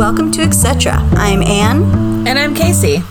welcome 0.00 0.32
to 0.32 0.40
Etc. 0.40 0.90
I'm 1.12 1.42
Anne. 1.42 2.26
And 2.26 2.38
I'm 2.38 2.54
Casey. 2.54 3.02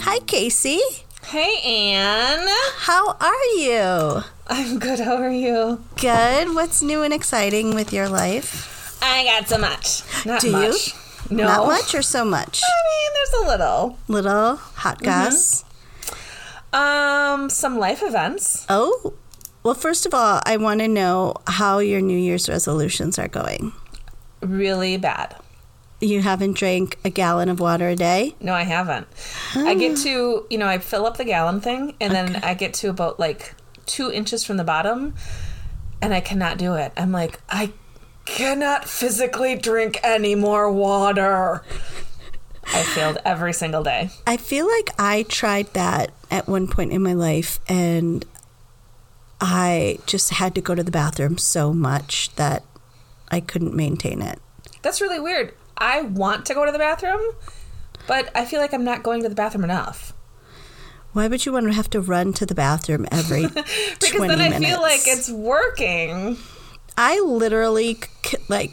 Hi, 0.00 0.18
Casey. 0.26 0.78
Hey, 1.24 1.94
Anne. 1.94 2.46
How 2.80 3.16
are 3.18 3.44
you? 3.56 4.22
I'm 4.48 4.78
good. 4.78 5.00
How 5.00 5.16
are 5.16 5.32
you? 5.32 5.82
Good. 5.96 6.54
What's 6.54 6.82
new 6.82 7.00
and 7.00 7.14
exciting 7.14 7.74
with 7.74 7.94
your 7.94 8.10
life? 8.10 8.98
I 9.02 9.24
got 9.24 9.48
so 9.48 9.56
much. 9.56 10.02
Not 10.26 10.42
Do 10.42 10.52
much. 10.52 10.92
you? 11.30 11.36
No. 11.38 11.44
Not 11.44 11.66
much 11.66 11.94
or 11.94 12.02
so 12.02 12.26
much? 12.26 12.60
I 12.62 12.76
mean, 12.90 13.10
there's 13.14 13.42
a 13.42 13.48
little. 13.48 13.98
Little 14.08 14.56
hot 14.56 15.00
gas. 15.00 15.64
Um, 16.74 17.48
some 17.48 17.78
life 17.78 18.02
events. 18.02 18.66
Oh, 18.68 19.14
well, 19.62 19.72
first 19.72 20.04
of 20.04 20.12
all, 20.12 20.42
I 20.44 20.58
want 20.58 20.80
to 20.80 20.88
know 20.88 21.36
how 21.46 21.78
your 21.78 22.02
New 22.02 22.18
Year's 22.18 22.50
resolutions 22.50 23.18
are 23.18 23.28
going. 23.28 23.72
Really 24.44 24.96
bad. 24.96 25.36
You 26.00 26.20
haven't 26.20 26.56
drank 26.56 26.98
a 27.04 27.10
gallon 27.10 27.48
of 27.48 27.60
water 27.60 27.88
a 27.88 27.96
day? 27.96 28.34
No, 28.40 28.52
I 28.52 28.62
haven't. 28.62 29.06
I 29.54 29.74
get 29.74 29.98
ah. 29.98 30.02
to, 30.02 30.46
you 30.50 30.58
know, 30.58 30.66
I 30.66 30.78
fill 30.78 31.06
up 31.06 31.16
the 31.16 31.24
gallon 31.24 31.60
thing, 31.60 31.94
and 32.00 32.12
then 32.12 32.36
I 32.36 32.54
get 32.54 32.74
to 32.74 32.90
about 32.90 33.18
like 33.18 33.54
two 33.86 34.12
inches 34.12 34.44
from 34.44 34.58
the 34.58 34.64
bottom, 34.64 35.14
and 36.02 36.12
I 36.12 36.20
cannot 36.20 36.58
do 36.58 36.74
it. 36.74 36.92
I'm 36.96 37.12
like, 37.12 37.40
I 37.48 37.72
cannot 38.24 38.88
physically 38.88 39.56
drink 39.56 39.98
any 40.02 40.34
more 40.34 40.70
water. 40.70 41.62
I 42.66 42.82
failed 42.82 43.18
every 43.24 43.52
single 43.52 43.82
day. 43.82 44.10
I 44.26 44.36
feel 44.36 44.66
like 44.66 44.90
I 44.98 45.24
tried 45.24 45.72
that 45.74 46.12
at 46.30 46.48
one 46.48 46.66
point 46.66 46.92
in 46.92 47.02
my 47.02 47.12
life 47.12 47.60
and 47.68 48.24
I 49.40 49.98
just 50.06 50.30
had 50.30 50.54
to 50.54 50.60
go 50.60 50.74
to 50.74 50.82
the 50.82 50.90
bathroom 50.90 51.36
so 51.38 51.74
much 51.74 52.34
that 52.36 52.64
I 53.30 53.40
couldn't 53.40 53.74
maintain 53.74 54.22
it. 54.22 54.38
That's 54.84 55.00
really 55.00 55.18
weird. 55.18 55.52
I 55.76 56.02
want 56.02 56.46
to 56.46 56.54
go 56.54 56.64
to 56.64 56.70
the 56.70 56.78
bathroom, 56.78 57.20
but 58.06 58.30
I 58.36 58.44
feel 58.44 58.60
like 58.60 58.72
I'm 58.72 58.84
not 58.84 59.02
going 59.02 59.22
to 59.24 59.28
the 59.28 59.34
bathroom 59.34 59.64
enough. 59.64 60.12
Why 61.12 61.26
would 61.26 61.44
you 61.46 61.52
want 61.52 61.66
to 61.66 61.72
have 61.72 61.90
to 61.90 62.00
run 62.00 62.32
to 62.34 62.46
the 62.46 62.54
bathroom 62.54 63.06
every 63.10 63.46
Because 63.46 64.10
20 64.10 64.28
then 64.28 64.40
I 64.40 64.48
minutes? 64.50 64.66
feel 64.70 64.80
like 64.82 65.00
it's 65.06 65.30
working. 65.30 66.36
I 66.96 67.18
literally 67.20 67.98
c- 68.24 68.36
like 68.48 68.72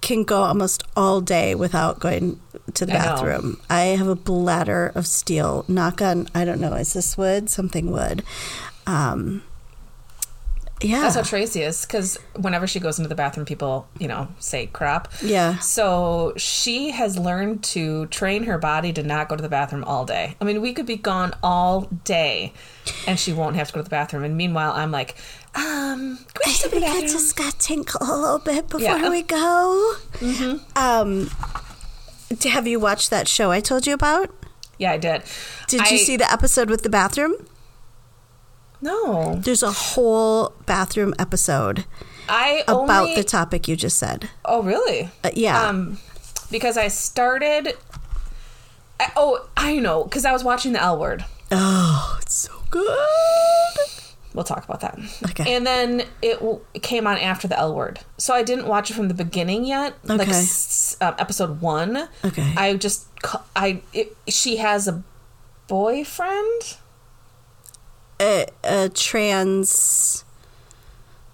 can 0.00 0.24
go 0.24 0.42
almost 0.42 0.82
all 0.96 1.20
day 1.22 1.54
without 1.54 1.98
going 2.00 2.40
to 2.74 2.84
the 2.84 2.92
I 2.92 2.98
know. 2.98 3.04
bathroom. 3.04 3.60
I 3.70 3.80
have 3.96 4.06
a 4.08 4.14
bladder 4.14 4.92
of 4.94 5.06
steel. 5.06 5.64
Knock 5.68 6.02
on 6.02 6.28
I 6.34 6.44
don't 6.44 6.60
know, 6.60 6.74
is 6.74 6.92
this 6.94 7.16
wood? 7.16 7.48
Something 7.48 7.90
wood. 7.90 8.22
Um 8.86 9.42
yeah. 10.82 11.00
That's 11.02 11.14
how 11.14 11.22
Tracy 11.22 11.62
is, 11.62 11.86
because 11.86 12.18
whenever 12.36 12.66
she 12.66 12.80
goes 12.80 12.98
into 12.98 13.08
the 13.08 13.14
bathroom, 13.14 13.46
people, 13.46 13.88
you 13.98 14.08
know, 14.08 14.28
say 14.38 14.66
crap. 14.66 15.08
Yeah. 15.22 15.58
So 15.60 16.32
she 16.36 16.90
has 16.90 17.18
learned 17.18 17.62
to 17.64 18.06
train 18.06 18.44
her 18.44 18.58
body 18.58 18.92
to 18.94 19.02
not 19.02 19.28
go 19.28 19.36
to 19.36 19.42
the 19.42 19.48
bathroom 19.48 19.84
all 19.84 20.04
day. 20.04 20.36
I 20.40 20.44
mean, 20.44 20.60
we 20.60 20.72
could 20.74 20.86
be 20.86 20.96
gone 20.96 21.32
all 21.42 21.82
day 22.04 22.52
and 23.06 23.18
she 23.18 23.32
won't 23.32 23.56
have 23.56 23.68
to 23.68 23.72
go 23.74 23.80
to 23.80 23.84
the 23.84 23.90
bathroom. 23.90 24.24
And 24.24 24.36
meanwhile, 24.36 24.72
I'm 24.72 24.90
like, 24.90 25.14
um, 25.54 26.18
can 26.42 26.70
we 26.72 26.80
just 27.02 27.36
go 27.36 27.44
to 27.44 27.52
got 27.52 27.58
Tinkle 27.60 28.00
a 28.02 28.16
little 28.18 28.38
bit 28.40 28.68
before 28.68 28.80
Yeah. 28.80 29.08
we 29.08 29.22
go. 29.22 29.94
Mm-hmm. 30.14 30.78
Um, 30.78 31.30
have 32.50 32.66
you 32.66 32.80
watched 32.80 33.10
that 33.10 33.28
show 33.28 33.50
I 33.50 33.60
told 33.60 33.86
you 33.86 33.94
about? 33.94 34.30
Yeah, 34.78 34.92
I 34.92 34.98
did. 34.98 35.22
Did 35.68 35.82
I- 35.82 35.90
you 35.90 35.98
see 35.98 36.16
the 36.16 36.30
episode 36.30 36.68
with 36.68 36.82
the 36.82 36.90
bathroom? 36.90 37.34
No. 38.84 39.36
There's 39.36 39.62
a 39.62 39.72
whole 39.72 40.52
bathroom 40.66 41.14
episode 41.18 41.84
I 42.28 42.62
about 42.68 42.90
only, 43.04 43.14
the 43.16 43.24
topic 43.24 43.66
you 43.66 43.76
just 43.76 43.98
said. 43.98 44.28
Oh, 44.44 44.62
really? 44.62 45.08
Uh, 45.24 45.30
yeah. 45.34 45.66
Um, 45.68 45.98
because 46.50 46.76
I 46.76 46.88
started. 46.88 47.74
I, 49.00 49.10
oh, 49.16 49.48
I 49.56 49.78
know, 49.80 50.04
because 50.04 50.24
I 50.24 50.32
was 50.32 50.44
watching 50.44 50.72
the 50.72 50.82
L 50.82 50.98
Word. 50.98 51.24
oh, 51.50 52.18
it's 52.22 52.34
so 52.34 52.52
good. 52.70 52.98
We'll 54.34 54.44
talk 54.44 54.64
about 54.64 54.80
that. 54.80 54.98
Okay. 55.30 55.54
And 55.54 55.64
then 55.66 56.02
it, 56.20 56.34
w- 56.40 56.60
it 56.74 56.82
came 56.82 57.06
on 57.06 57.16
after 57.18 57.46
the 57.48 57.58
L 57.58 57.74
Word, 57.74 58.00
so 58.18 58.34
I 58.34 58.42
didn't 58.42 58.66
watch 58.66 58.90
it 58.90 58.94
from 58.94 59.08
the 59.08 59.14
beginning 59.14 59.64
yet. 59.64 59.94
Like 60.04 60.22
Okay. 60.28 60.30
s- 60.32 60.96
um, 61.00 61.14
episode 61.18 61.60
one. 61.60 62.08
Okay. 62.24 62.52
I 62.56 62.74
just 62.76 63.06
I 63.56 63.80
it, 63.92 64.16
she 64.28 64.56
has 64.56 64.88
a 64.88 65.02
boyfriend, 65.68 66.76
A, 68.24 68.46
a 68.64 68.88
trans. 68.88 70.24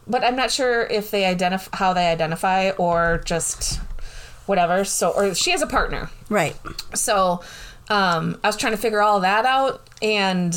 but 0.06 0.24
I'm 0.24 0.34
not 0.36 0.50
sure 0.50 0.82
if 0.82 1.10
they 1.10 1.24
identify 1.24 1.76
how 1.76 1.92
they 1.92 2.06
identify 2.10 2.70
or 2.70 3.22
just 3.24 3.78
whatever. 4.46 4.84
So 4.84 5.10
or 5.10 5.34
she 5.34 5.52
has 5.52 5.62
a 5.62 5.66
partner. 5.66 6.10
Right. 6.28 6.56
So 6.94 7.42
um, 7.88 8.38
I 8.42 8.48
was 8.48 8.56
trying 8.56 8.72
to 8.72 8.78
figure 8.78 9.00
all 9.02 9.20
that 9.20 9.44
out, 9.46 9.88
and 10.02 10.54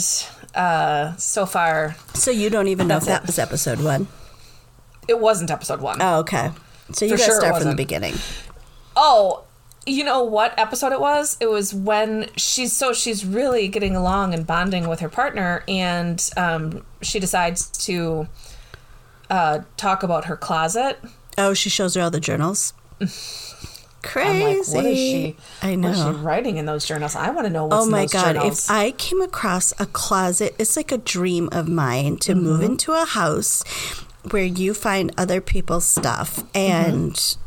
uh, 0.55 1.15
so 1.17 1.45
far 1.45 1.95
So 2.13 2.31
you 2.31 2.49
don't 2.49 2.67
even 2.67 2.87
know 2.87 2.97
if 2.97 3.05
that 3.05 3.21
it. 3.23 3.27
was 3.27 3.37
episode 3.39 3.79
one. 3.83 4.07
it 5.07 5.19
wasn't 5.19 5.51
episode 5.51 5.81
one. 5.81 6.01
Oh, 6.01 6.19
okay. 6.19 6.51
So 6.93 7.05
you 7.05 7.11
For 7.11 7.17
got 7.17 7.23
to 7.25 7.29
sure 7.31 7.39
start 7.41 7.61
from 7.61 7.69
the 7.71 7.75
beginning. 7.75 8.15
Oh, 8.95 9.43
you 9.85 10.03
know 10.03 10.23
what 10.23 10.57
episode 10.57 10.91
it 10.93 10.99
was? 10.99 11.35
It 11.39 11.49
was 11.49 11.73
when 11.73 12.29
she's 12.37 12.71
so 12.73 12.93
she's 12.93 13.25
really 13.25 13.67
getting 13.67 13.95
along 13.95 14.33
and 14.33 14.45
bonding 14.47 14.87
with 14.87 14.99
her 15.01 15.09
partner, 15.09 15.63
and 15.67 16.27
um, 16.37 16.85
she 17.01 17.19
decides 17.19 17.67
to 17.85 18.27
uh, 19.29 19.59
talk 19.77 20.03
about 20.03 20.25
her 20.25 20.37
closet. 20.37 20.99
Oh, 21.37 21.53
she 21.53 21.69
shows 21.69 21.95
her 21.95 22.01
all 22.01 22.11
the 22.11 22.19
journals. 22.19 22.73
Crazy. 24.03 24.29
I'm 24.45 24.57
like, 24.57 24.67
what 24.67 24.85
is 24.85 24.97
she? 24.97 25.35
I 25.61 25.75
What 25.75 25.91
is 25.91 25.99
know. 25.99 26.11
she 26.13 26.17
writing 26.19 26.57
in 26.57 26.65
those 26.65 26.85
journals? 26.85 27.15
I 27.15 27.29
want 27.31 27.47
to 27.47 27.53
know 27.53 27.65
what's 27.65 27.85
Oh 27.87 27.89
my 27.89 28.05
god! 28.05 28.33
journals. 28.35 28.65
If 28.65 28.71
I 28.71 28.91
came 28.91 29.21
across 29.21 29.73
a 29.79 29.85
closet, 29.87 30.55
it's 30.59 30.75
like 30.75 30.91
a 30.91 30.97
dream 30.97 31.49
of 31.51 31.67
mine 31.67 32.17
to 32.17 32.35
move 32.35 32.59
Mm-hmm. 32.61 32.71
into 32.73 32.91
a 32.93 33.05
house 33.05 33.63
where 34.31 34.43
you 34.45 34.73
find 34.73 35.11
other 35.17 35.41
people's 35.41 35.85
stuff, 35.85 36.43
and 36.55 37.17
c- 37.17 37.37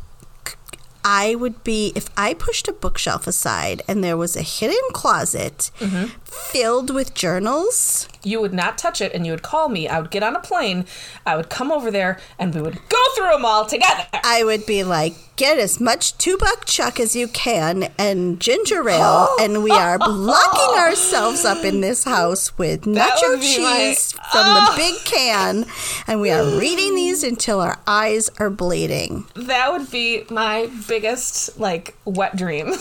I 1.08 1.36
would 1.36 1.62
be 1.62 1.92
if 1.94 2.08
I 2.16 2.34
pushed 2.34 2.66
a 2.66 2.72
bookshelf 2.72 3.28
aside 3.28 3.80
and 3.86 4.02
there 4.02 4.16
was 4.16 4.34
a 4.36 4.42
hidden 4.42 4.86
closet 4.92 5.70
Mm-hmm. 5.78 6.06
Filled 6.36 6.90
with 6.94 7.14
journals. 7.14 8.08
you 8.22 8.40
would 8.40 8.52
not 8.54 8.76
touch 8.76 9.00
it, 9.00 9.12
and 9.14 9.24
you 9.24 9.32
would 9.32 9.42
call 9.42 9.68
me. 9.68 9.86
I 9.86 10.00
would 10.00 10.10
get 10.10 10.22
on 10.22 10.34
a 10.34 10.40
plane. 10.40 10.84
I 11.24 11.36
would 11.36 11.48
come 11.48 11.70
over 11.70 11.90
there, 11.90 12.18
and 12.38 12.52
we 12.54 12.60
would 12.60 12.78
go 12.88 13.02
through 13.14 13.30
them 13.30 13.44
all 13.44 13.66
together. 13.66 14.04
I 14.24 14.42
would 14.42 14.66
be 14.66 14.82
like, 14.82 15.14
get 15.36 15.58
as 15.58 15.80
much 15.80 16.16
two 16.18 16.36
buck 16.36 16.64
chuck 16.64 16.98
as 16.98 17.14
you 17.14 17.28
can 17.28 17.84
and 17.98 18.40
ginger 18.40 18.88
ale, 18.88 19.28
and 19.40 19.62
we 19.62 19.70
are 19.70 19.98
locking 19.98 20.78
ourselves 20.78 21.44
up 21.44 21.64
in 21.64 21.80
this 21.82 22.02
house 22.04 22.56
with 22.58 22.82
nacho 22.82 23.38
be 23.40 23.58
my- 23.62 23.78
cheese 23.78 24.12
from 24.32 24.44
the 24.44 24.66
ah. 24.66 24.74
big 24.76 24.94
can, 25.04 25.66
and 26.08 26.20
we 26.20 26.30
are 26.30 26.44
reading 26.58 26.96
these 26.96 27.22
until 27.22 27.60
our 27.60 27.78
eyes 27.86 28.28
are 28.40 28.50
bleeding. 28.50 29.24
That 29.34 29.72
would 29.72 29.90
be 29.90 30.24
my 30.30 30.68
biggest 30.88 31.60
like 31.60 31.96
wet 32.04 32.36
dream. 32.36 32.72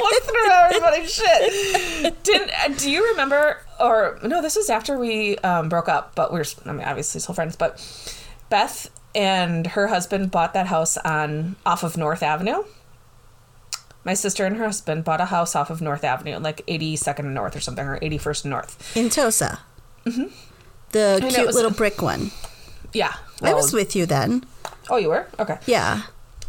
Look 0.00 0.22
through 0.22 0.50
everybody's 0.50 1.12
shit. 1.12 1.67
Didn't 2.22 2.50
uh, 2.50 2.68
do 2.76 2.90
you 2.90 3.08
remember? 3.10 3.58
Or 3.80 4.18
no, 4.22 4.40
this 4.42 4.56
was 4.56 4.70
after 4.70 4.98
we 4.98 5.36
um, 5.38 5.68
broke 5.68 5.88
up, 5.88 6.14
but 6.14 6.32
we're 6.32 6.44
I 6.66 6.72
mean 6.72 6.86
obviously 6.86 7.20
still 7.20 7.34
friends. 7.34 7.56
But 7.56 7.78
Beth 8.50 8.90
and 9.14 9.66
her 9.68 9.88
husband 9.88 10.30
bought 10.30 10.54
that 10.54 10.66
house 10.68 10.96
on 10.98 11.56
off 11.66 11.82
of 11.82 11.96
North 11.96 12.22
Avenue. 12.22 12.62
My 14.04 14.14
sister 14.14 14.46
and 14.46 14.56
her 14.56 14.64
husband 14.64 15.04
bought 15.04 15.20
a 15.20 15.26
house 15.26 15.54
off 15.54 15.70
of 15.70 15.82
North 15.82 16.04
Avenue, 16.04 16.38
like 16.38 16.64
82nd 16.66 17.24
North 17.24 17.54
or 17.54 17.60
something, 17.60 17.84
or 17.86 17.98
81st 17.98 18.44
North. 18.46 18.96
In 18.96 19.10
Tosa. 19.10 19.60
The 20.04 21.18
know, 21.20 21.28
cute 21.28 21.46
was- 21.46 21.54
little 21.56 21.70
brick 21.72 22.00
one. 22.00 22.30
Yeah. 22.94 23.14
I 23.42 23.52
was 23.52 23.72
with 23.74 23.94
you 23.94 24.06
then. 24.06 24.44
oh, 24.88 24.96
you 24.96 25.08
were? 25.10 25.26
Okay. 25.38 25.58
Yeah. 25.66 26.02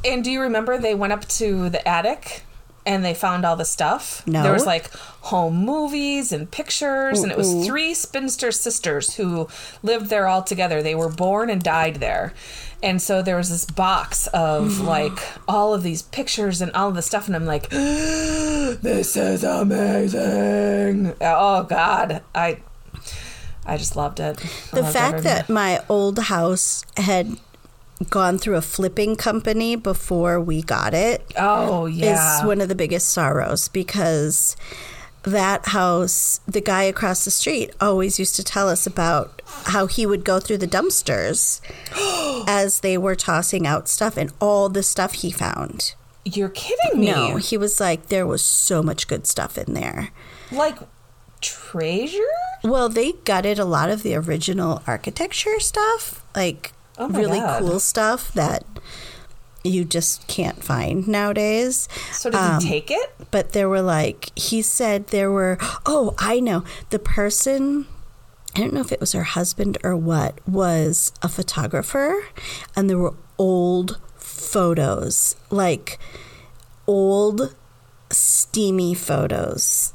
And 0.05 0.23
do 0.23 0.31
you 0.31 0.41
remember 0.41 0.77
they 0.77 0.95
went 0.95 1.11
up 1.11 1.27
to 1.29 1.69
the 1.69 1.85
attic 1.85 2.43
and 2.89 3.05
they 3.05 3.13
found 3.13 3.45
all 3.45 3.55
the 3.55 3.65
stuff? 3.65 4.25
No. 4.25 4.41
There 4.41 4.51
was 4.51 4.65
like 4.65 4.89
home 5.21 5.57
movies 5.63 6.31
and 6.31 6.49
pictures, 6.49 7.21
and 7.21 7.31
it 7.31 7.37
was 7.37 7.67
three 7.67 7.93
spinster 7.93 8.51
sisters 8.51 9.13
who 9.13 9.47
lived 9.83 10.09
there 10.09 10.27
all 10.27 10.41
together. 10.41 10.81
They 10.81 10.95
were 10.95 11.07
born 11.07 11.51
and 11.51 11.61
died 11.61 11.97
there. 11.97 12.33
And 12.81 12.99
so 12.99 13.21
there 13.21 13.37
was 13.37 13.49
this 13.49 13.65
box 13.65 14.25
of 14.27 14.77
hmm. 14.77 14.85
like 14.85 15.19
all 15.47 15.75
of 15.75 15.83
these 15.83 16.01
pictures 16.01 16.61
and 16.61 16.71
all 16.71 16.89
of 16.89 16.95
the 16.95 17.03
stuff, 17.03 17.27
and 17.27 17.35
I'm 17.35 17.45
like, 17.45 17.69
this 17.69 19.15
is 19.15 19.43
amazing. 19.43 21.13
Oh 21.21 21.63
God. 21.63 22.23
I 22.33 22.57
I 23.67 23.77
just 23.77 23.95
loved 23.95 24.19
it. 24.19 24.43
I 24.43 24.75
The 24.75 24.81
loved 24.81 24.93
fact 24.93 25.13
every- 25.17 25.23
that 25.25 25.47
my 25.47 25.83
old 25.89 26.17
house 26.17 26.83
had 26.97 27.37
gone 28.09 28.37
through 28.37 28.55
a 28.55 28.61
flipping 28.61 29.15
company 29.15 29.75
before 29.75 30.39
we 30.39 30.61
got 30.61 30.93
it 30.93 31.25
Oh 31.37 31.85
yeah. 31.85 32.39
is 32.39 32.45
one 32.45 32.61
of 32.61 32.69
the 32.69 32.75
biggest 32.75 33.09
sorrows 33.09 33.67
because 33.67 34.55
that 35.23 35.67
house, 35.67 36.39
the 36.47 36.61
guy 36.61 36.83
across 36.83 37.25
the 37.25 37.31
street 37.31 37.71
always 37.81 38.17
used 38.19 38.37
to 38.37 38.43
tell 38.43 38.69
us 38.69 38.87
about 38.87 39.41
how 39.65 39.85
he 39.85 40.05
would 40.05 40.23
go 40.23 40.39
through 40.39 40.59
the 40.59 40.67
dumpsters 40.67 41.59
as 42.47 42.79
they 42.79 42.97
were 42.97 43.15
tossing 43.15 43.67
out 43.67 43.89
stuff 43.89 44.15
and 44.15 44.31
all 44.39 44.69
the 44.69 44.81
stuff 44.83 45.13
he 45.15 45.29
found. 45.29 45.93
You're 46.23 46.47
kidding 46.49 47.01
me. 47.01 47.11
No, 47.11 47.35
he 47.35 47.57
was 47.57 47.81
like, 47.81 48.07
there 48.07 48.25
was 48.25 48.41
so 48.43 48.81
much 48.81 49.07
good 49.07 49.27
stuff 49.27 49.57
in 49.57 49.73
there. 49.73 50.11
Like 50.53 50.77
treasure? 51.41 52.23
Well, 52.63 52.87
they 52.89 53.11
gutted 53.25 53.59
a 53.59 53.65
lot 53.65 53.89
of 53.89 54.03
the 54.03 54.15
original 54.15 54.81
architecture 54.87 55.59
stuff, 55.59 56.23
like 56.35 56.71
Oh 56.99 57.07
really 57.09 57.39
God. 57.39 57.61
cool 57.61 57.79
stuff 57.79 58.31
that 58.33 58.63
you 59.63 59.83
just 59.85 60.27
can't 60.27 60.63
find 60.63 61.07
nowadays. 61.07 61.87
So 62.11 62.29
did 62.29 62.37
Um, 62.37 62.61
he 62.61 62.67
take 62.69 62.91
it? 62.91 63.13
But 63.31 63.51
there 63.53 63.67
were 63.69 63.81
like, 63.81 64.31
he 64.37 64.61
said 64.61 65.07
there 65.07 65.31
were, 65.31 65.57
oh, 65.85 66.13
I 66.17 66.39
know. 66.39 66.63
The 66.91 66.99
person, 66.99 67.85
I 68.55 68.59
don't 68.61 68.73
know 68.73 68.81
if 68.81 68.91
it 68.91 68.99
was 68.99 69.11
her 69.13 69.23
husband 69.23 69.77
or 69.83 69.95
what, 69.95 70.39
was 70.47 71.11
a 71.21 71.29
photographer, 71.29 72.23
and 72.75 72.89
there 72.89 72.97
were 72.97 73.13
old 73.37 73.99
photos, 74.15 75.35
like 75.49 75.99
old 76.87 77.53
steamy 78.09 78.93
photos. 78.93 79.93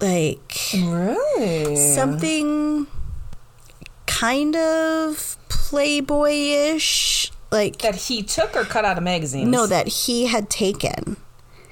Like, 0.00 0.54
Really? 0.74 1.74
something 1.76 2.86
kind 4.20 4.56
of 4.56 5.36
playboyish 5.48 7.30
like 7.50 7.78
that 7.78 7.94
he 7.94 8.22
took 8.22 8.56
or 8.56 8.64
cut 8.64 8.84
out 8.84 8.96
of 8.98 9.04
magazines? 9.04 9.48
no 9.48 9.66
that 9.66 9.86
he 9.88 10.26
had 10.26 10.48
taken 10.50 11.16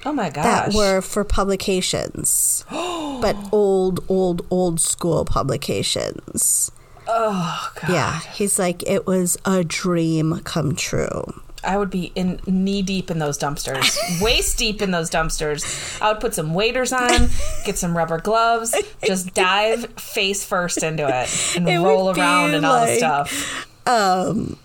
Oh 0.05 0.13
my 0.13 0.29
gosh. 0.29 0.45
that 0.45 0.73
were 0.73 1.01
for 1.01 1.23
publications 1.23 2.63
but 2.71 3.35
old 3.51 3.99
old 4.07 4.45
old 4.49 4.79
school 4.79 5.25
publications 5.25 6.71
Oh 7.07 7.71
god. 7.81 7.89
yeah 7.91 8.19
he's 8.33 8.57
like 8.59 8.83
it 8.87 9.05
was 9.07 9.37
a 9.45 9.63
dream 9.63 10.39
come 10.43 10.75
true 10.75 11.23
I 11.63 11.77
would 11.77 11.89
be 11.89 12.11
in 12.15 12.39
knee 12.45 12.81
deep 12.83 13.09
in 13.09 13.19
those 13.19 13.37
dumpsters, 13.37 14.21
waist 14.21 14.57
deep 14.57 14.81
in 14.81 14.91
those 14.91 15.09
dumpsters. 15.09 15.99
I 16.01 16.11
would 16.11 16.21
put 16.21 16.33
some 16.35 16.53
waders 16.53 16.93
on, 16.93 17.29
get 17.65 17.77
some 17.77 17.97
rubber 17.97 18.19
gloves, 18.19 18.75
just 19.03 19.33
dive 19.33 19.85
face 19.99 20.45
first 20.45 20.83
into 20.83 21.07
it 21.07 21.55
and 21.57 21.67
It 21.67 21.79
roll 21.79 22.11
around 22.11 22.53
and 22.53 22.65
all 22.65 22.85
the 22.85 22.91
like- 22.91 22.97
stuff. 22.99 23.67
um 23.87 24.57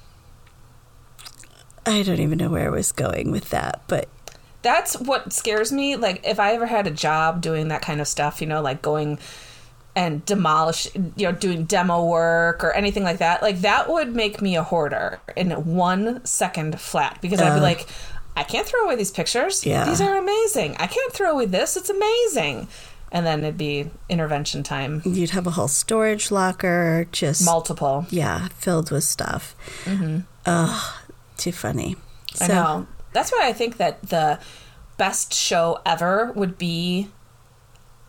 i 1.87 2.03
don't 2.03 2.21
even 2.21 2.39
know 2.39 2.49
where 2.51 2.67
i 2.67 2.71
was 2.71 2.93
going 2.93 3.31
with 3.33 3.49
that 3.51 3.81
but 3.89 4.09
That's 4.63 4.97
what 4.97 5.33
scares 5.33 5.73
me. 5.73 5.97
Like 5.97 6.21
if 6.25 6.39
I 6.39 6.53
ever 6.55 6.67
had 6.67 6.87
a 6.87 6.91
job 6.93 7.41
doing 7.41 7.67
that 7.69 7.83
kind 7.83 8.01
of 8.01 8.07
stuff, 8.07 8.41
you 8.41 8.47
know, 8.47 8.63
like 8.63 8.81
going 8.81 9.19
and 9.95 10.25
demolish, 10.25 10.89
you 10.95 11.27
know, 11.27 11.33
doing 11.33 11.65
demo 11.65 12.05
work 12.05 12.65
or 12.65 12.73
anything 12.73 13.03
like 13.03 13.19
that, 13.19 13.43
like 13.43 13.61
that 13.61 13.91
would 13.91 14.15
make 14.15 14.41
me 14.41 14.57
a 14.57 14.63
hoarder 14.63 15.21
in 15.37 15.51
one 15.51 16.25
second 16.25 16.81
flat 16.81 17.19
because 17.21 17.41
I'd 17.41 17.55
be 17.55 17.59
Uh. 17.61 17.63
like, 17.63 17.87
I 18.35 18.43
can't 18.45 18.67
throw 18.67 18.85
away 18.87 18.97
these 18.97 19.11
pictures. 19.11 19.67
Yeah. 19.67 19.85
These 19.85 20.01
are 20.01 20.17
amazing. 20.17 20.77
I 20.79 20.87
can't 20.87 21.13
throw 21.13 21.33
away 21.33 21.45
this. 21.45 21.77
It's 21.77 21.91
amazing. 21.91 22.69
And 23.15 23.27
then 23.27 23.41
it'd 23.41 23.59
be 23.59 23.91
intervention 24.09 24.63
time. 24.63 25.03
you'd 25.05 25.31
have 25.31 25.47
a 25.47 25.51
whole 25.51 25.69
storage 25.69 26.31
locker 26.31 27.07
just 27.13 27.45
Multiple. 27.45 28.07
yeah 28.09 28.49
filled 28.59 28.91
with 28.91 29.05
stuff 29.05 29.55
mm-hmm. 29.85 30.21
Ugh, 30.47 30.95
too 31.37 31.53
funny 31.53 31.97
I 32.41 32.47
know. 32.49 32.87
That's 33.13 33.31
why 33.31 33.43
I 33.47 33.53
think 33.53 33.77
that 33.77 34.01
the 34.09 34.39
best 34.97 35.35
show 35.35 35.81
ever 35.85 36.33
would 36.35 36.57
be 36.57 37.09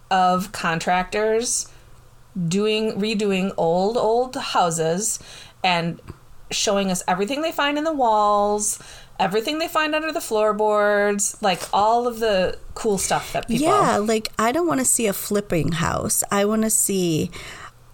of 0.09 0.53
contractors 0.53 1.67
doing 2.47 2.93
redoing 2.93 3.53
old 3.57 3.97
old 3.97 4.35
houses 4.35 5.19
and 5.63 6.01
showing 6.51 6.91
us 6.91 7.03
everything 7.07 7.41
they 7.41 7.51
find 7.51 7.77
in 7.77 7.83
the 7.83 7.93
walls, 7.93 8.79
everything 9.19 9.59
they 9.59 9.67
find 9.67 9.95
under 9.95 10.11
the 10.11 10.21
floorboards, 10.21 11.37
like 11.41 11.61
all 11.71 12.07
of 12.07 12.19
the 12.19 12.57
cool 12.73 12.97
stuff 12.97 13.33
that 13.33 13.47
people 13.47 13.67
Yeah, 13.67 13.97
like 13.97 14.29
I 14.37 14.51
don't 14.51 14.67
want 14.67 14.79
to 14.79 14.85
see 14.85 15.07
a 15.07 15.13
flipping 15.13 15.73
house. 15.73 16.23
I 16.31 16.45
want 16.45 16.63
to 16.63 16.69
see. 16.69 17.31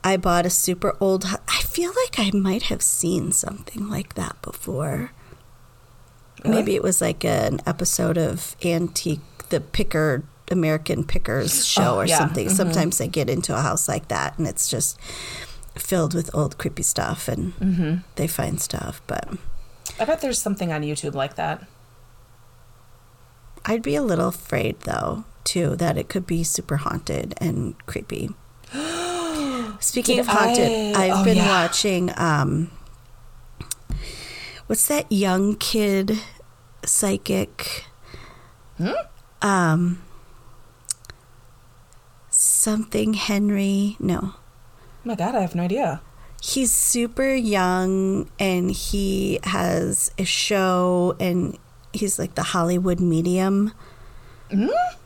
I 0.02 0.16
bought 0.16 0.46
a 0.46 0.50
super 0.50 0.96
old. 1.02 1.26
I 1.26 1.62
feel 1.62 1.92
like 2.04 2.20
I 2.20 2.32
might 2.38 2.64
have 2.64 2.82
seen 2.82 3.32
something 3.34 3.90
like 3.90 4.16
that 4.16 4.42
before. 4.42 5.12
Really? 6.44 6.56
Maybe 6.56 6.76
it 6.76 6.84
was 6.84 7.02
like 7.02 7.26
an 7.26 7.60
episode 7.66 8.18
of 8.18 8.56
Antique, 8.64 9.50
the 9.50 9.60
Picker 9.60 10.24
American 10.52 11.04
Pickers 11.04 11.66
show 11.66 11.96
Oh, 11.96 12.00
or 12.00 12.06
yeah. 12.06 12.18
something. 12.18 12.48
Mhm. 12.48 12.56
Sometimes 12.56 12.98
they 12.98 13.08
get 13.08 13.30
into 13.30 13.56
a 13.56 13.62
house 13.62 13.88
like 13.88 14.08
that, 14.10 14.38
and 14.38 14.48
it's 14.48 14.68
just 14.68 14.98
filled 15.76 16.14
with 16.14 16.30
old 16.34 16.58
creepy 16.58 16.84
stuff, 16.84 17.28
and 17.28 17.54
Mm-hmm. 17.60 17.96
they 18.16 18.28
find 18.28 18.60
stuff. 18.62 19.02
But 19.08 19.28
I 20.00 20.06
bet 20.06 20.22
there's 20.22 20.40
something 20.42 20.72
on 20.72 20.82
YouTube 20.82 21.14
like 21.14 21.36
that. 21.36 21.66
I'd 23.66 23.82
be 23.84 23.96
a 23.96 24.02
little 24.02 24.30
afraid, 24.30 24.80
though, 24.82 25.26
too, 25.44 25.76
that 25.76 25.98
it 25.98 26.10
could 26.10 26.26
be 26.26 26.44
super 26.44 26.78
haunted 26.78 27.34
and 27.38 27.76
creepy. 27.86 28.30
Speaking 29.82 30.16
Did 30.18 30.22
of 30.22 30.28
haunted, 30.28 30.96
I- 30.96 31.06
I've 31.10 31.22
oh, 31.22 31.24
been 31.24 31.38
yeah. 31.38 31.48
watching. 31.48 32.12
Um, 32.18 32.72
what's 34.68 34.88
that 34.88 35.12
young 35.12 35.56
kid 35.56 36.20
psychic? 36.86 37.86
Hmm? 38.78 38.92
Um, 39.42 40.02
something 42.60 43.14
Henry. 43.14 43.96
No, 44.00 44.34
my 45.04 45.16
god, 45.16 45.36
I 45.36 45.42
have 45.42 45.56
no 45.56 45.64
idea. 45.64 46.02
he's 46.42 46.72
super 46.72 47.34
young 47.34 48.30
and 48.40 48.72
he 48.72 49.40
has 49.44 50.12
a 50.18 50.26
show 50.26 51.16
and 51.20 51.58
he's 51.94 52.20
like 52.20 52.36
the 52.36 52.44
Hollywood 52.44 53.00
medium. 53.00 53.74
Mm-hmm. 54.50 54.70
I'm 54.70 54.98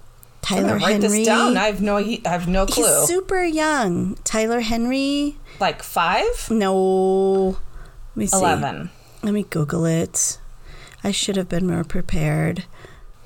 Tyler 0.42 0.76
write 0.78 1.02
Henry. 1.02 1.20
this 1.20 1.28
down. 1.28 1.56
I 1.56 1.68
have 1.68 1.82
no 1.82 1.98
I 1.98 2.20
have 2.26 2.48
no 2.48 2.66
clue. 2.66 2.84
He's 2.84 3.08
super 3.08 3.44
young. 3.44 4.16
Tyler 4.24 4.60
Henry. 4.60 5.38
like 5.60 5.82
five? 5.82 6.50
No. 6.50 7.58
Let 8.16 8.18
me 8.18 8.28
see. 8.28 8.38
Eleven. 8.38 8.90
Let 9.22 9.34
me 9.34 9.44
Google 9.44 9.86
it. 9.86 10.40
I 11.04 11.12
should 11.12 11.38
have 11.38 11.48
been 11.48 11.66
more 11.68 11.84
prepared. 11.86 12.66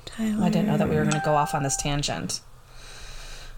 Tyler. 0.04 0.44
I 0.44 0.48
didn't 0.48 0.68
know 0.68 0.76
that 0.76 0.88
we 0.88 0.94
were 0.96 1.02
going 1.02 1.14
to 1.14 1.22
go 1.24 1.34
off 1.34 1.54
on 1.54 1.62
this 1.64 1.76
tangent. 1.76 2.40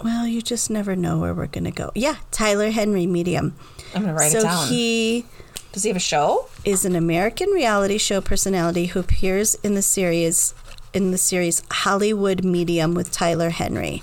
Well, 0.02 0.26
you 0.26 0.40
just 0.42 0.70
never 0.70 0.96
know 0.96 1.18
where 1.18 1.34
we're 1.34 1.46
going 1.46 1.64
to 1.64 1.70
go. 1.70 1.90
Yeah, 1.94 2.16
Tyler 2.30 2.70
Henry, 2.70 3.06
medium. 3.06 3.54
I'm 3.94 4.02
going 4.02 4.14
to 4.14 4.18
write 4.18 4.32
so 4.32 4.38
it 4.38 4.42
down. 4.42 4.66
So 4.66 4.72
he 4.72 5.26
Does 5.72 5.82
he 5.82 5.90
have 5.90 5.96
a 5.96 6.00
show? 6.00 6.48
is 6.64 6.84
an 6.84 6.96
American 6.96 7.50
reality 7.50 7.98
show 7.98 8.20
personality 8.20 8.86
who 8.86 9.00
appears 9.00 9.56
in 9.56 9.74
the 9.74 9.82
series 9.82 10.54
in 10.92 11.10
the 11.12 11.18
series 11.18 11.62
Hollywood 11.70 12.44
Medium 12.44 12.94
with 12.94 13.12
Tyler 13.12 13.50
Henry. 13.50 14.02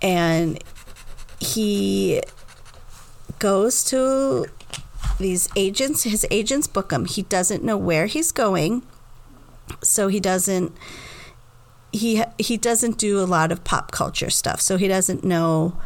And 0.00 0.62
he 1.40 2.22
goes 3.38 3.82
to 3.84 4.46
these 5.18 5.48
agents, 5.56 6.04
his 6.04 6.26
agents 6.30 6.66
book 6.66 6.92
him. 6.92 7.06
He 7.06 7.22
doesn't 7.22 7.64
know 7.64 7.76
where 7.76 8.06
he's 8.06 8.30
going. 8.30 8.82
So 9.82 10.08
he 10.08 10.20
doesn't 10.20 10.72
he 11.92 12.22
he 12.38 12.56
doesn't 12.56 12.98
do 12.98 13.20
a 13.20 13.24
lot 13.24 13.52
of 13.52 13.64
pop 13.64 13.92
culture 13.92 14.30
stuff. 14.30 14.60
So 14.60 14.76
he 14.76 14.88
doesn't 14.88 15.24
know 15.24 15.78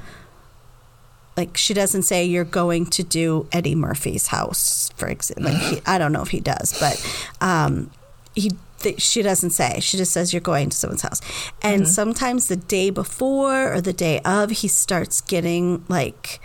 like 1.36 1.56
she 1.56 1.72
doesn't 1.72 2.02
say 2.02 2.24
you're 2.24 2.44
going 2.44 2.86
to 2.86 3.02
do 3.02 3.46
Eddie 3.52 3.74
Murphy's 3.74 4.28
house, 4.28 4.90
for 4.96 5.08
example. 5.08 5.44
Like 5.44 5.62
he, 5.62 5.80
I 5.86 5.98
don't 5.98 6.12
know 6.12 6.22
if 6.22 6.28
he 6.28 6.40
does, 6.40 6.78
but 6.78 7.00
um, 7.40 7.90
he 8.34 8.52
th- 8.80 9.00
she 9.00 9.22
doesn't 9.22 9.50
say. 9.50 9.80
She 9.80 9.96
just 9.96 10.12
says 10.12 10.32
you're 10.32 10.40
going 10.40 10.70
to 10.70 10.76
someone's 10.76 11.02
house, 11.02 11.20
and 11.62 11.88
sometimes 11.88 12.48
the 12.48 12.56
day 12.56 12.90
before 12.90 13.72
or 13.72 13.80
the 13.80 13.92
day 13.92 14.20
of, 14.24 14.50
he 14.50 14.68
starts 14.68 15.20
getting 15.20 15.84
like 15.88 16.40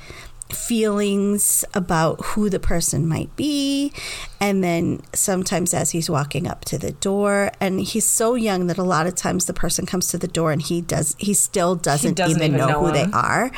feelings 0.50 1.66
about 1.74 2.24
who 2.24 2.50
the 2.50 2.60
person 2.60 3.08
might 3.08 3.36
be 3.36 3.92
and 4.40 4.64
then 4.64 5.02
sometimes 5.12 5.74
as 5.74 5.90
he's 5.90 6.08
walking 6.08 6.48
up 6.48 6.64
to 6.64 6.78
the 6.78 6.92
door 6.92 7.52
and 7.60 7.82
he's 7.82 8.06
so 8.06 8.36
young 8.36 8.68
that 8.68 8.78
a 8.78 8.84
lot 8.84 9.08
of 9.08 9.16
times 9.16 9.46
the 9.46 9.54
person 9.54 9.88
comes 9.88 10.08
to 10.08 10.20
the 10.20 10.28
door 10.28 10.52
and 10.52 10.62
he 10.62 10.82
does 10.82 11.16
he 11.18 11.34
still 11.34 11.76
doesn't, 11.76 12.14
doesn't 12.14 12.38
even, 12.38 12.54
even 12.54 12.58
know, 12.58 12.68
know 12.68 12.80
who 12.80 12.94
him. 12.94 13.12
they 13.12 13.18
are 13.18 13.52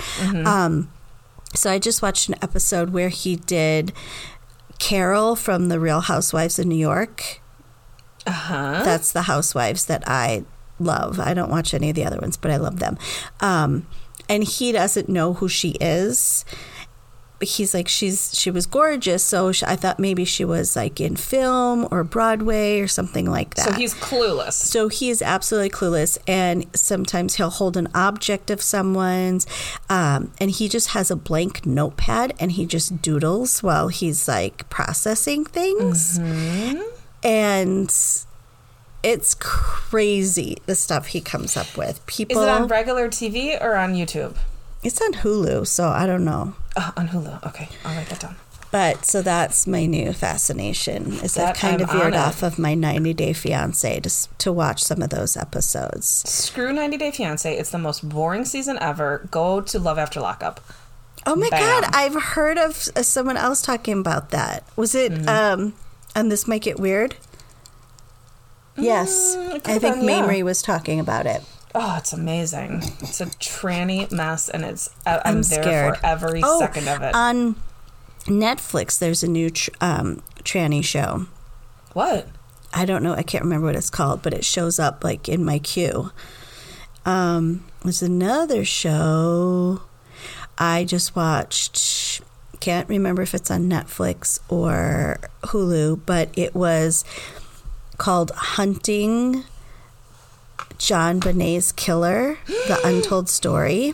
um 0.46 0.90
so 1.54 1.72
I 1.72 1.80
just 1.80 2.02
watched 2.02 2.30
an 2.30 2.36
episode 2.42 2.92
where 2.92 3.10
he 3.10 3.36
did 3.36 3.92
Carol 4.80 5.36
from 5.36 5.70
The 5.70 5.80
Real 5.80 6.02
Housewives 6.02 6.60
of 6.60 6.66
New 6.68 6.76
York. 6.76 7.42
Uh 8.26 8.32
huh. 8.32 8.82
That's 8.84 9.12
the 9.12 9.24
housewives 9.24 9.86
that 9.86 10.04
I 10.06 10.44
love. 10.80 11.20
I 11.20 11.34
don't 11.34 11.50
watch 11.50 11.74
any 11.74 11.90
of 11.90 11.96
the 11.96 12.06
other 12.06 12.20
ones, 12.20 12.38
but 12.38 12.52
I 12.52 12.58
love 12.58 12.80
them. 12.80 12.98
Um, 13.40 13.88
and 14.30 14.44
he 14.44 14.72
doesn't 14.72 15.10
know 15.10 15.34
who 15.34 15.48
she 15.48 15.72
is. 15.82 16.46
He's 17.42 17.74
like 17.74 17.88
she's 17.88 18.32
she 18.38 18.50
was 18.50 18.66
gorgeous 18.66 19.24
so 19.24 19.52
sh 19.52 19.62
I 19.64 19.76
thought 19.76 20.00
maybe 20.00 20.26
she 20.26 20.44
was 20.44 20.76
like 20.76 21.00
in 21.00 21.16
film 21.16 21.88
or 21.92 22.04
Broadway 22.04 22.80
or 22.80 22.88
something 22.88 23.30
like 23.30 23.54
that 23.56 23.66
So 23.66 23.72
he's 23.74 23.94
clueless. 23.94 24.54
so 24.54 24.88
he 24.88 25.10
is 25.10 25.22
absolutely 25.22 25.70
clueless, 25.70 26.18
and 26.28 26.66
sometimes 26.76 27.36
he'll 27.36 27.52
hold 27.52 27.78
an 27.78 27.90
object 27.94 28.50
of 28.50 28.62
someone's, 28.62 29.46
um, 29.90 30.32
and 30.42 30.50
he 30.52 30.68
just 30.68 30.90
has 30.90 31.12
a 31.12 31.16
blank 31.16 31.66
notepad 31.66 32.34
and 32.40 32.54
he 32.54 32.66
just 32.66 33.02
doodles 33.02 33.62
while 33.62 33.90
he's 33.90 34.28
like 34.28 34.68
processing 34.70 35.46
things. 35.46 36.18
And 37.24 37.90
it's 39.04 39.36
crazy 39.36 40.58
the 40.66 40.76
stuff 40.76 41.08
he 41.08 41.22
comes 41.22 41.56
up 41.56 41.78
with. 41.78 42.04
People 42.08 42.42
is 42.42 42.48
it 42.48 42.50
on 42.50 42.68
regular 42.68 43.10
TV 43.10 43.62
or 43.62 43.76
on 43.76 43.94
YouTube? 43.94 44.36
It's 44.88 45.02
on 45.02 45.14
Hulu, 45.14 45.68
so 45.68 45.88
I 45.90 46.06
don't 46.08 46.24
know. 46.26 46.56
Oh, 46.76 46.94
on 46.98 47.10
Hulu. 47.10 47.46
Okay, 47.48 47.70
I'll 47.86 47.96
write 47.96 48.10
that 48.10 48.20
down. 48.22 48.36
But 48.70 49.06
so 49.06 49.22
that's 49.22 49.66
my 49.66 49.86
new 49.86 50.12
fascination. 50.12 51.14
Is 51.24 51.36
That 51.36 51.50
I've 51.50 51.56
kind 51.56 51.82
I'm 51.82 51.90
of 51.90 51.96
veered 51.96 52.14
off 52.16 52.44
of 52.44 52.60
my 52.60 52.74
90 52.76 53.14
Day 53.14 53.32
Fiance 53.34 54.00
to 54.02 54.10
to 54.40 54.52
watch 54.52 54.84
some 54.84 55.02
of 55.02 55.10
those 55.10 55.38
episodes. 55.38 56.08
Screw 56.08 56.74
90 56.74 56.98
Day 56.98 57.12
Fiance. 57.12 57.52
It's 57.58 57.70
the 57.70 57.78
most 57.78 58.08
boring 58.08 58.44
season 58.46 58.78
ever. 58.82 59.28
Go 59.32 59.62
to 59.62 59.80
Love 59.80 59.98
After 59.98 60.20
Lockup. 60.20 60.60
Oh 61.26 61.36
my 61.36 61.50
Bam. 61.50 61.60
god, 61.82 61.92
I've 61.94 62.22
heard 62.36 62.58
of 62.58 62.88
uh, 62.96 63.04
someone 63.04 63.38
else 63.38 63.62
talking 63.62 64.00
about 64.00 64.32
that. 64.32 64.64
Was 64.76 64.94
it 64.96 65.12
Mm-hmm. 65.14 65.30
um 65.30 65.74
and 66.16 66.30
this 66.32 66.48
might 66.48 66.62
get 66.62 66.78
weird? 66.80 67.16
Yes. 68.76 69.36
Mm, 69.38 69.56
it 69.56 69.68
I 69.70 69.80
think 69.80 69.96
been, 69.98 70.04
yeah. 70.10 70.22
Mamrie 70.28 70.44
was 70.44 70.62
talking 70.62 71.00
about 71.00 71.26
it. 71.26 71.42
Oh, 71.76 71.96
it's 71.98 72.14
amazing. 72.14 72.82
It's 73.02 73.22
a 73.22 73.26
tranny 73.26 74.10
mess, 74.12 74.50
and 74.50 74.64
it's 74.66 74.90
I, 75.06 75.18
I'm, 75.18 75.22
I'm 75.26 75.42
there 75.44 75.64
scared. 75.64 75.98
for 75.98 76.06
every 76.06 76.42
Oh, 76.44 76.60
second 76.60 76.88
of 76.88 77.02
it. 77.04 77.14
On 77.14 77.56
Netflix 78.26 79.00
there's 79.00 79.24
a 79.24 79.28
new 79.28 79.50
tr- 79.50 79.70
um 79.80 80.22
tranny 80.44 80.84
show. 80.84 81.28
what? 81.94 82.28
I 82.74 82.84
don't 82.86 83.02
know, 83.02 83.14
I 83.14 83.24
can't 83.24 83.44
remember 83.46 83.68
what 83.68 83.76
it's 83.78 83.90
called, 83.90 84.22
but 84.22 84.34
it 84.34 84.44
shows 84.44 84.80
up 84.80 85.04
like 85.04 85.30
in 85.30 85.44
my 85.46 85.60
queue. 85.60 86.12
Um 87.06 87.64
there's 87.84 88.02
another 88.02 88.66
show 88.66 89.82
I 90.58 90.84
just 90.84 91.16
watched 91.16 92.22
can't 92.60 92.90
remember 92.90 93.22
if 93.22 93.34
it's 93.36 93.50
on 93.52 93.70
Netflix 93.70 94.40
or 94.50 95.20
Hulu, 95.44 96.02
but 96.06 96.30
it 96.36 96.54
was 96.56 97.06
called 97.98 98.32
Hunting 98.32 99.44
JonBenét's 100.78 101.72
Killer, 101.72 102.38
The 102.46 102.80
Untold 102.86 103.30
Story. 103.30 103.94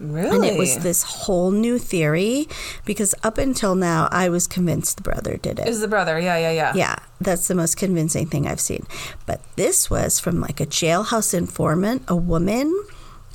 Really? 0.00 0.34
And 0.34 0.44
it 0.44 0.58
was 0.58 0.78
this 0.78 1.04
whole 1.04 1.52
new 1.52 1.78
theory 1.78 2.48
because 2.84 3.14
up 3.22 3.38
until 3.38 3.76
now 3.76 4.08
I 4.10 4.28
was 4.28 4.48
convinced 4.48 4.96
the 4.96 5.02
brother 5.02 5.36
did 5.36 5.60
it. 5.60 5.68
Is 5.68 5.80
the 5.80 5.86
brother? 5.86 6.18
Yeah, 6.18 6.36
yeah, 6.38 6.50
yeah. 6.50 6.72
Yeah, 6.74 6.96
that's 7.20 7.46
the 7.46 7.54
most 7.54 7.76
convincing 7.76 8.26
thing 8.26 8.48
I've 8.48 8.60
seen. 8.60 8.84
But 9.26 9.40
this 9.54 9.88
was 9.88 10.18
from 10.18 10.40
like 10.40 10.60
a 10.60 10.66
jailhouse 10.66 11.32
informant, 11.34 12.02
a 12.08 12.16
woman 12.16 12.74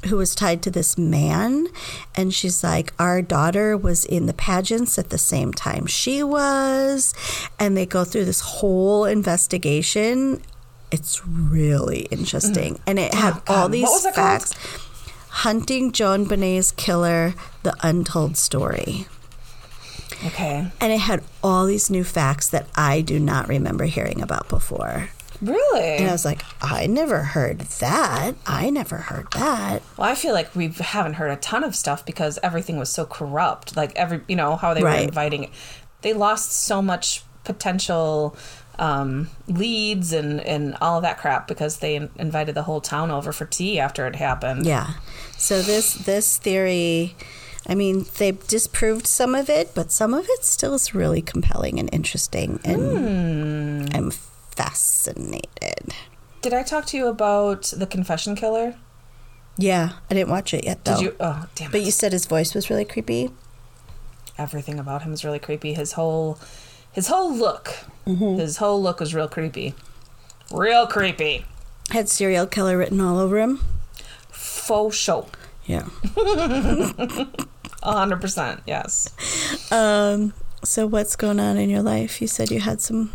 who 0.09 0.17
was 0.17 0.35
tied 0.35 0.61
to 0.63 0.71
this 0.71 0.97
man. 0.97 1.67
And 2.15 2.33
she's 2.33 2.63
like, 2.63 2.93
Our 2.99 3.21
daughter 3.21 3.77
was 3.77 4.03
in 4.03 4.25
the 4.25 4.33
pageants 4.33 4.99
at 4.99 5.09
the 5.09 5.17
same 5.17 5.53
time 5.53 5.85
she 5.85 6.21
was. 6.21 7.13
And 7.57 7.77
they 7.77 7.85
go 7.85 8.03
through 8.03 8.25
this 8.25 8.41
whole 8.41 9.05
investigation. 9.05 10.41
It's 10.91 11.25
really 11.27 12.01
interesting. 12.11 12.75
Mm-hmm. 12.75 12.83
And 12.89 12.99
it 12.99 13.13
had 13.13 13.41
Oh, 13.47 13.55
all 13.55 13.69
these 13.69 13.83
it 14.05 14.15
called? 14.15 14.15
facts. 14.15 14.53
Hunting 15.29 15.91
JonBenét's 15.91 16.71
killer, 16.71 17.33
the 17.63 17.75
untold 17.81 18.37
story. 18.37 19.05
Okay. 20.25 20.67
And 20.81 20.91
it 20.93 20.99
had 20.99 21.23
all 21.43 21.65
these 21.65 21.89
new 21.89 22.03
facts 22.03 22.49
that 22.49 22.67
I 22.75 23.01
do 23.01 23.19
not 23.19 23.47
remember 23.47 23.85
hearing 23.85 24.21
about 24.21 24.47
before. 24.49 25.09
Really? 25.41 25.97
And 25.97 26.09
I 26.09 26.11
was 26.11 26.25
like, 26.25 26.41
I 26.61 26.87
never 26.87 27.19
heard 27.21 27.59
that. 27.59 28.33
I 28.47 28.71
never 28.71 28.97
heard 28.97 29.27
that. 29.33 29.83
Well, 29.95 30.09
I 30.09 30.15
feel 30.15 30.33
like 30.33 30.55
we 30.55 30.69
haven't 30.69 31.13
heard 31.15 31.29
a 31.29 31.35
ton 31.35 31.63
of 31.63 31.75
stuff 31.75 32.03
because 32.03 32.39
everything 32.41 32.79
was 32.79 32.89
so 32.89 33.05
corrupt. 33.05 33.77
Like 33.77 33.95
every, 33.95 34.21
you 34.27 34.35
know, 34.35 34.55
how 34.55 34.73
they 34.73 34.81
were 34.81 34.87
Right. 34.87 35.07
inviting, 35.07 35.51
they 36.01 36.13
lost 36.13 36.51
so 36.53 36.81
much 36.81 37.23
potential 37.43 38.35
um, 38.79 39.29
leads 39.47 40.13
and 40.13 40.39
and 40.41 40.75
all 40.81 40.97
of 40.97 41.03
that 41.03 41.17
crap 41.17 41.47
because 41.47 41.77
they 41.77 41.95
in- 41.95 42.09
invited 42.17 42.55
the 42.55 42.63
whole 42.63 42.81
town 42.81 43.11
over 43.11 43.31
for 43.31 43.45
tea 43.45 43.79
after 43.79 44.07
it 44.07 44.15
happened. 44.15 44.65
Yeah. 44.65 44.93
So 45.37 45.61
this 45.61 45.93
this 45.93 46.37
theory, 46.37 47.15
I 47.67 47.75
mean, 47.75 48.05
they 48.17 48.31
disproved 48.31 49.07
some 49.07 49.35
of 49.35 49.49
it, 49.49 49.73
but 49.73 49.91
some 49.91 50.13
of 50.13 50.25
it 50.29 50.43
still 50.43 50.73
is 50.73 50.93
really 50.93 51.21
compelling 51.21 51.79
and 51.79 51.89
interesting, 51.93 52.59
and 52.63 53.93
I'm 53.95 54.11
fascinated. 54.11 55.93
Did 56.41 56.53
I 56.53 56.63
talk 56.63 56.85
to 56.87 56.97
you 56.97 57.07
about 57.07 57.73
the 57.75 57.87
confession 57.87 58.35
killer? 58.35 58.75
Yeah, 59.57 59.93
I 60.09 60.13
didn't 60.13 60.29
watch 60.29 60.53
it 60.53 60.65
yet 60.65 60.85
though. 60.85 60.97
Did 60.97 61.03
you? 61.03 61.15
Oh, 61.19 61.47
damn 61.55 61.69
it! 61.69 61.71
But 61.71 61.81
you 61.81 61.91
said 61.91 62.13
his 62.13 62.25
voice 62.25 62.53
was 62.53 62.69
really 62.69 62.85
creepy. 62.85 63.31
Everything 64.37 64.77
about 64.79 65.01
him 65.01 65.13
is 65.13 65.25
really 65.25 65.39
creepy. 65.39 65.73
His 65.73 65.93
whole, 65.93 66.37
his 66.97 67.07
whole 67.07 67.31
look, 67.33 67.75
Mm-hmm. 68.07 68.39
his 68.39 68.57
whole 68.57 68.81
look 68.81 68.99
was 69.01 69.13
real 69.13 69.27
creepy, 69.27 69.73
real 70.51 70.87
creepy. 70.87 71.45
Had 71.91 72.07
serial 72.09 72.47
killer 72.47 72.77
written 72.77 72.99
all 73.01 73.19
over 73.19 73.37
him. 73.37 73.59
Faux 74.31 74.95
show. 74.95 75.27
Yeah. 75.65 75.87
A 77.83 77.91
hundred 77.93 78.21
percent. 78.21 78.61
Yes. 78.65 79.09
Um. 79.71 80.33
So 80.63 80.87
what's 80.87 81.15
going 81.15 81.39
on 81.39 81.57
in 81.57 81.69
your 81.69 81.81
life? 81.83 82.21
You 82.21 82.27
said 82.27 82.49
you 82.49 82.59
had 82.61 82.81
some. 82.81 83.11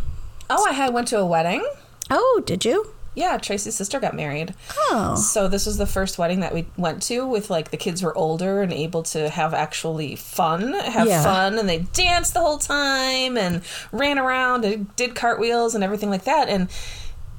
Oh, 0.49 0.65
I 0.69 0.73
had 0.73 0.93
went 0.95 1.09
to 1.09 1.19
a 1.19 1.27
wedding. 1.27 1.67
Oh, 2.11 2.43
did 2.47 2.65
you? 2.65 2.93
Yeah, 3.15 3.37
Tracy's 3.37 3.75
sister 3.75 4.01
got 4.01 4.15
married. 4.17 4.55
Oh. 4.91 5.15
So 5.17 5.47
this 5.47 5.67
was 5.67 5.77
the 5.77 5.87
first 5.87 6.17
wedding 6.17 6.41
that 6.41 6.55
we 6.55 6.67
went 6.79 7.03
to 7.05 7.27
with 7.27 7.51
like 7.51 7.71
the 7.71 7.77
kids 7.77 8.03
were 8.03 8.17
older 8.17 8.63
and 8.63 8.73
able 8.73 9.03
to 9.05 9.29
have 9.29 9.53
actually 9.53 10.17
fun, 10.17 10.73
have 10.73 11.07
Yeah. 11.07 11.23
fun, 11.23 11.59
and 11.59 11.69
they 11.69 11.81
danced 11.93 12.33
the 12.33 12.41
whole 12.41 12.59
time 12.59 13.37
and 13.37 13.61
ran 13.93 14.19
around 14.19 14.65
and 14.65 14.95
did 14.97 15.15
cartwheels 15.15 15.75
and 15.75 15.85
everything 15.85 16.09
like 16.09 16.25
that. 16.25 16.49
And 16.49 16.69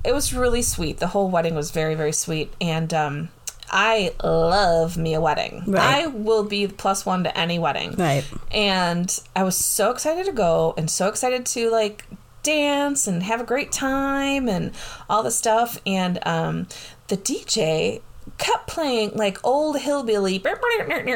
it 0.03 0.13
was 0.13 0.33
really 0.33 0.61
sweet. 0.61 0.97
The 0.99 1.07
whole 1.07 1.29
wedding 1.29 1.55
was 1.55 1.71
very 1.71 1.95
very 1.95 2.11
sweet. 2.13 2.53
And 2.61 2.93
um, 2.93 3.29
I 3.71 4.13
love 4.23 4.95
me 4.97 5.15
a 5.15 5.21
wedding. 5.21 5.63
Right. 5.65 6.03
I 6.03 6.07
will 6.07 6.43
be 6.43 6.67
the 6.67 6.73
plus 6.75 7.03
one 7.03 7.23
to 7.23 7.35
any 7.35 7.57
wedding. 7.57 7.95
Right. 7.95 8.25
And 8.51 9.19
I 9.35 9.41
was 9.43 9.57
so 9.57 9.89
excited 9.89 10.25
to 10.27 10.31
go 10.33 10.75
and 10.77 10.91
so 10.91 11.07
excited 11.07 11.47
to 11.47 11.71
like 11.71 12.05
dance 12.43 13.07
and 13.07 13.23
have 13.23 13.41
a 13.41 13.45
great 13.45 13.71
time 13.71 14.47
and 14.47 14.71
all 15.09 15.23
the 15.23 15.31
stuff. 15.31 15.79
And 15.85 16.19
um, 16.25 16.67
the 17.07 17.17
DJ 17.17 18.01
kept 18.37 18.67
playing 18.67 19.11
like 19.15 19.43
old 19.43 19.79
hillbilly, 19.79 20.39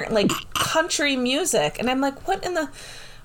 like 0.10 0.32
country 0.54 1.16
music. 1.16 1.78
And 1.80 1.90
I'm 1.90 2.02
like, 2.02 2.28
what 2.28 2.46
in 2.46 2.54
the, 2.54 2.70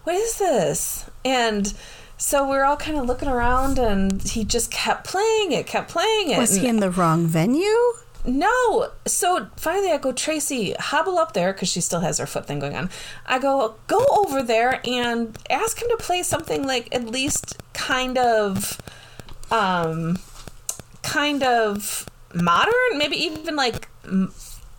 what 0.05 0.15
is 0.15 0.39
this? 0.39 1.09
And 1.25 1.73
so 2.17 2.49
we 2.49 2.57
are 2.57 2.65
all 2.65 2.77
kind 2.77 2.99
of 2.99 3.07
looking 3.07 3.29
around 3.29 3.79
and 3.79 4.23
he 4.23 4.45
just 4.45 4.71
kept 4.71 5.07
playing 5.07 5.53
it, 5.53 5.67
kept 5.67 5.91
playing 5.91 6.31
it. 6.31 6.39
Was 6.39 6.57
he 6.57 6.67
in 6.69 6.81
the 6.81 6.91
wrong 6.91 7.27
venue? 7.27 7.95
No. 8.25 8.91
So 9.07 9.49
finally, 9.57 9.91
I 9.93 9.99
go, 9.99 10.13
Tracy, 10.13 10.73
hobble 10.79 11.19
up 11.19 11.33
there 11.33 11.53
because 11.53 11.69
she 11.69 11.81
still 11.81 12.01
has 12.01 12.19
her 12.19 12.27
foot 12.27 12.47
thing 12.47 12.59
going 12.61 12.77
on. 12.77 12.91
I 13.27 13.39
go, 13.39 13.77
go 13.87 14.05
over 14.11 14.43
there 14.43 14.81
and 14.87 15.37
ask 15.51 15.81
him 15.81 15.89
to 15.91 15.97
play 15.97 16.23
something 16.23 16.67
like 16.67 16.95
at 16.95 17.05
least 17.07 17.61
kind 17.73 18.19
of, 18.19 18.81
um, 19.51 20.19
kind 21.03 21.43
of 21.43 22.07
modern, 22.35 22.97
maybe 22.99 23.17
even 23.17 23.57
like 23.57 23.89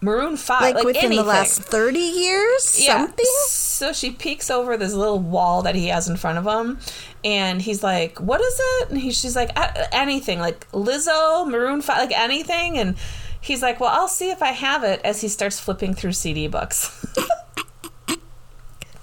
Maroon 0.01 0.35
Five, 0.37 0.61
Like, 0.61 0.75
like, 0.75 0.83
within 0.85 1.05
anything. 1.05 1.25
the 1.25 1.29
last 1.29 1.61
30 1.63 1.99
years? 1.99 2.63
Something? 2.63 3.25
So 3.47 3.93
she 3.93 4.11
peeks 4.11 4.49
over 4.49 4.77
this 4.77 4.93
little 4.93 5.19
wall 5.19 5.61
that 5.63 5.75
he 5.75 5.87
has 5.87 6.07
in 6.09 6.15
front 6.17 6.37
of 6.37 6.45
him, 6.45 6.79
and 7.23 7.61
he's 7.61 7.81
like, 7.83 8.19
"What 8.19 8.39
is 8.41 8.59
it?" 8.81 8.89
And 8.89 8.99
he, 8.99 9.11
she's 9.11 9.35
like, 9.35 9.51
"Uh, 9.55 9.67
"Anything, 9.91 10.39
like 10.39 10.69
Lizzo, 10.71 11.47
Maroon 11.49 11.81
Five, 11.81 11.97
like 12.09 12.17
anything." 12.17 12.77
And 12.77 12.95
he's 13.43 13.61
like, 13.61 13.79
"Well, 13.79 13.91
I'll 13.91 14.07
see 14.07 14.31
if 14.31 14.41
I 14.41 14.51
have 14.51 14.83
it." 14.83 15.01
As 15.03 15.21
he 15.21 15.27
starts 15.27 15.59
flipping 15.59 15.93
through 15.93 16.13
CD 16.13 16.47
books. 16.47 17.05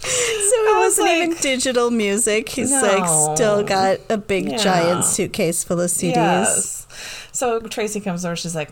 So 0.03 0.57
it 0.57 0.79
was 0.79 0.99
wasn't 0.99 1.09
even 1.11 1.37
digital 1.43 1.91
music. 1.91 2.49
He's 2.49 2.71
No. 2.71 2.81
like 2.81 3.37
still 3.37 3.63
got 3.63 3.99
a 4.09 4.17
big 4.17 4.51
Yeah. 4.51 4.57
giant 4.57 5.05
suitcase 5.05 5.63
full 5.63 5.79
of 5.81 5.91
CDs. 5.91 6.15
yes. 6.17 6.80
So 7.33 7.61
Tracy 7.61 8.01
comes 8.01 8.25
over. 8.25 8.35
She's 8.37 8.55
like, 8.55 8.71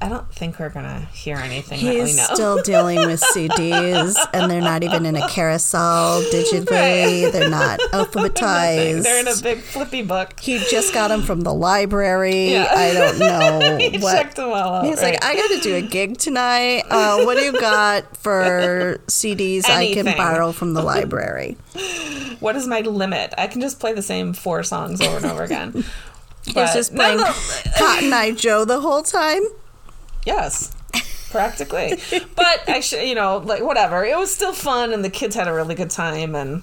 I 0.00 0.08
don't 0.08 0.30
think 0.32 0.58
we're 0.58 0.68
gonna 0.70 1.00
hear 1.12 1.36
anything 1.36 1.84
that 1.84 1.94
we 1.94 2.00
He's 2.02 2.16
know. 2.16 2.34
still 2.34 2.62
dealing 2.64 2.98
with 3.00 3.20
CDs, 3.34 4.16
and 4.32 4.50
they're 4.50 4.60
not 4.60 4.82
even 4.84 5.04
in 5.06 5.16
a 5.16 5.28
carousel 5.28 6.22
digitally. 6.32 7.24
Right. 7.24 7.32
They're 7.32 7.50
not 7.50 7.80
alphabetized. 7.92 9.02
They're 9.02 9.20
in 9.20 9.28
a 9.28 9.36
big 9.42 9.60
flippy 9.60 10.02
book. 10.02 10.38
he 10.40 10.58
just 10.70 10.94
got 10.94 11.08
them 11.08 11.22
from 11.22 11.40
the 11.42 11.52
library. 11.54 12.52
Yeah. 12.52 12.68
I 12.70 12.92
don't 12.92 13.18
know 13.18 13.76
He 13.90 13.98
what. 13.98 14.12
checked 14.14 14.36
them 14.36 14.50
all 14.50 14.54
out. 14.54 14.84
He's 14.84 15.02
right. 15.02 15.14
like, 15.14 15.24
I 15.24 15.34
got 15.36 15.48
to 15.48 15.60
do 15.60 15.74
a 15.76 15.82
gig 15.82 16.18
tonight. 16.18 16.82
Uh, 16.88 17.24
what 17.24 17.36
do 17.36 17.42
you 17.44 17.52
got 17.60 18.16
for 18.16 19.00
CDs 19.06 19.64
I 19.68 19.92
can 19.92 20.06
borrow 20.16 20.52
from 20.52 20.74
the 20.74 20.82
library? 20.82 21.56
what 22.40 22.56
is 22.56 22.66
my 22.66 22.80
limit? 22.80 23.34
I 23.36 23.46
can 23.46 23.60
just 23.60 23.80
play 23.80 23.92
the 23.92 24.02
same 24.02 24.32
four 24.32 24.62
songs 24.62 25.00
over 25.00 25.16
and 25.16 25.26
over 25.26 25.42
again. 25.42 25.84
But 26.54 26.72
just 26.72 26.94
playing 26.94 27.18
none- 27.18 27.34
Cotton 27.78 28.12
Eye 28.12 28.32
Joe 28.32 28.64
the 28.64 28.80
whole 28.80 29.02
time. 29.02 29.42
Yes, 30.24 30.72
practically. 31.30 32.00
but 32.34 32.68
I 32.68 32.80
should, 32.80 33.06
you 33.06 33.14
know, 33.14 33.38
like 33.38 33.62
whatever. 33.62 34.04
It 34.04 34.16
was 34.16 34.34
still 34.34 34.52
fun, 34.52 34.92
and 34.92 35.04
the 35.04 35.10
kids 35.10 35.34
had 35.34 35.48
a 35.48 35.52
really 35.52 35.74
good 35.74 35.90
time, 35.90 36.34
and 36.34 36.62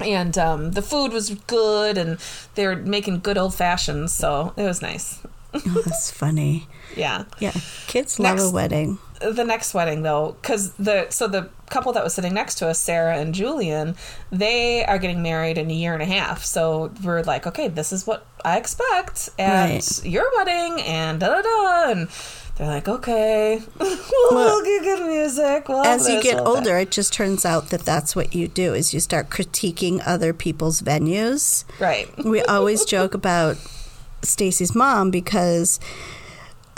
and 0.00 0.36
um, 0.38 0.72
the 0.72 0.82
food 0.82 1.12
was 1.12 1.30
good, 1.30 1.98
and 1.98 2.18
they 2.54 2.66
were 2.66 2.76
making 2.76 3.20
good 3.20 3.36
old 3.38 3.54
fashions, 3.54 4.12
so 4.12 4.52
it 4.56 4.62
was 4.64 4.80
nice. 4.82 5.18
Oh, 5.52 5.82
that's 5.84 6.10
funny. 6.10 6.68
Yeah. 6.96 7.24
Yeah, 7.40 7.52
kids 7.88 8.18
love 8.18 8.36
Next- 8.36 8.50
a 8.50 8.50
wedding. 8.52 8.98
The 9.20 9.44
next 9.44 9.74
wedding, 9.74 10.02
though, 10.02 10.36
because 10.40 10.72
the 10.72 11.06
so 11.10 11.28
the 11.28 11.50
couple 11.68 11.92
that 11.92 12.02
was 12.02 12.14
sitting 12.14 12.32
next 12.34 12.54
to 12.56 12.66
us, 12.68 12.78
Sarah 12.78 13.16
and 13.18 13.34
Julian, 13.34 13.94
they 14.32 14.84
are 14.84 14.98
getting 14.98 15.22
married 15.22 15.58
in 15.58 15.70
a 15.70 15.74
year 15.74 15.92
and 15.92 16.02
a 16.02 16.06
half. 16.06 16.42
So 16.44 16.90
we're 17.04 17.22
like, 17.22 17.46
okay, 17.46 17.68
this 17.68 17.92
is 17.92 18.06
what 18.06 18.26
I 18.44 18.56
expect 18.56 19.28
at 19.38 19.70
Right. 19.70 20.04
your 20.04 20.24
wedding, 20.36 20.80
and 20.82 21.20
da 21.20 21.28
da 21.28 21.42
da. 21.42 21.90
And 21.92 22.08
they're 22.56 22.66
like, 22.66 22.88
okay, 22.88 23.60
we'll, 23.78 23.98
Well, 24.32 24.62
get 24.64 24.82
good 24.82 25.06
music. 25.06 25.68
We'll 25.68 25.84
As 25.84 26.08
you 26.08 26.22
get 26.22 26.36
we'll 26.36 26.56
have 26.56 26.64
that." 26.64 26.70
older, 26.70 26.78
it 26.78 26.90
just 26.90 27.12
turns 27.12 27.44
out 27.44 27.68
that 27.68 27.80
that's 27.82 28.16
what 28.16 28.34
you 28.34 28.48
do 28.48 28.72
is 28.74 28.92
you 28.94 29.00
start 29.00 29.28
critiquing 29.30 30.00
other 30.06 30.32
people's 30.32 30.80
venues. 30.82 31.64
right? 31.78 32.08
we 32.24 32.40
always 32.42 32.84
joke 32.86 33.12
about 33.14 33.56
Stacy's 34.22 34.74
mom 34.74 35.10
because 35.10 35.78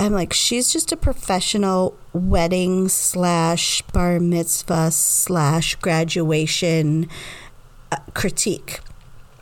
I'm 0.02 0.12
like, 0.12 0.32
she's 0.32 0.73
just 0.73 0.90
a 0.90 0.97
professional 0.97 1.97
wedding 2.12 2.88
slash 2.88 3.82
bar 3.92 4.18
mitzvah 4.18 4.90
slash 4.90 5.76
graduation 5.76 7.09
uh, 7.92 7.99
critique. 8.12 8.80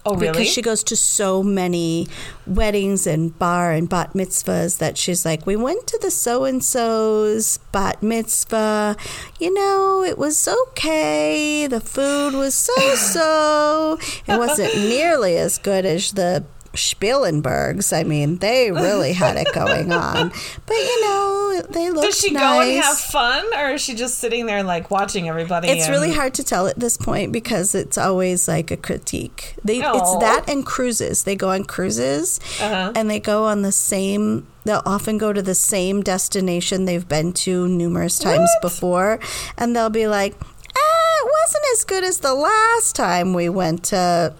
Oh, 0.04 0.16
really? 0.16 0.32
Because 0.32 0.48
she 0.48 0.60
goes 0.60 0.82
to 0.84 0.96
so 0.96 1.42
many 1.42 2.08
weddings 2.46 3.06
and 3.06 3.38
bar 3.38 3.72
and 3.72 3.88
bat 3.88 4.12
mitzvahs 4.12 4.76
that 4.78 4.98
she's 4.98 5.24
like, 5.24 5.46
we 5.46 5.56
went 5.56 5.86
to 5.86 5.98
the 6.02 6.10
so 6.10 6.44
and 6.44 6.62
so's 6.62 7.58
bat 7.72 8.02
mitzvah. 8.02 8.96
You 9.38 9.54
know, 9.54 10.02
it 10.02 10.18
was 10.18 10.46
okay. 10.46 11.66
The 11.66 11.80
food 11.80 12.34
was 12.34 12.54
so 12.54 12.94
so. 12.96 13.98
It 14.26 14.38
wasn't 14.38 14.74
nearly 14.76 15.38
as 15.38 15.56
good 15.56 15.86
as 15.86 16.12
the 16.12 16.44
Spielenbergs. 16.74 17.96
I 17.96 18.04
mean, 18.04 18.36
they 18.38 18.70
really 18.70 19.12
had 19.12 19.36
it 19.36 19.52
going 19.52 19.92
on. 19.92 20.30
But 20.66 20.74
you 20.74 21.00
know, 21.02 21.62
they 21.70 21.90
look. 21.90 22.04
Does 22.04 22.18
she 22.20 22.30
nice. 22.30 22.42
go 22.42 22.60
and 22.60 22.82
have 22.82 22.98
fun, 22.98 23.44
or 23.56 23.70
is 23.70 23.80
she 23.80 23.94
just 23.94 24.18
sitting 24.18 24.46
there 24.46 24.62
like 24.62 24.90
watching 24.90 25.28
everybody? 25.28 25.68
It's 25.68 25.86
and- 25.86 25.92
really 25.94 26.12
hard 26.12 26.34
to 26.34 26.44
tell 26.44 26.66
at 26.66 26.78
this 26.78 26.96
point 26.96 27.32
because 27.32 27.74
it's 27.74 27.98
always 27.98 28.46
like 28.48 28.70
a 28.70 28.76
critique. 28.76 29.54
They 29.64 29.78
it's 29.78 30.16
that 30.18 30.44
and 30.48 30.64
cruises. 30.64 31.24
They 31.24 31.36
go 31.36 31.50
on 31.50 31.64
cruises 31.64 32.38
Uh-huh. 32.60 32.92
and 32.94 33.10
they 33.10 33.20
go 33.20 33.44
on 33.44 33.62
the 33.62 33.72
same 33.72 34.46
they'll 34.64 34.82
often 34.84 35.16
go 35.16 35.32
to 35.32 35.40
the 35.40 35.54
same 35.54 36.02
destination 36.02 36.84
they've 36.84 37.08
been 37.08 37.32
to 37.32 37.66
numerous 37.66 38.18
times 38.18 38.50
What? 38.56 38.62
before 38.62 39.18
and 39.56 39.74
they'll 39.74 39.88
be 39.90 40.06
like, 40.06 40.34
"Ah, 40.40 41.24
it 41.24 41.30
wasn't 41.42 41.64
as 41.72 41.84
good 41.84 42.04
as 42.04 42.18
the 42.18 42.34
last 42.34 42.94
time 42.94 43.32
we 43.32 43.48
went 43.48 43.84
to 43.84 44.34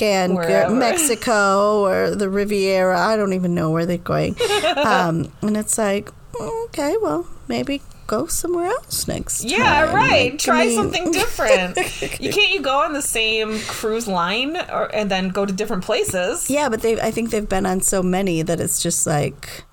Cancun, 0.00 0.34
Wherever. 0.34 0.74
Mexico 0.74 1.80
or 1.84 2.14
the 2.14 2.28
Riviera. 2.30 2.98
I 2.98 3.16
don't 3.16 3.32
even 3.34 3.54
know 3.54 3.70
where 3.70 3.86
they're 3.86 3.98
going. 3.98 4.36
um, 4.76 5.30
and 5.42 5.56
it's 5.56 5.76
like, 5.78 6.10
"Mm, 6.32 6.64
okay, 6.66 6.96
well, 7.00 7.26
maybe 7.48 7.82
go 8.06 8.26
somewhere 8.26 8.66
else 8.66 9.06
next 9.06 9.44
Yeah, 9.44 9.86
time. 9.86 9.94
right. 9.94 10.32
Like, 10.32 10.32
I 10.32 10.36
Try 10.36 10.64
mean- 10.66 10.74
something 10.76 11.12
different. 11.12 11.76
you 12.20 12.32
can't 12.32 12.52
you 12.52 12.60
go 12.60 12.80
on 12.82 12.92
the 12.92 13.02
same 13.02 13.58
cruise 13.60 14.08
line 14.08 14.56
or, 14.56 14.86
and 14.94 15.08
then 15.10 15.28
go 15.28 15.46
to 15.46 15.52
different 15.52 15.84
places? 15.84 16.50
Yeah, 16.50 16.68
but 16.68 16.82
they 16.82 17.00
I 17.00 17.10
think 17.12 17.30
they've 17.30 17.48
been 17.48 17.66
on 17.66 17.80
so 17.82 18.02
many 18.02 18.42
that 18.42 18.58
it's 18.60 18.82
just 18.82 19.06
like 19.06 19.64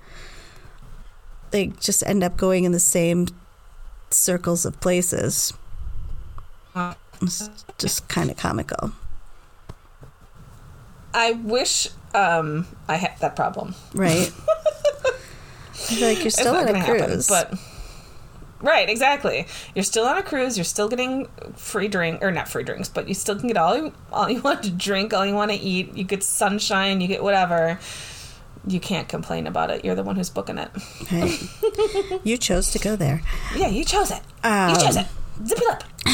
they 1.52 1.68
just 1.80 2.04
end 2.06 2.24
up 2.24 2.38
going 2.38 2.64
in 2.66 2.74
the 2.74 2.80
same 2.80 3.28
circles 4.12 4.66
of 4.66 4.80
places. 4.82 5.54
It's 7.22 7.50
just 7.80 8.08
kind 8.10 8.30
of 8.30 8.38
comical, 8.38 8.92
I 11.18 11.32
wish 11.32 11.90
um, 12.14 12.68
I 12.88 12.96
had 12.98 13.18
that 13.22 13.36
problem. 13.36 13.74
right? 13.96 14.32
I 15.10 15.74
feel 15.74 16.08
like 16.08 16.20
you're 16.20 16.30
still 16.30 16.56
on 16.56 16.64
a 16.64 16.68
gonna 16.68 16.80
happen, 16.80 17.08
cruise. 17.08 17.28
but 17.28 17.54
right, 18.62 18.88
exactly. 18.88 19.48
You're 19.74 19.84
still 19.84 20.06
on 20.06 20.18
a 20.20 20.22
cruise. 20.22 20.58
You're 20.58 20.64
still 20.64 20.88
getting 20.88 21.28
free 21.56 21.88
drink 21.88 22.22
or 22.22 22.32
not 22.32 22.48
free 22.48 22.64
drinks, 22.64 22.88
but 22.88 23.08
you 23.08 23.16
still 23.16 23.36
can 23.36 23.48
get 23.48 23.58
all 23.58 23.76
you, 23.76 23.94
all 24.14 24.30
you 24.30 24.42
want 24.44 24.62
to 24.64 24.70
drink, 24.70 25.12
all 25.12 25.26
you 25.26 25.34
want 25.34 25.50
to 25.50 25.58
eat. 25.58 25.96
You 25.98 26.04
get 26.04 26.22
sunshine. 26.24 27.02
You 27.02 27.08
get 27.08 27.24
whatever. 27.24 27.80
You 28.68 28.80
can't 28.80 29.08
complain 29.10 29.48
about 29.48 29.72
it. 29.72 29.84
You're 29.84 29.96
the 29.96 30.04
one 30.04 30.18
who's 30.18 30.30
booking 30.30 30.60
it. 30.60 30.70
Right. 31.12 32.22
you 32.24 32.38
chose 32.38 32.70
to 32.72 32.80
go 32.80 32.96
there. 32.96 33.24
Yeah, 33.56 33.70
you 33.70 33.84
chose 33.86 34.12
it. 34.12 34.22
Um, 34.44 34.70
you 34.70 34.76
chose 34.76 34.98
it. 34.98 35.08
Zip 35.46 35.58
it 35.58 35.68
up. 35.70 35.84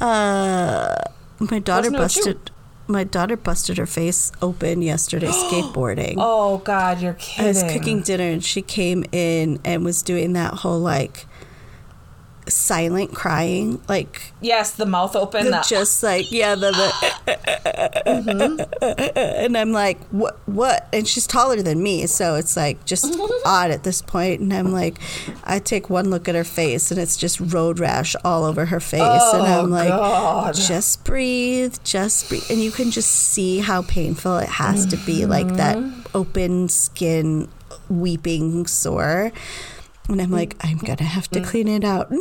Uh, 0.00 0.94
my 1.40 1.58
daughter 1.58 1.90
Wasn't 1.90 1.96
busted. 1.96 2.50
My 2.88 3.04
daughter 3.04 3.36
busted 3.36 3.76
her 3.78 3.86
face 3.86 4.32
open 4.42 4.82
yesterday 4.82 5.26
skateboarding. 5.28 6.14
Oh 6.16 6.58
God, 6.58 7.00
you're 7.00 7.14
kidding. 7.14 7.44
I 7.44 7.48
was 7.48 7.62
cooking 7.62 8.00
dinner 8.02 8.24
and 8.24 8.42
she 8.42 8.62
came 8.62 9.04
in 9.12 9.60
and 9.64 9.84
was 9.84 10.02
doing 10.02 10.32
that 10.32 10.54
whole 10.54 10.80
like 10.80 11.26
silent 12.50 13.14
crying, 13.14 13.80
like 13.88 14.32
Yes, 14.40 14.70
the 14.72 14.86
mouth 14.86 15.14
open. 15.16 15.44
the- 15.46 15.50
the- 15.50 15.64
just 15.68 16.02
like 16.02 16.30
yeah, 16.30 16.54
the, 16.54 16.70
the 16.72 18.68
and 19.16 19.56
I'm 19.56 19.72
like 19.72 19.98
what 20.08 20.38
what? 20.46 20.88
And 20.92 21.06
she's 21.06 21.26
taller 21.26 21.62
than 21.62 21.82
me, 21.82 22.06
so 22.06 22.34
it's 22.36 22.56
like 22.56 22.84
just 22.84 23.18
odd 23.44 23.70
at 23.70 23.82
this 23.84 24.02
point. 24.02 24.40
And 24.40 24.52
I'm 24.52 24.72
like, 24.72 24.98
I 25.44 25.58
take 25.58 25.90
one 25.90 26.10
look 26.10 26.28
at 26.28 26.34
her 26.34 26.44
face 26.44 26.90
and 26.90 27.00
it's 27.00 27.16
just 27.16 27.40
road 27.40 27.78
rash 27.78 28.14
all 28.24 28.44
over 28.44 28.66
her 28.66 28.80
face, 28.80 29.00
and 29.00 29.42
Oh, 29.42 29.60
I'm 29.62 29.70
like, 29.70 29.88
God. 29.88 30.54
just 30.54 31.04
breathe, 31.04 31.76
just 31.84 32.28
breathe, 32.28 32.44
and 32.50 32.60
you 32.60 32.70
can 32.70 32.90
just 32.90 33.10
see 33.10 33.58
how 33.58 33.82
painful 33.82 34.38
it 34.38 34.48
has 34.48 34.86
to 34.86 34.96
be, 34.98 35.26
like 35.26 35.48
that 35.56 35.76
Mm-hmm. 35.78 36.16
open 36.16 36.68
skin 36.68 37.48
weeping 37.88 38.66
sore. 38.66 39.32
And 40.08 40.22
I'm 40.22 40.30
like, 40.30 40.56
I'm 40.60 40.78
gonna 40.78 41.04
have 41.04 41.28
to 41.28 41.40
clean 41.42 41.68
it 41.68 41.84
out. 41.84 42.10
No, 42.10 42.18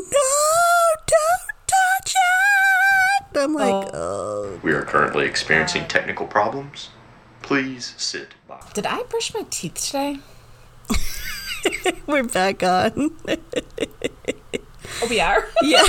don't 1.07 1.67
touch 1.67 2.15
it. 2.15 3.37
I'm 3.37 3.53
like, 3.53 3.73
oh. 3.73 3.91
oh. 3.93 4.59
We 4.61 4.73
are 4.73 4.83
currently 4.83 5.25
experiencing 5.25 5.87
technical 5.87 6.27
problems. 6.27 6.89
Please 7.41 7.93
sit 7.97 8.33
back. 8.47 8.73
Did 8.73 8.85
I 8.85 9.03
brush 9.03 9.33
my 9.33 9.45
teeth 9.49 9.75
today? 9.75 10.19
we're 12.07 12.23
back 12.23 12.61
on. 12.61 13.11
Oh, 15.01 15.07
we 15.09 15.21
are. 15.21 15.47
yeah. 15.61 15.81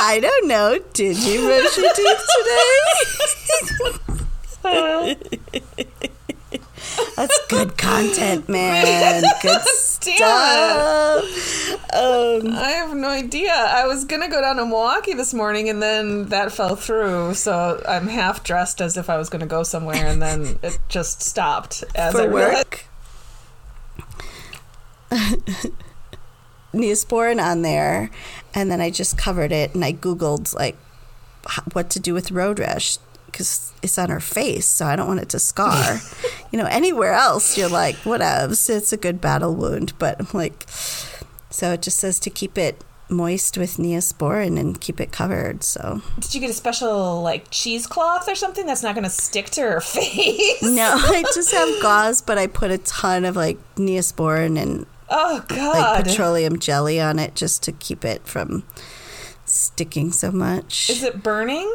I 0.00 0.20
don't 0.20 0.46
know. 0.46 0.78
Did 0.92 1.16
you 1.18 1.46
brush 1.46 1.76
your 1.76 1.92
teeth 1.94 2.26
today? 2.38 4.14
Oh, 4.64 5.14
That's 7.18 7.46
good 7.48 7.76
content, 7.76 8.48
man. 8.58 9.24
Good 9.42 9.60
stuff. 9.62 10.14
Um, 11.92 12.46
I 12.54 12.72
have 12.76 12.94
no 12.94 13.08
idea. 13.08 13.52
I 13.52 13.86
was 13.88 14.04
gonna 14.04 14.28
go 14.28 14.40
down 14.40 14.56
to 14.56 14.64
Milwaukee 14.66 15.14
this 15.14 15.34
morning, 15.34 15.68
and 15.68 15.82
then 15.82 16.26
that 16.26 16.52
fell 16.52 16.76
through. 16.76 17.34
So 17.34 17.82
I'm 17.88 18.06
half 18.06 18.44
dressed 18.44 18.80
as 18.80 18.96
if 18.96 19.10
I 19.10 19.16
was 19.16 19.28
gonna 19.28 19.46
go 19.46 19.64
somewhere, 19.64 20.06
and 20.06 20.22
then 20.22 20.58
it 20.62 20.78
just 20.88 21.22
stopped 21.22 21.82
as 21.96 22.14
I 22.14 22.24
for 22.26 22.28
realized- 22.30 22.56
work. 22.66 22.84
Neosporin 26.74 27.42
on 27.42 27.62
there, 27.62 28.10
and 28.54 28.70
then 28.70 28.80
I 28.80 28.90
just 28.90 29.16
covered 29.18 29.52
it 29.52 29.74
and 29.74 29.84
I 29.84 29.92
googled 29.92 30.54
like 30.54 30.76
what 31.72 31.88
to 31.90 31.98
do 32.00 32.12
with 32.12 32.30
road 32.30 32.58
rash 32.58 32.98
because 33.30 33.72
it's 33.82 33.98
on 33.98 34.10
her 34.10 34.20
face, 34.20 34.66
so 34.66 34.86
I 34.86 34.96
don't 34.96 35.06
want 35.08 35.20
it 35.20 35.28
to 35.30 35.38
scar. 35.38 36.00
you 36.52 36.58
know, 36.58 36.66
anywhere 36.66 37.12
else 37.14 37.56
you're 37.56 37.68
like, 37.68 37.96
whatevs, 37.98 38.68
it's 38.68 38.92
a 38.92 38.96
good 38.96 39.20
battle 39.20 39.54
wound, 39.54 39.92
but 39.98 40.16
I'm 40.20 40.28
like, 40.32 40.64
so 41.50 41.72
it 41.72 41.82
just 41.82 41.98
says 41.98 42.18
to 42.20 42.30
keep 42.30 42.58
it 42.58 42.82
moist 43.10 43.56
with 43.56 43.78
Neosporin 43.78 44.60
and 44.60 44.78
keep 44.80 45.00
it 45.00 45.10
covered. 45.12 45.62
So 45.64 46.02
Did 46.20 46.34
you 46.34 46.40
get 46.42 46.50
a 46.50 46.54
special 46.54 47.22
like 47.22 47.50
cheesecloth 47.50 48.28
or 48.28 48.34
something 48.34 48.66
that's 48.66 48.82
not 48.82 48.94
going 48.94 49.04
to 49.04 49.10
stick 49.10 49.46
to 49.50 49.62
her 49.62 49.80
face? 49.82 50.62
no, 50.62 50.92
I 50.94 51.24
just 51.34 51.52
have 51.52 51.68
gauze, 51.82 52.20
but 52.20 52.36
I 52.36 52.46
put 52.48 52.70
a 52.70 52.76
ton 52.78 53.24
of 53.24 53.34
like 53.36 53.56
Neosporin 53.76 54.60
and 54.60 54.84
Oh 55.10 55.36
like 55.36 55.48
God! 55.48 56.04
petroleum 56.04 56.58
jelly 56.58 57.00
on 57.00 57.18
it 57.18 57.34
just 57.34 57.62
to 57.62 57.72
keep 57.72 58.04
it 58.04 58.26
from 58.26 58.62
sticking 59.46 60.12
so 60.12 60.30
much. 60.30 60.90
Is 60.90 61.02
it 61.02 61.22
burning? 61.22 61.74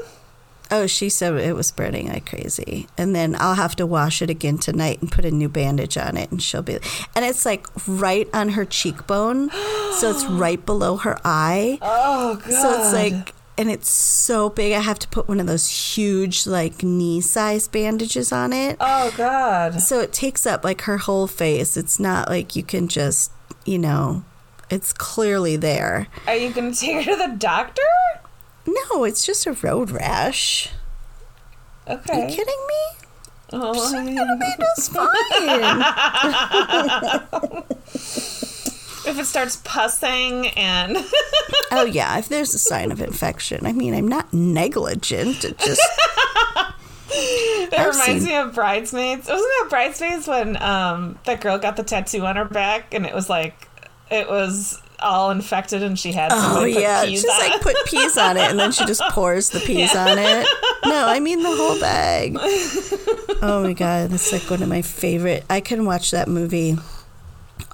Oh, 0.74 0.88
she 0.88 1.08
said 1.10 1.36
it 1.36 1.56
was 1.56 1.72
burning 1.72 2.08
like 2.08 2.26
crazy. 2.26 2.88
And 2.98 3.16
then 3.16 3.36
I'll 3.38 3.54
have 3.54 3.76
to 3.76 3.86
wash 3.86 4.24
it 4.24 4.30
again 4.32 4.58
tonight 4.58 5.02
and 5.02 5.12
put 5.12 5.24
a 5.24 5.30
new 5.30 5.48
bandage 5.48 5.98
on 5.98 6.18
it 6.18 6.32
and 6.32 6.42
she'll 6.42 6.64
be 6.64 6.80
and 7.16 7.24
it's 7.24 7.46
like 7.46 7.68
right 7.88 8.28
on 8.34 8.50
her 8.50 8.66
cheekbone. 8.66 9.50
so 10.00 10.10
it's 10.10 10.26
right 10.26 10.66
below 10.66 10.98
her 10.98 11.20
eye. 11.24 11.78
Oh 11.82 12.38
God! 12.38 12.52
So 12.52 12.82
it's 12.82 12.92
like 12.92 13.36
and 13.56 13.70
it's 13.70 13.92
so 13.92 14.50
big 14.50 14.74
I 14.74 14.80
have 14.80 14.98
to 15.00 15.08
put 15.10 15.28
one 15.28 15.40
of 15.40 15.46
those 15.46 15.96
huge 15.96 16.48
like 16.48 16.82
knee 16.82 17.22
size 17.22 17.68
bandages 17.68 18.32
on 18.32 18.52
it. 18.52 18.78
Oh 18.80 19.14
God! 19.16 19.80
So 19.80 20.00
it 20.00 20.12
takes 20.12 20.48
up 20.48 20.64
like 20.64 20.82
her 20.82 20.98
whole 20.98 21.28
face. 21.28 21.78
It's 21.78 22.00
not 22.00 22.30
like 22.30 22.56
you 22.56 22.64
can 22.64 22.88
just, 22.88 23.32
you 23.64 23.78
know, 23.78 24.24
it's 24.72 24.92
clearly 24.92 25.56
there. 25.56 26.08
Are 26.26 26.36
you 26.36 26.52
going 26.52 26.74
to 26.74 26.80
take 26.80 27.06
her 27.06 27.12
to 27.12 27.28
the 27.30 27.36
doctor? 27.38 27.84
No, 28.66 29.04
it's 29.04 29.26
just 29.26 29.46
a 29.46 29.54
road 29.54 29.92
rash. 29.92 30.70
Are 31.88 31.96
Okay. 31.98 32.22
you 32.22 32.28
kidding 32.36 32.68
me? 32.68 33.08
Oh, 33.56 33.74
just 34.76 34.92
fine. 34.92 35.06
if 39.06 39.20
it 39.20 39.26
starts 39.26 39.58
pussing 39.64 40.48
and 40.50 40.98
oh 41.72 41.86
yeah, 41.86 42.18
if 42.18 42.30
there's 42.30 42.54
a 42.54 42.60
sign 42.60 42.92
of 42.92 43.02
infection. 43.02 43.66
I 43.66 43.74
mean, 43.74 43.94
I'm 43.94 44.08
not 44.08 44.34
negligent. 44.34 45.44
It 45.44 45.58
just 45.60 45.82
it 47.12 47.74
I've 47.74 47.88
reminds 47.94 48.24
seen- 48.24 48.26
me 48.26 48.36
of 48.38 48.56
bridesmaids. 48.56 49.28
Wasn't 49.28 49.50
that 49.62 49.68
bridesmaids 49.70 50.28
when 50.28 50.62
um 50.62 51.20
that 51.26 51.42
girl 51.42 51.58
got 51.60 51.76
the 51.76 51.84
tattoo 51.84 52.26
on 52.26 52.38
her 52.38 52.46
back 52.46 52.94
and 52.94 53.06
it 53.06 53.14
was 53.14 53.30
like 53.30 53.68
it 54.10 54.28
was 54.30 54.82
all 55.04 55.30
infected 55.32 55.84
and 55.84 55.98
she 56.00 56.12
had 56.12 56.32
Oh 56.34 56.64
yeah, 56.64 57.02
on 57.04 57.40
like 57.40 57.62
put 57.62 57.76
peas 57.86 58.18
on 58.18 58.38
it 58.38 58.50
and 58.50 58.60
then 58.60 58.72
she 58.72 58.86
just 58.86 59.02
pours 59.12 59.50
the 59.50 59.60
peas 59.60 59.96
on 59.96 60.18
it. 60.18 60.48
No, 60.86 61.08
I 61.08 61.22
mean 61.22 61.42
the 61.42 61.50
whole 61.56 61.80
bag. 61.80 62.38
Oh 63.42 63.62
my 63.64 63.74
god, 63.74 64.10
that's 64.10 64.32
like 64.32 64.50
one 64.50 64.64
of 64.64 64.70
my 64.70 64.82
favorite. 64.82 65.44
I 65.50 65.60
can 65.60 65.86
watch 65.86 66.12
that 66.12 66.28
movie 66.30 66.78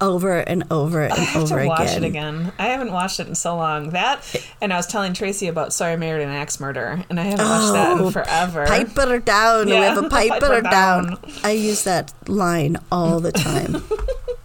over 0.01 0.37
and 0.39 0.63
over 0.71 1.03
and 1.03 1.13
I 1.13 1.17
have 1.17 1.43
over 1.43 1.61
to 1.61 1.67
watch 1.67 1.81
again. 1.91 2.03
it 2.03 2.07
again. 2.07 2.53
I 2.57 2.67
haven't 2.67 2.91
watched 2.91 3.19
it 3.19 3.27
in 3.27 3.35
so 3.35 3.55
long. 3.55 3.89
That 3.91 4.23
and 4.61 4.71
I 4.73 4.77
was 4.77 4.87
telling 4.87 5.13
Tracy 5.13 5.47
about 5.47 5.73
So 5.73 5.85
I 5.85 5.95
Married 5.95 6.23
an 6.23 6.29
Axe 6.29 6.59
Murder, 6.59 7.03
and 7.09 7.19
I 7.19 7.23
haven't 7.23 7.45
watched 7.47 7.73
that 7.73 7.97
Oh, 7.99 8.07
in 8.07 8.11
forever. 8.13 8.65
Pipe 8.65 8.95
her 8.95 9.19
down. 9.19 9.65
we 9.67 9.73
have 9.73 9.97
a 9.97 10.09
pipe, 10.09 10.29
pipe 10.29 10.41
her 10.41 10.55
her 10.55 10.61
down. 10.61 11.05
down. 11.07 11.19
I 11.43 11.51
use 11.51 11.83
that 11.83 12.13
line 12.27 12.77
all 12.91 13.19
the 13.19 13.31
time. 13.31 13.83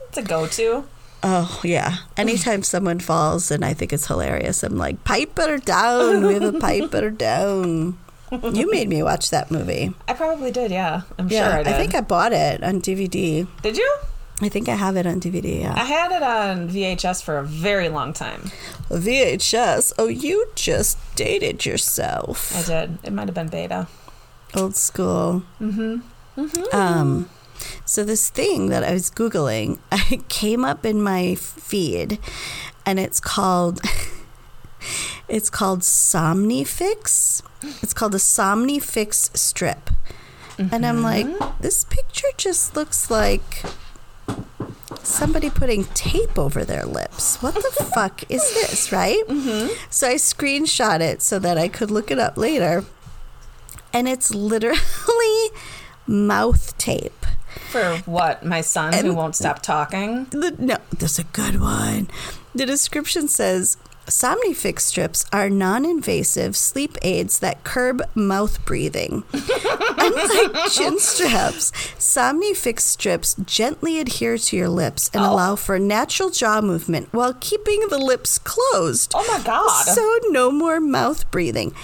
It's 0.09 0.19
a 0.19 0.23
go-to. 0.23 0.85
Oh 1.25 1.61
yeah. 1.65 1.97
Anytime 2.17 2.63
someone 2.75 3.01
falls 3.01 3.51
and 3.51 3.65
I 3.65 3.73
think 3.75 3.93
it's 3.93 4.07
hilarious, 4.07 4.63
I'm 4.63 4.77
like, 4.77 5.03
pipe 5.05 5.37
her 5.39 5.59
down. 5.59 6.25
We 6.27 6.35
have 6.35 6.43
a 6.55 6.59
pipe 6.61 6.93
her 6.93 7.11
down. 7.29 7.99
You 8.31 8.71
made 8.71 8.89
me 8.89 9.03
watch 9.03 9.31
that 9.31 9.51
movie. 9.51 9.95
I 10.09 10.13
probably 10.13 10.51
did. 10.51 10.71
Yeah, 10.71 11.03
I'm 11.19 11.29
Yeah, 11.29 11.49
sure 11.51 11.59
I 11.61 11.63
did. 11.63 11.77
think 11.77 11.95
I 11.95 12.01
bought 12.01 12.33
it 12.33 12.63
on 12.63 12.81
DVD. 12.81 13.47
did 13.63 13.77
you? 13.77 13.97
I 14.43 14.49
think 14.49 14.69
I 14.69 14.75
have 14.75 14.97
it 14.97 15.07
on 15.07 15.21
DVD. 15.21 15.61
Yeah. 15.61 15.75
I 15.77 15.85
had 15.85 16.11
it 16.11 16.23
on 16.23 16.69
VHS 16.69 17.23
for 17.23 17.39
a 17.39 17.45
very 17.45 17.89
long 17.89 18.13
time. 18.13 18.51
VHS. 18.91 19.93
Oh, 19.99 20.09
you 20.09 20.47
just 20.57 20.99
dated 21.15 21.65
yourself. 21.65 22.53
I 22.57 22.63
did. 22.65 22.99
It 23.05 23.13
might 23.13 23.29
have 23.29 23.35
been 23.35 23.49
beta. 23.49 23.87
Old 24.57 24.75
school. 24.75 25.45
Mm-hmm. 25.61 26.75
Um, 26.75 27.29
so 27.85 28.05
this 28.05 28.31
thing 28.31 28.69
that 28.69 28.85
I 28.85 28.93
was 28.93 29.11
googling, 29.11 29.79
it 30.11 30.29
came 30.29 30.65
up 30.65 30.85
in 30.85 31.03
my 31.03 31.35
feed, 31.35 32.19
and 32.87 32.99
it's 32.99 33.21
called. 33.21 33.81
It's 35.27 35.49
called 35.49 35.81
Somnifix. 35.81 37.41
It's 37.83 37.95
called 37.95 38.15
a 38.15 38.19
Somnifix 38.19 39.35
strip. 39.35 39.89
And 40.59 40.87
I'm 40.87 41.03
mm-hmm. 41.03 41.41
like, 41.41 41.61
this 41.61 41.85
picture 41.85 42.29
just 42.37 42.77
looks 42.77 43.11
like 43.11 43.65
somebody 45.03 45.51
putting 45.51 45.85
tape 45.87 46.39
over 46.39 46.65
their 46.65 46.85
lips. 46.85 47.43
What 47.43 47.55
the 47.55 47.85
fuck 47.95 48.31
is 48.31 48.43
this, 48.55 48.93
right? 48.93 49.23
Mm-hmm. 49.27 49.73
So 49.91 50.09
I 50.09 50.15
screenshot 50.15 51.01
it 51.01 51.23
so 51.23 51.39
that 51.39 51.59
I 51.59 51.69
could 51.69 51.91
look 51.91 52.11
it 52.11 52.19
up 52.19 52.37
later. 52.37 52.85
And 53.93 54.09
it's 54.09 54.35
literally 54.35 55.51
mouth 56.07 56.77
tape. 56.79 57.27
For 57.75 57.97
what? 58.09 58.45
My 58.45 58.61
son 58.61 58.93
who 58.93 59.15
won't 59.15 59.35
stop 59.35 59.61
talking. 59.61 60.27
The, 60.27 60.55
no, 60.61 60.77
there's 60.97 61.19
a 61.19 61.25
good 61.25 61.61
one. 61.61 62.09
The 62.55 62.67
description 62.67 63.27
says 63.27 63.77
Somnifix 64.07 64.81
strips 64.83 65.25
are 65.33 65.51
non 65.51 65.85
invasive 65.85 66.57
sleep 66.57 66.97
aids 67.03 67.41
that 67.41 67.65
curb 67.65 68.01
mouth 68.15 68.65
breathing. 68.65 69.25
Unlike 69.33 70.71
chin 70.71 71.01
straps, 71.01 71.73
Somnifix 71.99 72.81
strips 72.81 73.35
gently 73.45 73.99
adhere 73.99 74.39
to 74.39 74.57
your 74.57 74.69
lips 74.69 75.11
and 75.13 75.25
oh. 75.25 75.33
allow 75.33 75.57
for 75.57 75.79
natural 75.79 76.31
jaw 76.31 76.61
movement 76.61 77.09
while 77.13 77.35
keeping 77.35 77.89
the 77.89 77.99
lips 77.99 78.39
closed. 78.39 79.13
Oh 79.17 79.27
my 79.27 79.43
god. 79.43 79.85
So, 79.85 80.19
no 80.29 80.53
more 80.53 80.81
mouth 80.81 81.29
breathing. 81.31 81.75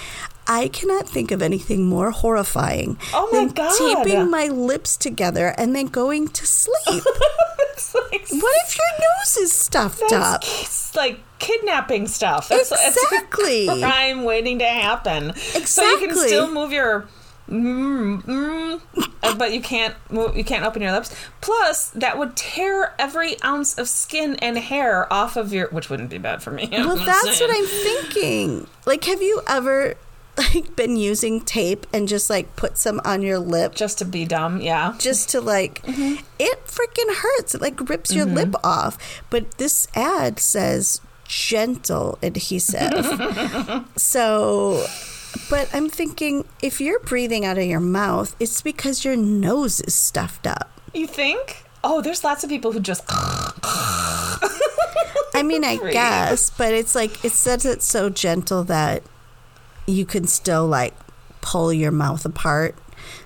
I 0.52 0.66
cannot 0.68 1.08
think 1.08 1.30
of 1.30 1.42
anything 1.42 1.86
more 1.86 2.10
horrifying 2.10 2.98
Oh 3.14 3.28
my 3.30 3.38
than 3.46 3.48
God. 3.54 3.72
taping 3.78 4.28
my 4.30 4.48
lips 4.48 4.96
together 4.96 5.54
and 5.56 5.76
then 5.76 5.86
going 5.86 6.26
to 6.28 6.44
sleep. 6.46 7.04
Like, 7.94 8.28
What 8.28 8.56
if 8.66 8.76
your 8.76 8.86
nose 9.00 9.36
is 9.38 9.52
stuffed 9.52 10.12
up? 10.12 10.42
it's 10.44 10.94
like 10.94 11.18
kidnapping 11.38 12.06
stuff. 12.08 12.48
That's 12.48 12.70
Exactly. 12.72 13.66
A 13.68 13.78
crime 13.80 14.24
waiting 14.24 14.58
to 14.58 14.66
happen. 14.66 15.30
Exactly. 15.30 15.64
So 15.66 15.82
you 15.88 15.98
can 16.08 16.16
still 16.16 16.52
move 16.52 16.72
your 16.72 17.08
mm, 17.48 18.22
mm, 18.22 18.80
uh, 19.22 19.34
but 19.34 19.52
you 19.54 19.60
can't 19.60 19.94
move, 20.10 20.36
you 20.36 20.44
can't 20.44 20.64
open 20.64 20.82
your 20.82 20.92
lips. 20.92 21.14
Plus, 21.40 21.88
that 21.90 22.18
would 22.18 22.36
tear 22.36 22.94
every 22.98 23.40
ounce 23.42 23.78
of 23.78 23.88
skin 23.88 24.36
and 24.36 24.58
hair 24.58 25.10
off 25.12 25.36
of 25.36 25.52
your, 25.52 25.68
which 25.68 25.88
wouldn't 25.90 26.10
be 26.10 26.18
bad 26.18 26.42
for 26.42 26.50
me. 26.50 26.68
Well, 26.72 26.96
that's 26.96 27.40
what 27.40 27.50
I'm 27.50 27.66
thinking. 27.66 28.66
Like, 28.86 29.04
have 29.04 29.22
you 29.22 29.40
ever 29.48 29.94
like 30.54 30.74
been 30.76 30.96
using 30.96 31.40
tape 31.40 31.86
and 31.92 32.08
just 32.08 32.30
like 32.30 32.54
put 32.56 32.78
some 32.78 33.00
on 33.04 33.22
your 33.22 33.38
lip 33.38 33.74
Just 33.74 33.98
to 33.98 34.04
be 34.04 34.24
dumb, 34.24 34.60
yeah. 34.60 34.94
just 34.98 35.28
to 35.30 35.40
like 35.40 35.82
Mm-hmm. 35.82 36.16
it 36.38 36.66
freaking 36.66 37.14
hurts. 37.14 37.54
It 37.54 37.60
like 37.60 37.88
rips 37.88 38.14
your 38.14 38.26
lip 38.26 38.54
off. 38.64 38.96
But 39.30 39.58
this 39.58 39.86
ad 39.94 40.38
says 40.38 41.00
gentle 41.26 42.18
adhesive. 42.22 43.04
so 43.96 44.84
but 45.48 45.68
I'm 45.72 45.88
thinking 45.88 46.44
if 46.62 46.80
you're 46.80 46.98
breathing 47.00 47.44
out 47.44 47.56
of 47.58 47.64
your 47.64 47.78
mouth, 47.80 48.34
it's 48.40 48.62
because 48.62 49.04
your 49.04 49.16
nose 49.16 49.80
is 49.80 49.94
stuffed 49.94 50.46
up. 50.46 50.70
You 50.92 51.06
think? 51.06 51.64
Oh, 51.84 52.00
there's 52.02 52.24
lots 52.24 52.42
of 52.44 52.50
people 52.50 52.72
who 52.72 52.80
just. 52.80 53.04
I 55.34 55.42
mean, 55.44 55.64
I 55.64 55.76
guess, 55.92 56.50
but 56.50 56.74
it's 56.74 56.94
like 56.94 57.24
it 57.24 57.32
says 57.32 57.64
it's 57.64 57.86
so 57.86 58.10
gentle 58.10 58.64
that 58.64 59.02
you 59.90 60.06
can 60.06 60.26
still 60.26 60.66
like 60.66 60.94
pull 61.40 61.72
your 61.72 61.90
mouth 61.90 62.24
apart. 62.24 62.74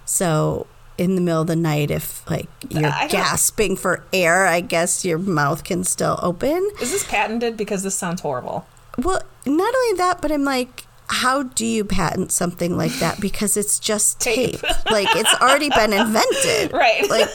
So 0.04 0.66
in 0.98 1.14
the 1.16 1.20
middle 1.20 1.40
of 1.42 1.46
the 1.48 1.56
night, 1.56 1.90
if 1.90 2.28
like 2.30 2.48
you're 2.68 2.82
don't- 2.82 3.10
gasping 3.10 3.76
for 3.76 4.04
air, 4.12 4.46
I 4.46 4.60
guess 4.60 5.04
your 5.04 5.18
mouth 5.18 5.64
can 5.64 5.84
still 5.84 6.18
open. 6.22 6.70
Is 6.80 6.92
this 6.92 7.06
patented? 7.06 7.56
Because 7.56 7.82
this 7.82 7.94
sounds 7.94 8.20
horrible. 8.20 8.66
Well, 8.98 9.20
not 9.46 9.74
only 9.74 9.96
that, 9.98 10.22
but 10.22 10.30
I'm 10.30 10.44
like, 10.44 10.86
how 11.08 11.42
do 11.42 11.66
you 11.66 11.84
patent 11.84 12.32
something 12.32 12.76
like 12.76 12.92
that? 12.94 13.20
Because 13.20 13.56
it's 13.56 13.78
just 13.80 14.20
tape. 14.28 14.60
Tape. 14.60 14.90
like 14.90 15.08
it's 15.16 15.34
already 15.40 15.68
been 15.70 15.92
invented. 15.92 16.72
Right. 16.84 17.08
Like 17.10 17.28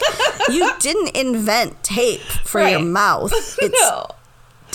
you 0.48 0.70
didn't 0.80 1.14
invent 1.16 1.82
tape 1.84 2.20
for 2.44 2.60
your 2.66 2.80
mouth. 2.80 3.32
It's 3.62 3.80
no. 3.80 4.06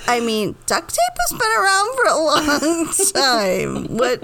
I 0.08 0.20
mean, 0.20 0.56
duct 0.68 0.90
tape 0.90 1.18
has 1.20 1.40
been 1.40 1.52
around 1.58 1.96
for 1.96 2.06
a 2.06 2.18
long 2.18 3.86
time. 3.90 3.98
What? 3.98 4.24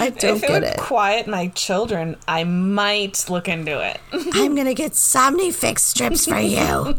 I 0.00 0.10
don't 0.10 0.36
if 0.36 0.42
it 0.44 0.46
get 0.46 0.50
would 0.52 0.62
it. 0.62 0.76
quiet 0.78 1.26
my 1.26 1.48
children, 1.48 2.16
I 2.28 2.44
might 2.44 3.28
look 3.28 3.48
into 3.48 3.80
it. 3.84 4.00
I'm 4.34 4.54
gonna 4.54 4.74
get 4.74 4.92
Somnifix 4.92 5.80
strips 5.80 6.26
for 6.26 6.38
you. 6.38 6.94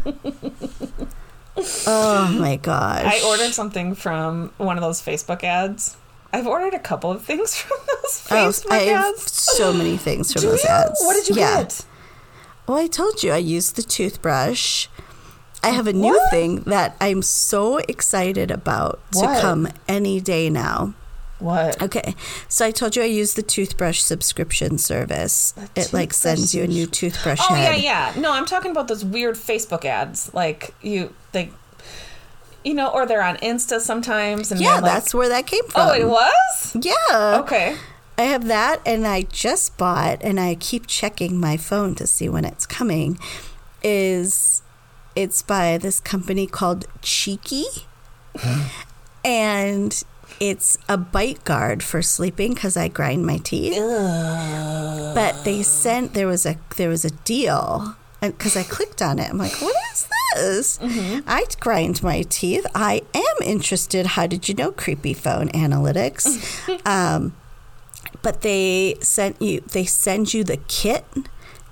oh 1.86 2.36
my 2.38 2.56
gosh! 2.56 3.04
I 3.04 3.26
ordered 3.26 3.52
something 3.52 3.94
from 3.94 4.52
one 4.58 4.76
of 4.76 4.82
those 4.82 5.00
Facebook 5.02 5.42
ads. 5.44 5.96
I've 6.32 6.46
ordered 6.46 6.74
a 6.74 6.78
couple 6.78 7.10
of 7.10 7.22
things 7.24 7.56
from 7.60 7.78
those 7.86 8.26
Oh, 8.30 8.34
Facebook 8.34 8.70
I 8.72 8.76
have 8.82 9.14
ads. 9.14 9.32
so 9.32 9.72
many 9.72 9.96
things 9.96 10.32
from 10.32 10.42
Do 10.42 10.50
those 10.50 10.62
you? 10.64 10.70
ads. 10.70 11.00
What 11.00 11.14
did 11.14 11.28
you 11.28 11.40
yeah. 11.40 11.62
get? 11.62 11.84
Well, 12.68 12.78
I 12.78 12.86
told 12.86 13.22
you 13.22 13.32
I 13.32 13.38
used 13.38 13.74
the 13.76 13.82
toothbrush. 13.82 14.86
I 15.62 15.70
have 15.70 15.86
a 15.86 15.92
new 15.92 16.12
What? 16.14 16.30
thing 16.30 16.60
that 16.62 16.96
I'm 17.00 17.22
so 17.22 17.78
excited 17.78 18.50
about 18.50 19.00
to 19.12 19.20
come 19.40 19.68
any 19.88 20.20
day 20.20 20.48
now. 20.50 20.94
What? 21.38 21.80
Okay, 21.82 22.14
so 22.48 22.66
I 22.66 22.70
told 22.70 22.96
you 22.96 23.02
I 23.02 23.06
use 23.06 23.32
the 23.34 23.42
toothbrush 23.42 24.00
subscription 24.00 24.76
service. 24.78 25.54
It 25.74 25.92
like 25.92 26.12
sends 26.12 26.54
you 26.54 26.64
a 26.64 26.66
new 26.66 26.86
toothbrush 26.86 27.40
Oh 27.50 27.54
head. 27.54 27.80
yeah, 27.80 28.12
yeah. 28.14 28.20
No, 28.20 28.30
I'm 28.32 28.44
talking 28.44 28.70
about 28.70 28.88
those 28.88 29.04
weird 29.04 29.36
Facebook 29.36 29.84
ads. 29.86 30.32
Like 30.34 30.74
you, 30.82 31.14
they, 31.32 31.50
you 32.62 32.74
know, 32.74 32.88
or 32.88 33.06
they're 33.06 33.22
on 33.22 33.36
Insta 33.38 33.80
sometimes. 33.80 34.52
And 34.52 34.60
Yeah, 34.60 34.74
like- 34.74 34.84
that's 34.84 35.14
where 35.14 35.30
that 35.30 35.46
came 35.46 35.66
from. 35.68 35.88
Oh, 35.88 35.92
it 35.94 36.06
was. 36.08 36.76
Yeah. 36.78 37.40
Okay. 37.40 37.76
I 38.18 38.24
have 38.24 38.46
that, 38.48 38.82
and 38.84 39.06
I 39.06 39.22
just 39.22 39.78
bought, 39.78 40.18
and 40.22 40.38
I 40.38 40.54
keep 40.56 40.86
checking 40.86 41.40
my 41.40 41.56
phone 41.56 41.94
to 41.94 42.06
see 42.06 42.28
when 42.28 42.44
it's 42.44 42.66
coming. 42.66 43.18
Is 43.82 44.60
it's 45.16 45.42
by 45.42 45.78
this 45.78 46.00
company 46.00 46.46
called 46.46 46.86
Cheeky, 47.02 47.64
and 49.24 50.02
it's 50.38 50.78
a 50.88 50.96
bite 50.96 51.44
guard 51.44 51.82
for 51.82 52.02
sleeping 52.02 52.54
because 52.54 52.76
I 52.76 52.88
grind 52.88 53.26
my 53.26 53.38
teeth. 53.38 53.76
But 55.14 55.44
they 55.44 55.62
sent 55.62 56.14
there 56.14 56.26
was 56.26 56.46
a 56.46 56.56
there 56.76 56.88
was 56.88 57.04
a 57.04 57.10
deal, 57.10 57.96
because 58.20 58.56
I 58.56 58.62
clicked 58.62 59.02
on 59.02 59.18
it, 59.18 59.30
I'm 59.30 59.38
like, 59.38 59.60
what 59.60 59.74
is 59.92 60.08
this? 60.34 60.78
I 61.26 61.44
grind 61.58 62.02
my 62.02 62.22
teeth. 62.22 62.66
I 62.74 63.02
am 63.14 63.36
interested. 63.42 64.06
How 64.06 64.26
did 64.26 64.48
you 64.48 64.54
know? 64.54 64.72
Creepy 64.72 65.14
phone 65.14 65.48
analytics. 65.48 66.26
um, 66.86 67.34
but 68.22 68.42
they 68.42 68.96
sent 69.00 69.40
you 69.40 69.60
they 69.60 69.84
send 69.84 70.34
you 70.34 70.44
the 70.44 70.58
kit 70.68 71.04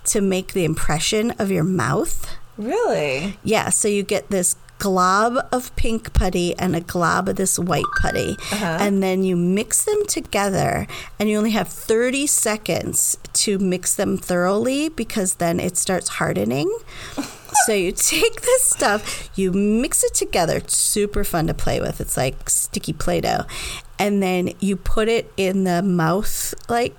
to 0.05 0.21
make 0.21 0.53
the 0.53 0.65
impression 0.65 1.33
of 1.33 1.51
your 1.51 1.65
mouth 1.65 2.37
Really? 2.59 3.39
yeah 3.43 3.71
so 3.71 3.89
you 3.89 4.03
get 4.03 4.29
this 4.29 4.57
glob 4.79 5.39
of 5.51 5.75
pink 5.75 6.13
putty 6.13 6.57
and 6.57 6.77
a 6.77 6.81
glob 6.81 7.29
of 7.29 7.35
this 7.35 7.59
white 7.59 7.85
putty 8.01 8.37
uh-huh. 8.53 8.79
and 8.81 9.03
then 9.03 9.25
you 9.25 9.35
mix 9.35 9.85
them 9.85 10.07
together 10.07 10.87
and 11.19 11.29
you 11.29 11.37
only 11.37 11.51
have 11.51 11.67
30 11.67 12.29
seconds 12.29 13.19
to 13.33 13.59
mix 13.59 13.97
them 13.97 14.17
thoroughly 14.17 14.89
because 14.89 15.35
then 15.35 15.59
it 15.59 15.77
starts 15.77 16.09
hardening 16.09 16.71
so 17.67 17.73
you 17.73 17.93
take 17.93 18.43
this 18.43 18.63
stuff, 18.63 19.31
you 19.37 19.53
mix 19.53 20.05
it 20.05 20.15
together. 20.15 20.57
It's 20.59 20.77
super 20.77 21.25
fun 21.25 21.47
to 21.47 21.55
play 21.55 21.81
with. 21.81 22.01
It's 22.01 22.17
like 22.17 22.49
sticky 22.49 22.93
Play-Doh. 22.93 23.45
And 23.99 24.23
then 24.23 24.53
you 24.61 24.77
put 24.77 25.09
it 25.09 25.33
in 25.37 25.65
the 25.65 25.83
mouth 25.83 26.55
like 26.69 26.97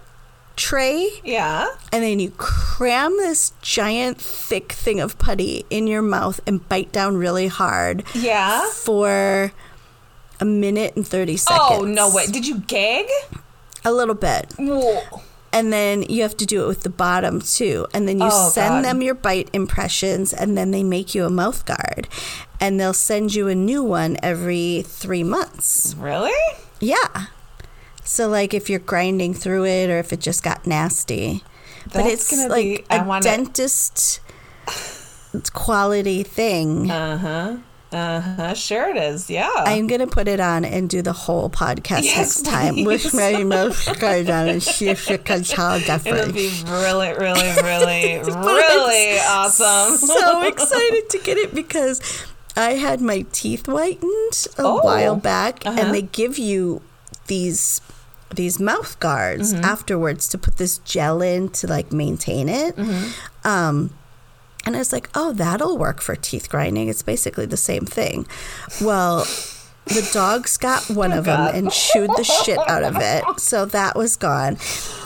tray 0.59 1.07
Yeah. 1.23 1.67
and 1.93 2.03
then 2.03 2.19
you 2.19 2.31
cram 2.37 3.15
this 3.17 3.53
giant 3.61 4.19
thick 4.19 4.73
thing 4.73 4.99
of 4.99 5.17
putty 5.17 5.65
in 5.69 5.87
your 5.87 6.01
mouth 6.01 6.41
and 6.45 6.67
bite 6.67 6.91
down 6.91 7.15
really 7.17 7.47
hard 7.47 8.03
Yeah. 8.13 8.67
for 8.69 9.53
a 10.41 10.45
minute 10.45 10.95
and 10.97 11.07
30 11.07 11.37
seconds. 11.37 11.61
Oh 11.71 11.85
no 11.85 12.13
way! 12.13 12.25
Did 12.27 12.45
you 12.45 12.59
gag? 12.59 13.05
A 13.85 13.91
little 13.93 14.15
bit. 14.15 14.53
Whoa. 14.57 15.21
And 15.51 15.71
then 15.73 16.03
you 16.03 16.21
have 16.21 16.37
to 16.37 16.45
do 16.45 16.63
it 16.63 16.67
with 16.67 16.83
the 16.83 16.89
bottom 16.89 17.41
too. 17.41 17.87
And 17.93 18.07
then 18.07 18.19
you 18.19 18.29
Oh, 18.29 18.49
send 18.49 18.75
God. 18.75 18.85
them 18.85 19.01
your 19.01 19.15
bite 19.15 19.49
impressions 19.53 20.31
and 20.31 20.55
then 20.57 20.71
they 20.71 20.83
make 20.83 21.15
you 21.15 21.25
a 21.25 21.29
mouth 21.29 21.65
guard. 21.65 22.07
And 22.59 22.79
they'll 22.79 22.93
send 22.93 23.33
you 23.33 23.47
a 23.47 23.55
new 23.55 23.81
one 23.83 24.17
every 24.21 24.83
three 24.85 25.23
months. 25.23 25.95
Really? 25.97 26.31
Yeah. 26.79 27.27
So 28.09 28.27
like 28.27 28.55
if 28.55 28.69
you're 28.71 28.79
grinding 28.79 29.35
through 29.35 29.65
it 29.65 29.89
or 29.91 29.99
if 29.99 30.11
it 30.11 30.19
just 30.19 30.41
got 30.43 30.65
nasty. 30.65 31.43
but 31.93 32.05
it's 32.07 32.29
gonna 32.31 32.49
like 32.49 32.63
be- 32.65 32.85
a 32.89 33.03
wanna- 33.03 33.21
dentist 33.23 34.19
quality 35.53 36.23
thing. 36.23 36.89
Uh 36.89 37.17
huh. 37.17 37.55
Uh 37.91 38.19
huh. 38.21 38.53
Sure 38.55 38.89
it 38.89 38.97
is. 38.97 39.29
Yeah. 39.29 39.49
I'm 39.57 39.85
gonna 39.87 40.07
put 40.07 40.27
it 40.27 40.39
on 40.39 40.65
and 40.65 40.89
do 40.89 41.01
the 41.03 41.13
whole 41.13 41.49
podcast 41.51 42.03
Yes, 42.03 42.17
next 42.17 42.45
time 42.45 42.83
with 42.83 43.13
my 43.13 43.43
mouth 43.43 43.99
guard 43.99 44.27
on 44.29 44.47
and 44.47 44.61
see 44.63 44.89
if 44.89 45.07
you 45.09 45.17
can 45.19 45.43
tell 45.43 45.75
It'll 45.75 45.97
difference. 45.97 46.31
be 46.33 46.51
really, 46.71 47.13
really, 47.13 47.51
really, 47.61 48.17
really 48.25 49.19
awesome. 49.27 49.97
so 49.97 50.41
excited 50.43 51.09
to 51.11 51.19
get 51.19 51.37
it 51.37 51.53
because 51.53 52.01
I 52.55 52.73
had 52.73 53.01
my 53.01 53.25
teeth 53.31 53.65
whitened 53.67 54.47
a 54.57 54.63
Oh. 54.63 54.81
while 54.83 55.15
back, 55.15 55.61
Uh-huh. 55.65 55.79
and 55.79 55.93
they 55.93 56.01
give 56.03 56.37
you 56.39 56.81
these 57.27 57.81
these 58.35 58.59
mouth 58.59 58.99
guards 58.99 59.53
Mm-hmm. 59.53 59.65
afterwards 59.65 60.27
to 60.29 60.37
put 60.37 60.57
this 60.57 60.77
gel 60.79 61.21
in 61.21 61.49
to 61.49 61.67
like 61.67 61.91
maintain 61.91 62.47
it. 62.49 62.75
Mm-hmm. 62.75 63.47
Um, 63.47 63.93
and 64.65 64.75
I 64.75 64.79
was 64.79 64.91
like, 64.91 65.09
oh, 65.15 65.31
that'll 65.33 65.77
work 65.77 66.01
for 66.01 66.15
teeth 66.15 66.49
grinding. 66.49 66.89
It's 66.89 67.01
basically 67.01 67.45
the 67.45 67.57
same 67.57 67.85
thing. 67.85 68.27
Well. 68.81 69.25
The 69.89 70.08
dogs 70.13 70.58
got 70.58 70.89
oh 70.89 70.93
one 70.93 71.12
of 71.12 71.25
them 71.25 71.39
Oh, 71.41 71.49
and 71.58 71.71
chewed 71.71 72.10
the 72.15 72.23
shit 72.23 72.58
out 72.69 72.84
of 72.84 72.95
it. 72.99 73.23
So 73.39 73.65
that 73.65 73.95
was 73.95 74.15
gone. 74.15 74.58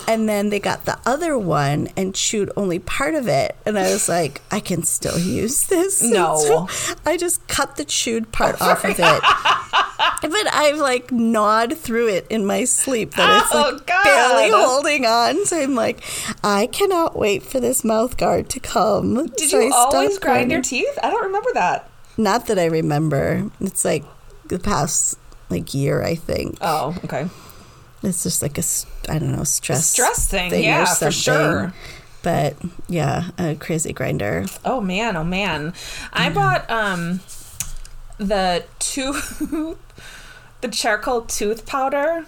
And 0.07 0.27
then 0.27 0.49
they 0.49 0.59
got 0.59 0.83
the 0.85 0.97
other 1.05 1.37
one 1.37 1.87
and 1.95 2.13
chewed 2.13 2.51
only 2.57 2.79
part 2.79 3.15
of 3.15 3.27
it. 3.27 3.55
And 3.65 3.77
I 3.79 3.91
was 3.93 4.09
like, 4.09 4.41
I 4.51 4.59
can 4.59 4.83
still 4.83 5.17
use 5.17 5.67
this. 5.67 6.01
No. 6.03 6.37
so 6.37 6.95
I 7.05 7.15
just 7.17 7.47
cut 7.47 7.77
the 7.77 7.85
chewed 7.85 8.31
part 8.31 8.61
off 8.61 8.83
of 8.83 8.95
it. 8.99 9.23
But 10.21 10.53
I've 10.53 10.77
like 10.77 11.11
gnawed 11.11 11.77
through 11.77 12.07
it 12.07 12.27
in 12.29 12.45
my 12.45 12.63
sleep 12.63 13.13
that 13.15 13.41
it's 13.43 13.53
Oh, 13.53 13.71
like 13.73 13.85
God. 13.85 14.03
barely 14.03 14.51
holding 14.51 15.05
on. 15.05 15.45
So 15.45 15.59
I'm 15.61 15.75
like, 15.75 16.01
I 16.43 16.67
cannot 16.67 17.17
wait 17.17 17.43
for 17.43 17.59
this 17.59 17.83
mouth 17.83 18.15
guard 18.17 18.49
to 18.49 18.59
come. 18.61 19.27
Did 19.27 19.49
So 19.49 19.59
you 19.59 19.67
I 19.73 19.75
always 19.75 20.19
grind 20.19 20.49
your 20.51 20.61
teeth? 20.61 20.97
I 21.03 21.09
don't 21.09 21.25
remember 21.25 21.49
that. 21.55 21.89
Not 22.17 22.47
that 22.47 22.57
I 22.57 22.65
remember. 22.65 23.49
It's 23.59 23.83
like 23.85 24.03
the 24.53 24.59
past 24.63 25.17
like 25.49 25.73
year, 25.73 26.03
I 26.03 26.15
think. 26.15 26.57
Oh, 26.61 26.95
okay. 27.03 27.27
It's 28.01 28.23
just 28.23 28.41
like 28.41 28.57
a 28.57 28.63
I 29.09 29.19
don't 29.19 29.31
know 29.35 29.43
stress 29.43 29.87
stress 29.87 30.27
thing, 30.29 30.53
or 30.53 30.57
yeah, 30.57 30.85
for 30.85 31.11
sure. 31.11 31.73
But 32.21 32.55
yeah, 32.87 33.29
a 33.37 33.55
crazy 33.55 33.93
grinder. 33.93 34.45
Oh 34.63 34.79
man, 34.81 35.15
oh 35.17 35.23
man. 35.23 35.73
I 36.11 36.29
bought 36.29 36.69
um 36.69 37.21
the 38.17 38.65
two. 38.79 39.13
the 40.61 40.69
charcoal 40.69 41.21
tooth 41.23 41.65
powder. 41.65 42.25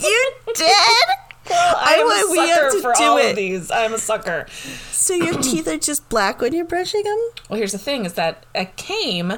you 0.00 0.30
did. 0.54 1.04
I 1.50 1.96
am 2.00 2.06
want- 2.06 2.38
a 2.38 2.80
sucker 2.80 2.80
for 2.80 3.02
all 3.02 3.18
it. 3.18 3.30
of 3.30 3.36
these. 3.36 3.70
I'm 3.70 3.92
a 3.92 3.98
sucker. 3.98 4.46
So 4.90 5.12
your 5.14 5.34
teeth 5.42 5.68
are 5.68 5.76
just 5.76 6.08
black 6.08 6.40
when 6.40 6.54
you're 6.54 6.64
brushing 6.64 7.02
them. 7.02 7.18
Well, 7.50 7.58
here's 7.58 7.72
the 7.72 7.78
thing: 7.78 8.06
is 8.06 8.14
that 8.14 8.46
I 8.54 8.64
came 8.64 9.34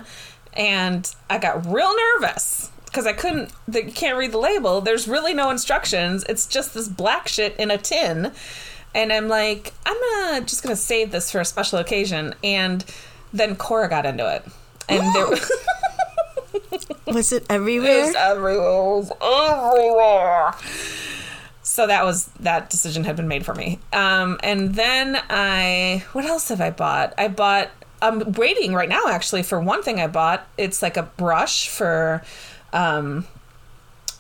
and 0.57 1.13
I 1.31 1.39
got 1.39 1.67
real 1.67 1.93
nervous 2.21 2.71
because 2.87 3.07
I 3.07 3.13
couldn't. 3.13 3.53
The, 3.69 3.85
you 3.85 3.93
can't 3.93 4.17
read 4.19 4.33
the 4.33 4.39
label. 4.39 4.81
There's 4.81 5.07
really 5.07 5.35
no 5.35 5.51
instructions. 5.51 6.25
It's 6.29 6.47
just 6.47 6.75
this 6.75 6.89
black 6.89 7.29
shit 7.29 7.55
in 7.57 7.71
a 7.71 7.79
tin, 7.79 8.33
and 8.95 9.13
I'm 9.13 9.29
like, 9.29 9.73
I'm 9.85 9.97
gonna 10.01 10.47
just 10.47 10.63
gonna 10.63 10.77
save 10.77 11.11
this 11.13 11.31
for 11.31 11.41
a 11.41 11.45
special 11.45 11.79
occasion. 11.79 12.35
And 12.43 12.85
then 13.33 13.57
Cora 13.57 13.89
got 13.89 14.07
into 14.07 14.27
it, 14.35 14.45
and 14.89 15.15
there 15.15 15.27
was. 15.29 15.51
Was 17.07 17.31
it 17.33 17.45
It 17.45 17.47
everywhere? 17.51 18.07
was 18.07 18.15
everywhere. 18.17 18.57
It 18.67 18.85
was 18.97 19.13
everywhere. 19.23 20.55
So 21.63 21.87
that 21.87 22.05
was 22.05 22.27
that 22.41 22.69
decision 22.69 23.05
had 23.05 23.17
been 23.17 23.29
made 23.29 23.45
for 23.47 23.55
me. 23.55 23.79
Um, 23.93 24.39
and 24.43 24.75
then 24.75 25.21
I, 25.31 26.05
what 26.13 26.25
else 26.25 26.49
have 26.49 26.61
I 26.61 26.71
bought? 26.71 27.15
I 27.17 27.29
bought. 27.29 27.71
I'm 28.03 28.33
waiting 28.33 28.75
right 28.75 28.89
now 28.89 29.05
actually 29.09 29.43
for 29.43 29.61
one 29.61 29.83
thing 29.83 30.01
I 30.01 30.07
bought. 30.07 30.47
It's 30.59 30.83
like 30.83 30.97
a 30.97 31.03
brush 31.05 31.69
for, 31.69 32.23
um, 32.73 33.27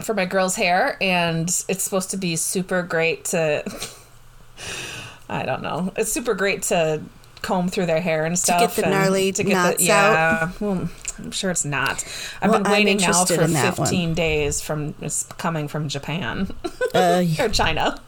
for 0.02 0.14
my 0.14 0.24
girl's 0.24 0.56
hair, 0.56 0.96
and 1.00 1.48
it's 1.68 1.82
supposed 1.82 2.10
to 2.10 2.16
be 2.16 2.36
super 2.36 2.82
great 2.82 3.24
to. 3.26 3.62
I 5.28 5.44
don't 5.44 5.62
know. 5.62 5.92
It's 5.96 6.12
super 6.12 6.34
great 6.34 6.62
to 6.64 7.02
comb 7.42 7.68
through 7.68 7.86
their 7.86 8.00
hair 8.00 8.24
and 8.24 8.38
stuff. 8.38 8.74
To 8.74 8.80
get 8.82 8.86
the 8.86 8.90
gnarly 8.90 9.32
knots 9.44 9.78
the, 9.78 9.84
yeah. 9.84 10.50
Well, 10.60 10.88
I'm 11.18 11.30
sure 11.30 11.50
it's 11.50 11.64
not. 11.64 12.04
I've 12.42 12.50
Well, 12.50 12.62
been 12.62 12.72
waiting 12.72 12.96
now 12.98 13.24
for 13.24 13.42
in 13.42 13.52
that 13.54 13.78
one. 13.78 13.86
15 13.88 14.14
days 14.14 14.60
from 14.60 14.94
it's 15.00 15.24
coming 15.38 15.68
from 15.68 15.88
Japan 15.88 16.52
Uh, 16.94 17.24
or 17.40 17.48
China. 17.48 18.00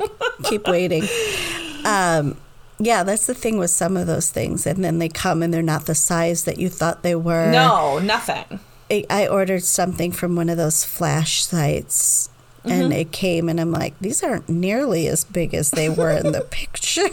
keep 0.45 0.67
waiting. 0.67 1.05
Um, 1.85 2.37
yeah, 2.79 3.03
that's 3.03 3.27
the 3.27 3.35
thing 3.35 3.59
with 3.59 3.71
some 3.71 3.97
of 3.97 4.07
those 4.07 4.31
things, 4.31 4.67
and 4.67 4.85
then 4.85 4.99
they 4.99 5.09
come 5.09 5.43
and 5.43 5.53
they're 5.53 5.63
not 5.63 5.87
the 5.87 5.95
size 5.95 6.45
that 6.45 6.59
you 6.59 6.69
thought 6.69 7.03
they 7.03 7.15
were. 7.15 7.51
no, 7.51 7.99
nothing. 7.99 8.61
I, 8.91 9.05
I 9.11 9.27
ordered 9.27 9.65
something 9.65 10.13
from 10.13 10.35
one 10.35 10.49
of 10.49 10.57
those 10.57 10.85
flash 10.85 11.45
sites, 11.45 12.31
and 12.71 12.85
mm-hmm. 12.85 12.93
it 12.93 13.13
came, 13.13 13.49
and 13.49 13.61
I'm 13.61 13.73
like, 13.73 13.99
these 14.01 14.23
aren't 14.23 14.49
nearly 14.49 15.07
as 15.09 15.25
big 15.25 15.55
as 15.55 15.71
they 15.71 15.89
were 15.89 16.11
in 16.11 16.33
the 16.33 16.41
picture. 16.51 17.09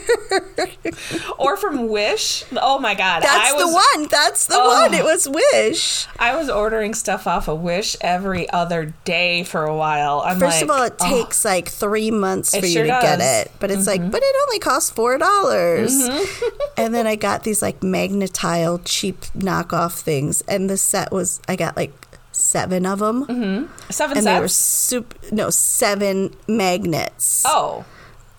Or 1.38 1.58
from 1.58 1.89
Wish. 1.89 2.44
Oh 2.62 2.80
my 2.80 2.94
god. 2.96 3.24
That's 3.24 3.52
I 3.52 3.54
was, 3.54 3.63
the 3.63 4.00
one. 4.00 4.08
That's 4.10 4.46
the 4.48 4.56
Oh. 4.58 4.82
one. 4.82 4.94
It 4.94 5.04
was 5.04 5.28
Wish. 5.28 6.08
I 6.20 6.36
was 6.36 6.50
ordering 6.50 6.94
stuff 6.94 7.28
off 7.28 7.48
of 7.48 7.62
Wish 7.62 7.96
every 8.02 8.50
other 8.50 8.94
day 9.04 9.44
for 9.44 9.65
a 9.65 9.76
while. 9.76 10.22
I'm 10.26 10.39
First 10.39 10.62
of 10.62 10.70
all, 10.70 10.84
it 10.84 10.96
oh. 11.00 11.10
takes 11.10 11.46
like 11.46 11.70
three 11.70 12.12
months 12.12 12.54
It 12.54 12.62
for 12.62 12.65
you 12.65 12.74
sure 12.74 12.84
to 12.84 12.89
get 12.89 13.20
it, 13.22 13.52
but 13.60 13.72
it's 13.72 13.88
like, 13.88 14.02
mm-hmm. 14.02 14.12
but 14.12 14.22
it 14.24 14.36
only 14.48 14.60
costs 14.60 14.89
four 14.89 15.18
dollars. 15.18 15.94
Mm-hmm. 15.94 16.58
and 16.78 16.94
then 16.94 17.08
I 17.08 17.15
got 17.15 17.44
these 17.44 17.62
like 17.62 17.82
magnetile 17.82 18.82
cheap 18.86 19.22
knockoff 19.38 20.00
things, 20.00 20.41
and 20.41 20.70
the 20.70 20.78
set 20.78 21.12
was 21.12 21.41
I 21.48 21.56
got 21.56 21.76
like 21.76 21.94
seven 22.36 22.86
of 22.86 23.00
them, 23.00 23.69
seven 23.89 24.17
and 24.17 24.26
they 24.28 24.39
were 24.39 24.48
super 24.48 25.15
no 25.32 25.50
seven 25.50 26.36
magnets, 26.48 27.43
Oh. 27.48 27.86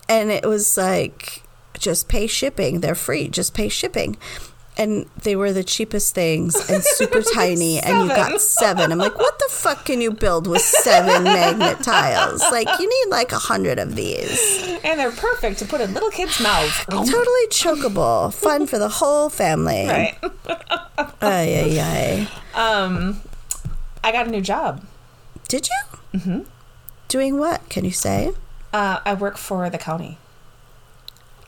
and 0.09 0.31
it 0.31 0.45
was 0.47 0.77
like 0.77 1.43
just 1.79 2.09
pay 2.09 2.27
shipping. 2.27 2.81
They're 2.81 2.95
free. 2.95 3.29
Just 3.29 3.55
pay 3.55 3.69
shipping. 3.69 4.17
And 4.79 5.07
they 5.23 5.37
were 5.37 5.55
the 5.55 5.65
cheapest 5.65 6.15
things 6.15 6.55
and 6.69 6.85
super 6.85 7.23
tiny, 7.35 7.79
and 7.81 8.03
you 8.03 8.09
got 8.15 8.39
seven. 8.43 8.93
I'm 8.93 8.99
like, 8.99 9.17
what 9.17 9.39
the 9.39 9.47
fuck 9.49 9.87
can 9.87 10.03
you 10.03 10.11
build 10.13 10.47
with 10.47 10.61
seven 10.61 11.25
magnet 11.25 11.79
tiles? 11.83 12.43
Like, 12.51 12.69
you 12.79 12.87
need 12.87 13.11
like 13.11 13.33
a 13.33 13.39
hundred 13.39 13.79
of 13.79 13.97
these. 13.97 14.39
And 14.85 15.01
they're 15.01 15.13
perfect 15.13 15.61
to 15.61 15.65
put 15.65 15.81
in 15.81 15.95
little 15.95 16.11
kids' 16.11 16.39
mouths. 16.43 16.79
Totally 16.91 17.47
chokeable. 17.49 18.35
Fun 18.35 18.67
for 18.67 18.79
the 18.79 18.91
whole 18.91 19.31
family. 19.31 19.87
Right. 19.89 20.19
Ay, 21.23 21.79
ay, 21.81 22.29
ay. 22.55 22.61
Um, 22.61 23.23
I 24.03 24.13
got 24.13 24.27
a 24.27 24.31
new 24.31 24.41
job. 24.41 24.85
Did 25.49 25.69
you? 25.69 26.19
Mm-hmm. 26.19 26.41
Doing 27.09 27.39
what? 27.39 27.69
Can 27.69 27.85
you 27.85 27.91
say? 27.91 28.33
Uh, 28.73 29.01
I 29.05 29.15
work 29.15 29.37
for 29.37 29.71
the 29.71 29.79
county. 29.79 30.19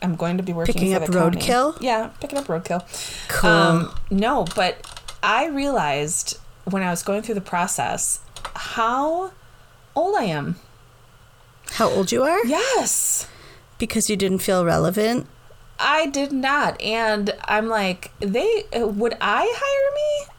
I'm 0.01 0.15
going 0.15 0.37
to 0.37 0.43
be 0.43 0.53
working 0.53 0.73
Picking 0.73 0.95
for 0.95 1.03
up 1.03 1.09
roadkill? 1.09 1.77
Yeah, 1.81 2.11
picking 2.21 2.37
up 2.37 2.45
roadkill. 2.45 2.83
Cool. 3.27 3.49
Um, 3.49 3.95
no, 4.09 4.45
but 4.55 4.87
I 5.21 5.47
realized 5.47 6.37
when 6.65 6.83
I 6.83 6.89
was 6.89 7.03
going 7.03 7.21
through 7.21 7.35
the 7.35 7.41
process 7.41 8.19
how 8.55 9.31
old 9.95 10.15
I 10.17 10.23
am. 10.23 10.55
How 11.71 11.89
old 11.89 12.11
you 12.11 12.23
are? 12.23 12.45
Yes. 12.45 13.27
Because 13.77 14.09
you 14.09 14.15
didn't 14.15 14.39
feel 14.39 14.65
relevant. 14.65 15.27
I 15.79 16.07
did 16.07 16.31
not, 16.33 16.79
and 16.81 17.33
I'm 17.45 17.69
like, 17.69 18.11
they 18.19 18.65
would 18.73 19.15
I 19.21 19.53
hire 19.55 19.95
me? 19.95 20.33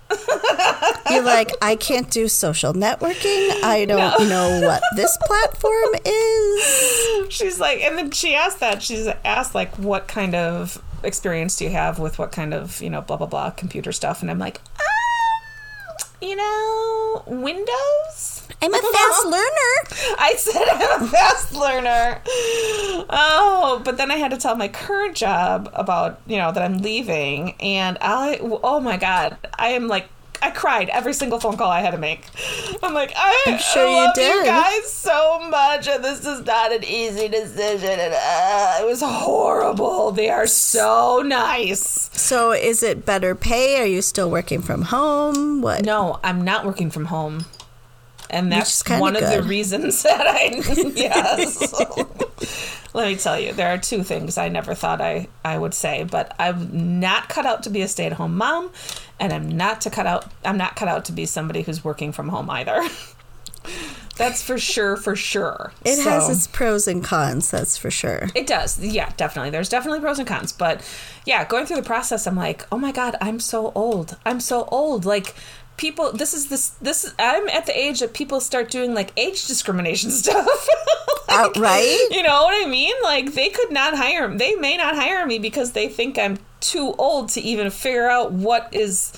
You're 1.11 1.23
like, 1.23 1.51
I 1.61 1.77
can't 1.77 2.11
do 2.11 2.29
social 2.29 2.73
networking. 2.73 3.63
I 3.63 3.85
don't 3.89 4.29
know 4.29 4.61
what 4.67 4.83
this 4.97 5.17
platform 5.27 5.95
is. 6.05 7.33
She's 7.33 7.59
like, 7.61 7.81
and 7.81 7.99
then 7.99 8.11
she 8.11 8.35
asked 8.35 8.61
that. 8.61 8.83
She's 8.83 9.07
asked 9.25 9.55
like, 9.55 9.75
what 9.77 10.09
kind 10.09 10.35
of 10.35 10.83
experience 11.03 11.57
do 11.57 11.65
you 11.65 11.71
have 11.71 11.99
with 11.99 12.19
what 12.19 12.31
kind 12.31 12.53
of 12.53 12.83
you 12.83 12.91
know 12.91 13.01
blah 13.01 13.17
blah 13.17 13.27
blah 13.27 13.51
computer 13.51 13.93
stuff? 13.93 14.23
And 14.23 14.31
I'm 14.31 14.39
like, 14.39 14.61
um, 14.79 16.29
you 16.29 16.37
know, 16.37 17.23
Windows. 17.27 18.40
I'm 18.63 18.75
a 18.75 18.79
fast 18.79 19.25
learner. 19.27 20.17
I 20.19 20.35
said 20.37 20.63
I'm 20.69 21.03
a 21.03 21.07
fast 21.09 21.55
learner. 21.55 22.21
Oh, 23.11 23.81
but 23.85 23.97
then 23.97 24.11
I 24.11 24.17
had 24.17 24.31
to 24.33 24.37
tell 24.37 24.57
my 24.57 24.69
current 24.69 25.17
job 25.17 25.71
about, 25.75 26.21
you 26.27 26.37
know, 26.39 26.53
that 26.53 26.63
I'm 26.63 26.79
leaving. 26.79 27.55
And 27.61 27.99
I, 28.01 28.39
oh 28.41 28.81
my 28.81 28.97
God, 28.97 29.37
I 29.59 29.69
am 29.71 29.89
like, 29.89 30.07
I 30.43 30.51
cried 30.51 30.89
every 30.89 31.13
single 31.13 31.39
phone 31.39 31.59
call 31.59 31.71
I 31.71 31.81
had 31.81 31.91
to 31.91 31.99
make. 31.99 32.25
I'm 32.83 32.95
like, 32.95 33.13
I, 33.15 33.45
I'm 33.47 33.59
sure 33.59 33.87
I 33.87 33.91
you 33.91 33.97
love 34.07 34.15
did. 34.15 34.47
guys 34.47 34.91
so 34.91 35.39
much, 35.51 35.87
and 35.87 36.03
this 36.03 36.25
is 36.25 36.47
not 36.47 36.73
an 36.73 36.83
easy 36.83 37.29
decision. 37.29 37.91
And 37.91 38.15
uh, 38.17 38.79
it 38.81 38.87
was 38.87 39.03
horrible. 39.03 40.13
They 40.13 40.31
are 40.31 40.47
so 40.47 41.21
nice. 41.23 42.09
So, 42.19 42.53
is 42.53 42.83
it 42.83 43.05
better 43.05 43.35
pay? 43.35 43.83
Are 43.83 43.87
you 43.87 44.01
still 44.01 44.31
working 44.31 44.63
from 44.63 44.81
home? 44.83 45.61
What? 45.61 45.85
No, 45.85 46.19
I'm 46.25 46.41
not 46.43 46.65
working 46.65 46.91
from 46.91 47.07
home. 47.07 47.45
And 48.31 48.51
that's 48.51 48.89
one 48.89 49.17
of 49.17 49.23
the 49.23 49.43
reasons 49.43 50.03
that 50.05 50.27
I 50.27 50.63
yes. 50.95 51.75
Let 52.95 53.09
me 53.09 53.17
tell 53.17 53.39
you, 53.39 53.53
there 53.53 53.73
are 53.73 53.79
two 53.79 54.03
things 54.03 54.37
I 54.37 54.49
never 54.49 54.75
thought 54.75 55.01
I, 55.01 55.29
I 55.45 55.59
would 55.59 55.75
say, 55.75 56.03
but 56.05 56.35
I'm 56.41 56.99
not 56.99 57.29
cut 57.29 57.47
out 57.47 57.63
to 57.65 57.71
be 57.71 57.83
a 57.83 57.89
stay 57.89 58.07
at 58.07 58.15
home 58.15 58.37
mom, 58.37 58.71
and 59.21 59.33
I'm 59.33 59.49
not 59.49 59.81
to 59.83 59.91
cut 59.91 60.07
out 60.07 60.31
I'm 60.45 60.57
not 60.57 60.75
cut 60.75 60.89
out 60.89 61.05
to 61.07 61.13
be 61.13 61.27
somebody 61.27 61.63
who's 61.63 61.85
working 61.85 62.11
from 62.13 62.29
home 62.29 62.51
either. 62.51 62.83
that's 64.17 64.43
for 64.43 64.59
sure, 64.59 64.97
for 64.97 65.15
sure. 65.15 65.73
It 65.85 66.03
has 66.03 66.29
its 66.29 66.47
pros 66.49 66.89
and 66.89 67.05
cons, 67.05 67.51
that's 67.51 67.77
for 67.77 67.91
sure. 67.93 68.29
it 68.35 68.47
does. 68.47 68.81
Yeah, 68.81 69.13
definitely. 69.17 69.51
There's 69.51 69.69
definitely 69.69 70.01
pros 70.01 70.19
and 70.19 70.27
cons. 70.27 70.51
But 70.53 70.83
yeah, 71.25 71.45
going 71.45 71.67
through 71.67 71.77
the 71.77 71.83
process, 71.83 72.27
I'm 72.27 72.37
like, 72.37 72.67
oh 72.73 72.79
my 72.79 72.91
God, 72.91 73.15
I'm 73.21 73.39
so 73.39 73.71
old. 73.75 74.17
I'm 74.27 74.41
so 74.41 74.65
old. 74.73 75.05
Like, 75.05 75.35
people, 75.81 76.13
this 76.13 76.33
is 76.35 76.47
this, 76.49 76.69
this, 76.83 77.13
I'm 77.19 77.49
at 77.49 77.67
the 77.67 77.77
age 77.77 78.01
that 78.01 78.13
people 78.15 78.39
start 78.41 78.71
doing 78.71 78.95
like 78.95 79.11
age 79.17 79.47
discrimination 79.47 80.11
stuff. 80.23 80.47
Like, 81.27 81.39
Outright? 81.39 81.99
You 82.11 82.23
know 82.23 82.43
what 82.43 82.65
I 82.65 82.69
mean? 82.69 82.95
Like, 83.03 83.33
they 83.35 83.49
could 83.49 83.73
not 83.73 83.97
hire, 83.97 84.33
they 84.37 84.55
may 84.55 84.77
not 84.77 84.95
hire 84.95 85.25
me 85.27 85.39
because 85.39 85.73
they 85.73 85.89
think 85.89 86.19
I'm 86.19 86.39
too 86.61 86.95
old 86.99 87.31
to 87.31 87.41
even 87.41 87.71
figure 87.71 88.09
out 88.09 88.31
what 88.33 88.69
is, 88.73 89.13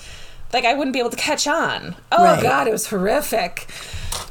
like, 0.53 0.65
I 0.65 0.75
wouldn't 0.75 0.93
be 0.95 1.01
able 1.01 1.11
to 1.11 1.17
catch 1.17 1.47
on. 1.47 1.97
Oh 2.13 2.23
Right. 2.25 2.43
God, 2.43 2.69
it 2.69 2.73
was 2.73 2.87
horrific. 2.87 3.67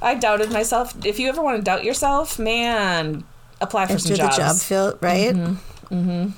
I 0.01 0.15
doubted 0.15 0.51
myself. 0.51 0.93
If 1.05 1.19
you 1.19 1.27
ever 1.27 1.41
want 1.41 1.57
to 1.57 1.63
doubt 1.63 1.83
yourself, 1.83 2.39
man, 2.39 3.23
apply 3.59 3.87
for 3.87 3.99
some 3.99 4.13
Enter 4.13 4.23
the 4.23 4.29
job 4.37 4.55
field, 4.57 4.97
right? 5.01 5.33
Mm-hmm. 5.35 6.29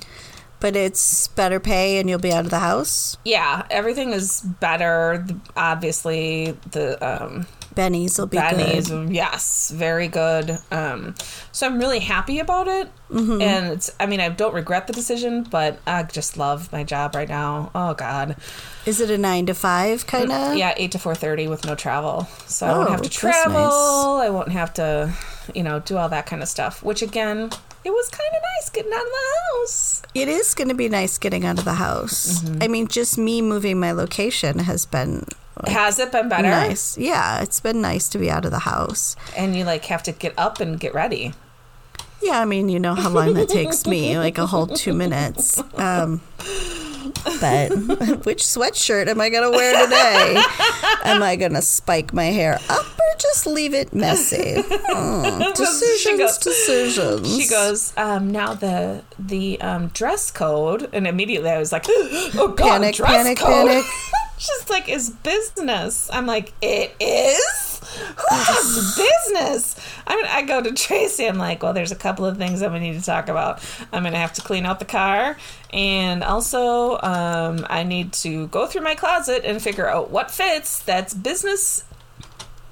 But 0.63 0.78
it's 0.78 1.28
better 1.28 1.60
pay 1.60 1.99
and 1.99 2.10
you'll 2.10 2.19
be 2.19 2.32
out 2.32 2.45
of 2.45 2.49
the 2.52 2.60
house. 2.60 3.17
yeah, 3.26 3.65
everything 3.69 4.13
is 4.13 4.39
better. 4.39 5.26
Obviously, 5.58 6.52
the 6.71 6.95
um, 7.06 7.47
Benny's 7.76 8.17
will 8.17 8.28
be 8.28 8.38
Benny's, 8.38 8.88
good. 8.88 9.10
yes, 9.10 9.71
very 9.71 10.08
good. 10.08 10.58
Um, 10.71 11.15
so 11.52 11.67
I'm 11.67 11.80
really 11.80 11.99
happy 11.99 12.39
about 12.39 12.67
it, 12.69 12.89
Mm-hmm. 13.12 13.41
and 13.41 13.73
it's. 13.73 13.91
I 13.99 14.06
mean, 14.06 14.21
I 14.21 14.30
don't 14.30 14.54
regret 14.54 14.88
the 14.88 14.93
decision, 14.93 15.43
but 15.43 15.80
I 15.86 16.04
just 16.04 16.38
love 16.38 16.71
my 16.71 16.84
job 16.86 17.13
right 17.13 17.28
now. 17.28 17.69
Oh 17.76 17.93
God, 17.93 18.38
Is 18.86 19.02
it 19.02 19.10
a 19.12 19.17
nine 19.17 19.45
to 19.47 19.54
five 19.54 20.08
kind 20.08 20.32
of? 20.32 20.56
yeah, 20.56 20.73
eight 20.78 20.93
to 20.93 20.99
four 20.99 21.13
thirty 21.13 21.47
with 21.49 21.65
no 21.65 21.76
travel, 21.76 22.28
so 22.47 22.65
I 22.67 22.71
won't 22.78 22.88
Oh, 22.88 22.91
have 22.93 23.02
to 23.02 23.10
travel. 23.10 23.54
nice. 23.54 24.28
I 24.28 24.30
won't 24.30 24.49
have 24.54 24.73
to, 24.76 25.13
you 25.54 25.62
know, 25.63 25.80
do 25.80 25.97
all 25.97 26.08
that 26.10 26.26
kind 26.26 26.41
of 26.41 26.47
stuff. 26.47 26.82
Which 26.84 27.02
again, 27.02 27.49
it 27.86 27.91
was 27.91 28.10
kind 28.10 28.30
of 28.34 28.41
nice 28.58 28.69
getting 28.69 28.93
out 28.93 29.02
of 29.02 29.08
the 29.08 29.60
house. 29.60 30.02
It 30.13 30.28
is 30.28 30.54
going 30.54 30.69
to 30.69 30.74
be 30.76 30.89
nice 30.89 31.17
getting 31.17 31.46
out 31.46 31.60
of 31.60 31.65
the 31.65 31.74
house. 31.74 32.41
Mm-hmm. 32.41 32.63
I 32.63 32.67
mean, 32.67 32.88
just 32.88 33.17
me 33.17 33.41
moving 33.41 33.80
my 33.80 33.91
location 33.91 34.60
has 34.60 34.86
been 34.86 35.26
Has 35.67 36.00
it 36.00 36.12
been 36.12 36.30
better? 36.30 36.48
nice. 36.48 36.98
Yeah, 36.98 37.41
it's 37.41 37.60
been 37.60 37.82
nice 37.82 38.08
to 38.10 38.17
be 38.17 38.30
out 38.30 38.46
of 38.46 38.52
the 38.52 38.60
house. 38.60 39.15
And 39.36 39.56
you 39.56 39.65
like 39.65 39.86
have 39.86 40.04
to 40.04 40.12
get 40.12 40.34
up 40.38 40.60
and 40.60 40.80
get 40.80 40.93
ready. 40.93 41.34
Yeah, 42.22 42.39
I 42.39 42.46
mean, 42.46 42.69
you 42.69 42.80
know 42.80 42.96
how 42.96 43.10
long 43.10 43.34
that 43.34 43.50
takes 43.50 43.86
me, 43.86 44.17
like 44.26 44.38
a 44.38 44.46
whole 44.46 44.67
two 44.67 44.93
minutes. 44.93 45.62
Um, 45.78 46.22
but 47.41 47.69
which 48.26 48.43
sweatshirt 48.43 49.08
am 49.08 49.19
I 49.19 49.30
going 49.30 49.52
to 49.52 49.56
wear 49.58 49.84
today? 49.84 50.41
Am 51.04 51.22
I 51.22 51.36
going 51.36 51.54
to 51.54 51.62
spike 51.62 52.13
my 52.13 52.26
hair 52.26 52.60
up 52.69 52.86
just 53.19 53.45
leave 53.47 53.73
it 53.73 53.93
messy? 53.93 54.62
Hmm, 54.95 55.52
decisions, 55.54 56.17
goes- 56.19 56.38
decisions. 56.38 57.36
She 57.36 57.47
goes, 57.49 57.93
um, 57.97 58.32
now 58.32 58.54
the 58.54 59.04
the 59.17 59.60
um, 59.62 59.88
dress 59.88 60.30
code, 60.32 60.89
and 60.93 61.08
immediately 61.08 61.49
I 61.49 61.58
was 61.60 61.71
like, 61.71 61.86
oh 61.89 62.54
god, 62.56 62.67
Panic, 62.82 62.95
dress 62.95 63.12
panic, 63.12 63.38
code. 63.38 63.67
panic. 63.67 63.86
She's 64.38 64.69
like, 64.69 64.89
is 64.89 65.10
business. 65.10 66.10
I'm 66.12 66.26
like, 66.26 66.52
it 66.62 66.93
is. 66.99 67.80
Who 68.17 68.36
has 68.36 68.95
business? 69.32 69.76
I 70.06 70.15
mean, 70.15 70.26
I 70.28 70.41
go 70.41 70.62
to 70.62 70.73
Tracy. 70.73 71.26
I'm 71.28 71.38
like, 71.38 71.63
well, 71.63 71.71
there's 71.73 71.91
a 71.91 71.95
couple 71.95 72.26
of 72.26 72.38
things 72.38 72.60
that 72.60 72.71
we 72.71 72.80
need 72.80 72.99
to 72.99 73.06
talk 73.06 73.30
about. 73.30 73.63
I'm 73.93 74.04
gonna 74.04 74.17
have 74.17 74.34
to 74.34 74.41
clean 74.41 74.65
out 74.65 74.80
the 74.80 74.86
car, 74.86 75.38
and 75.71 76.23
also, 76.23 76.99
um, 77.02 77.65
I 77.69 77.84
need 77.84 78.12
to 78.13 78.47
go 78.47 78.65
through 78.67 78.82
my 78.82 78.95
closet 78.95 79.43
and 79.45 79.62
figure 79.62 79.88
out 79.88 80.10
what 80.12 80.30
fits. 80.32 80.80
That's 80.80 81.13
business 81.13 81.84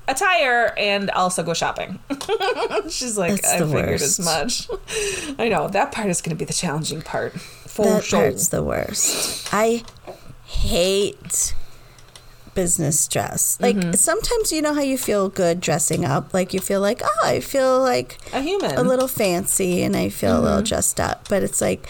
attire 0.07 0.73
and 0.77 1.09
also 1.11 1.43
go 1.43 1.53
shopping. 1.53 1.99
She's 2.89 3.17
like, 3.17 3.41
That's 3.41 3.47
I 3.53 3.59
figured 3.59 3.87
worst. 3.89 4.19
as 4.19 4.25
much. 4.25 4.67
I 5.39 5.47
know 5.49 5.67
that 5.69 5.91
part 5.91 6.07
is 6.09 6.21
going 6.21 6.35
to 6.35 6.39
be 6.39 6.45
the 6.45 6.53
challenging 6.53 7.01
part. 7.01 7.39
For 7.39 7.85
that 7.85 8.03
sure. 8.03 8.19
part's 8.21 8.49
the 8.49 8.61
worst. 8.63 9.47
I 9.53 9.83
hate 10.45 11.53
business 12.53 13.07
dress. 13.07 13.57
Like 13.61 13.77
Mm-hmm. 13.77 13.93
sometimes 13.93 14.51
you 14.51 14.61
know 14.61 14.73
how 14.73 14.81
you 14.81 14.97
feel 14.97 15.29
good 15.29 15.61
dressing 15.61 16.03
up. 16.03 16.33
Like 16.33 16.53
you 16.53 16.59
feel 16.59 16.81
like, 16.81 17.01
oh, 17.03 17.19
I 17.23 17.39
feel 17.39 17.79
like 17.79 18.17
A 18.33 18.41
human. 18.41 18.75
a 18.77 18.83
little 18.83 19.07
fancy 19.07 19.83
and 19.83 19.95
I 19.95 20.09
feel 20.09 20.31
a 20.31 20.35
Mm-hmm. 20.35 20.43
little 20.45 20.61
dressed 20.63 20.99
up. 20.99 21.29
But 21.29 21.43
it's 21.43 21.61
like 21.61 21.87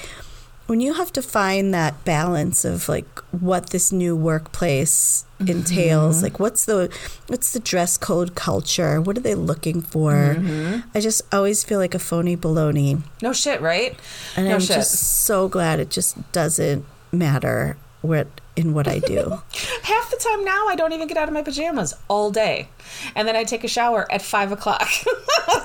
when 0.68 0.80
you 0.80 0.94
have 0.94 1.12
to 1.14 1.22
find 1.22 1.74
that 1.74 2.04
balance 2.06 2.64
of 2.64 2.88
like 2.88 3.20
what 3.32 3.72
this 3.72 3.92
new 3.92 4.16
workplace 4.16 5.26
mm-hmm. 5.40 5.52
entails 5.52 6.24
like 6.24 6.40
what's 6.40 6.66
the 6.66 6.94
what's 7.28 7.52
the 7.54 7.60
dress 7.60 7.98
code 7.98 8.36
culture? 8.36 9.02
What 9.02 9.18
are 9.18 9.22
they 9.22 9.36
looking 9.36 9.82
for? 9.82 10.14
Mm-hmm. 10.14 10.88
I 10.96 11.00
just 11.00 11.22
always 11.34 11.64
feel 11.64 11.80
like 11.80 11.94
a 11.94 12.00
phony 12.00 12.38
baloney. 12.38 13.02
No 13.22 13.34
shit, 13.34 13.62
right? 13.62 13.98
and 14.36 14.48
no 14.48 14.56
i'm 14.56 14.62
shit. 14.62 14.78
just 14.78 15.24
so 15.26 15.48
glad 15.48 15.80
it 15.80 15.90
just 15.90 16.32
doesn't 16.32 16.86
matter 17.12 17.78
what 18.02 18.28
in 18.56 18.74
what 18.74 18.88
i 18.88 19.00
do. 19.00 19.42
Half 19.84 20.12
the 20.12 20.18
time 20.18 20.44
now, 20.46 20.68
I 20.68 20.76
don't 20.76 20.94
even 20.94 21.08
get 21.08 21.18
out 21.18 21.28
of 21.28 21.34
my 21.34 21.42
pajamas 21.42 21.94
all 22.08 22.32
day, 22.32 22.68
and 23.16 23.28
then 23.28 23.36
I 23.36 23.44
take 23.44 23.64
a 23.64 23.68
shower 23.68 24.12
at 24.12 24.22
five 24.22 24.52
o'clock. 24.52 24.90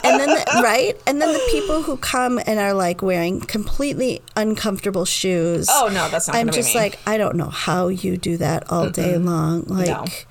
and 0.04 0.20
then 0.20 0.28
the, 0.28 0.44
right? 0.62 0.98
And 1.06 1.20
then 1.20 1.32
the 1.32 1.48
people 1.50 1.82
who 1.82 1.96
come 1.96 2.40
and 2.46 2.58
are 2.58 2.72
like 2.74 3.02
wearing 3.02 3.40
completely 3.40 4.22
uncomfortable 4.36 5.04
shoes. 5.04 5.68
Oh 5.70 5.88
no, 5.92 6.08
that's 6.08 6.28
not. 6.28 6.36
i'm 6.36 6.50
just 6.50 6.74
like 6.74 6.98
i 7.06 7.16
don't 7.18 7.36
know 7.36 7.48
how 7.50 7.88
you 7.88 8.16
do 8.16 8.36
that 8.38 8.70
all 8.70 8.90
day 8.90 9.16
long. 9.18 9.64
Like 9.64 10.26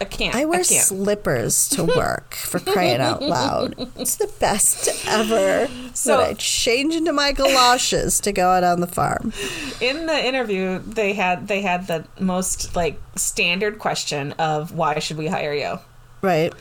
I 0.00 0.04
can't. 0.04 0.34
I 0.34 0.44
wear 0.46 0.64
can't. 0.64 0.84
slippers 0.84 1.68
to 1.70 1.84
work 1.96 2.34
for 2.34 2.58
crying 2.60 3.00
out 3.00 3.22
loud. 3.22 3.74
It's 3.98 4.16
the 4.16 4.30
best 4.40 4.88
ever. 5.06 5.68
So- 5.94 6.20
I 6.20 6.34
change 6.34 6.94
into 6.94 7.12
my 7.12 7.32
galoshes 7.32 8.20
to 8.20 8.32
go 8.32 8.48
out 8.48 8.64
on 8.64 8.80
the 8.80 8.86
farm. 8.86 9.32
in 9.80 10.06
the 10.06 10.26
interview 10.26 10.78
they 10.80 11.12
had 11.12 11.48
they 11.48 11.60
had 11.62 11.86
the 11.86 12.04
most 12.18 12.74
like 12.76 13.00
standard 13.16 13.78
question 13.78 14.32
of 14.32 14.72
why 14.72 14.98
should 15.00 15.16
we 15.18 15.26
hire 15.26 15.52
you 15.54 15.78
Right. 16.22 16.52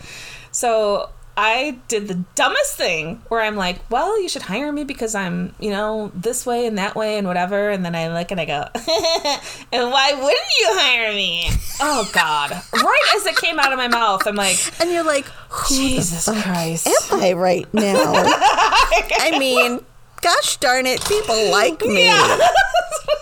so 0.51 1.09
i 1.41 1.77
did 1.87 2.07
the 2.09 2.15
dumbest 2.35 2.75
thing 2.75 3.21
where 3.29 3.39
i'm 3.41 3.55
like 3.55 3.77
well 3.89 4.21
you 4.21 4.27
should 4.27 4.41
hire 4.41 4.71
me 4.71 4.83
because 4.83 5.15
i'm 5.15 5.53
you 5.59 5.69
know 5.69 6.11
this 6.13 6.45
way 6.45 6.65
and 6.65 6.77
that 6.77 6.95
way 6.95 7.17
and 7.17 7.25
whatever. 7.27 7.69
And 7.69 7.85
then 7.85 7.95
i 7.95 8.09
look 8.13 8.31
and 8.31 8.39
i 8.41 8.45
go 8.45 8.65
and 9.71 9.91
why 9.91 10.11
wouldn't 10.13 10.51
you 10.59 10.67
hire 10.71 11.13
me? 11.13 11.49
Oh 11.79 12.09
god. 12.13 12.51
Right 12.73 13.13
as 13.15 13.25
it 13.25 13.37
came 13.37 13.57
out 13.59 13.71
of 13.71 13.77
my 13.77 13.87
mouth 13.87 14.27
i'm 14.27 14.35
like 14.35 14.57
And 14.81 14.91
you're 14.91 15.03
like, 15.05 15.25
jesus 15.69 16.25
christ. 16.25 16.87
am 17.11 17.21
I 17.21 17.33
right 17.33 17.71
now? 17.73 18.03
I 18.15 19.35
mean, 19.39 19.79
gosh 20.21 20.57
darn 20.57 20.85
it, 20.85 21.03
people 21.05 21.51
like 21.51 21.79
me. 21.81 22.09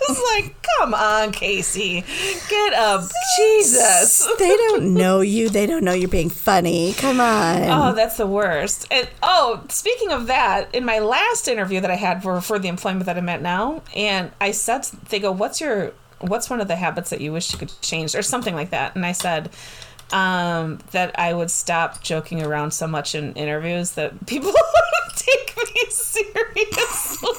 It's 0.09 0.21
like 0.33 0.55
come 0.79 0.93
on 0.93 1.31
casey 1.31 2.03
get 2.49 2.73
up 2.73 3.01
jesus 3.37 4.27
They 4.37 4.55
don't 4.55 4.93
know 4.93 5.21
you. 5.21 5.49
They 5.49 5.65
don't 5.65 5.83
know 5.83 5.93
you're 5.93 6.09
being 6.09 6.29
funny. 6.29 6.93
Come 6.93 7.19
on. 7.19 7.63
Oh, 7.63 7.93
that's 7.93 8.17
the 8.17 8.27
worst. 8.27 8.87
And 8.91 9.07
oh, 9.23 9.63
speaking 9.69 10.11
of 10.11 10.27
that, 10.27 10.73
in 10.73 10.85
my 10.85 10.99
last 10.99 11.47
interview 11.47 11.79
that 11.81 11.89
I 11.91 11.95
had 11.95 12.21
for 12.21 12.39
for 12.41 12.59
the 12.59 12.67
employment 12.67 13.05
that 13.05 13.17
I'm 13.17 13.29
at 13.29 13.41
now, 13.41 13.81
and 13.95 14.31
I 14.39 14.51
said 14.51 14.83
they 15.09 15.19
go, 15.19 15.31
"What's 15.31 15.59
your 15.59 15.93
what's 16.19 16.49
one 16.49 16.61
of 16.61 16.67
the 16.67 16.75
habits 16.75 17.09
that 17.09 17.21
you 17.21 17.31
wish 17.33 17.51
you 17.51 17.57
could 17.59 17.71
change?" 17.81 18.15
or 18.15 18.21
something 18.21 18.55
like 18.55 18.69
that, 18.71 18.95
and 18.95 19.05
I 19.05 19.11
said 19.11 19.49
um, 20.11 20.79
that 20.91 21.17
I 21.19 21.33
would 21.33 21.51
stop 21.51 22.01
joking 22.01 22.43
around 22.43 22.71
so 22.71 22.87
much 22.87 23.15
in 23.15 23.33
interviews 23.33 23.91
that 23.91 24.25
people 24.25 24.51
would 24.51 25.15
take 25.15 25.55
me 25.57 25.81
seriously. 25.89 27.37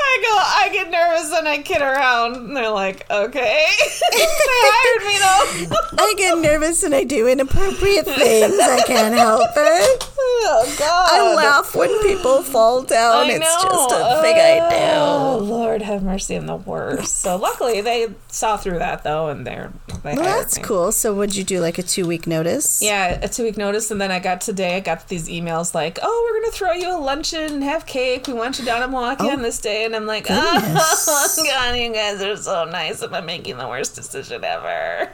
I 0.00 0.18
go, 0.22 0.34
I 0.38 0.70
get 0.72 0.90
nervous 0.90 1.32
and 1.32 1.48
I 1.48 1.58
kid 1.58 1.82
around. 1.82 2.36
And 2.36 2.56
they're 2.56 2.70
like, 2.70 3.08
okay. 3.10 3.66
they 4.12 4.26
hired 4.26 5.06
me 5.06 5.18
though. 5.18 5.76
I 5.98 6.14
get 6.16 6.38
nervous 6.38 6.82
and 6.82 6.94
I 6.94 7.04
do 7.04 7.26
inappropriate 7.26 8.06
things. 8.06 8.58
I 8.58 8.82
can't 8.86 9.14
help 9.14 9.50
it. 9.56 10.04
Oh 10.20 10.76
God! 10.78 11.08
I 11.10 11.34
laugh 11.34 11.74
when 11.74 12.00
people 12.02 12.42
fall 12.42 12.82
down. 12.82 13.26
I 13.26 13.32
it's 13.32 13.62
just 13.62 13.90
a 13.92 14.22
thing 14.22 14.36
I 14.36 14.68
do. 14.70 14.76
Oh 14.96 15.38
Lord, 15.42 15.82
have 15.82 16.02
mercy 16.02 16.36
on 16.36 16.46
the 16.46 16.56
worst. 16.56 17.18
So 17.18 17.36
luckily 17.36 17.80
they 17.80 18.14
saw 18.28 18.56
through 18.56 18.78
that 18.78 19.04
though, 19.04 19.28
and 19.28 19.46
they're 19.46 19.72
they 20.02 20.14
Well, 20.20 20.38
that's 20.38 20.58
cool. 20.58 20.92
So, 20.92 21.14
would 21.14 21.34
you 21.34 21.44
do 21.44 21.60
like 21.60 21.78
a 21.78 21.82
two 21.82 22.06
week 22.06 22.26
notice? 22.26 22.82
Yeah, 22.82 23.18
a 23.22 23.28
two 23.28 23.44
week 23.44 23.56
notice, 23.56 23.90
and 23.90 24.00
then 24.00 24.10
I 24.10 24.18
got 24.18 24.40
today. 24.40 24.76
I 24.76 24.80
got 24.80 25.08
these 25.08 25.28
emails 25.28 25.74
like, 25.74 25.98
"Oh, 26.02 26.28
we're 26.30 26.40
gonna 26.40 26.52
throw 26.52 26.72
you 26.72 26.96
a 26.96 26.98
luncheon 26.98 27.52
and 27.54 27.64
have 27.64 27.86
cake. 27.86 28.26
We 28.26 28.32
want 28.34 28.58
you 28.58 28.64
down 28.64 28.82
in 28.82 28.90
Milwaukee 28.90 29.24
oh, 29.24 29.30
on 29.30 29.42
this 29.42 29.60
day." 29.60 29.84
And 29.84 29.94
I'm 29.94 30.06
like, 30.06 30.26
goodness. 30.28 31.06
"Oh 31.08 31.44
God, 31.44 31.76
you 31.76 31.92
guys 31.92 32.22
are 32.22 32.36
so 32.36 32.64
nice. 32.64 33.02
Am 33.02 33.14
I 33.14 33.20
making 33.20 33.58
the 33.58 33.68
worst 33.68 33.94
decision 33.94 34.44
ever?" 34.44 35.10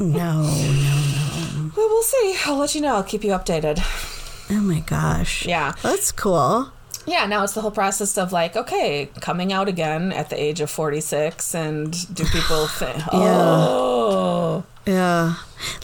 No, 0.00 0.42
no, 0.42 0.42
no. 0.42 1.70
Well, 1.76 1.88
we'll 1.88 2.02
see. 2.02 2.36
I'll 2.46 2.56
let 2.56 2.74
you 2.74 2.80
know. 2.80 2.94
I'll 2.94 3.02
keep 3.02 3.24
you 3.24 3.30
updated. 3.30 3.80
Oh 4.50 4.60
my 4.60 4.80
gosh. 4.80 5.46
Yeah. 5.46 5.72
That's 5.82 6.12
cool. 6.12 6.70
Yeah, 7.06 7.26
now 7.26 7.44
it's 7.44 7.52
the 7.52 7.60
whole 7.60 7.70
process 7.70 8.16
of 8.16 8.32
like, 8.32 8.56
okay, 8.56 9.10
coming 9.20 9.52
out 9.52 9.68
again 9.68 10.12
at 10.12 10.30
the 10.30 10.42
age 10.42 10.60
of 10.60 10.70
46, 10.70 11.54
and 11.54 12.14
do 12.14 12.24
people 12.24 12.66
think, 12.78 13.02
oh, 13.12 14.64
Yeah. 14.86 15.36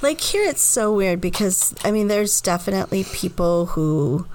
Like 0.02 0.20
here, 0.20 0.44
it's 0.44 0.62
so 0.62 0.94
weird 0.94 1.20
because, 1.20 1.74
I 1.84 1.90
mean, 1.90 2.08
there's 2.08 2.40
definitely 2.40 3.04
people 3.04 3.66
who 3.66 4.26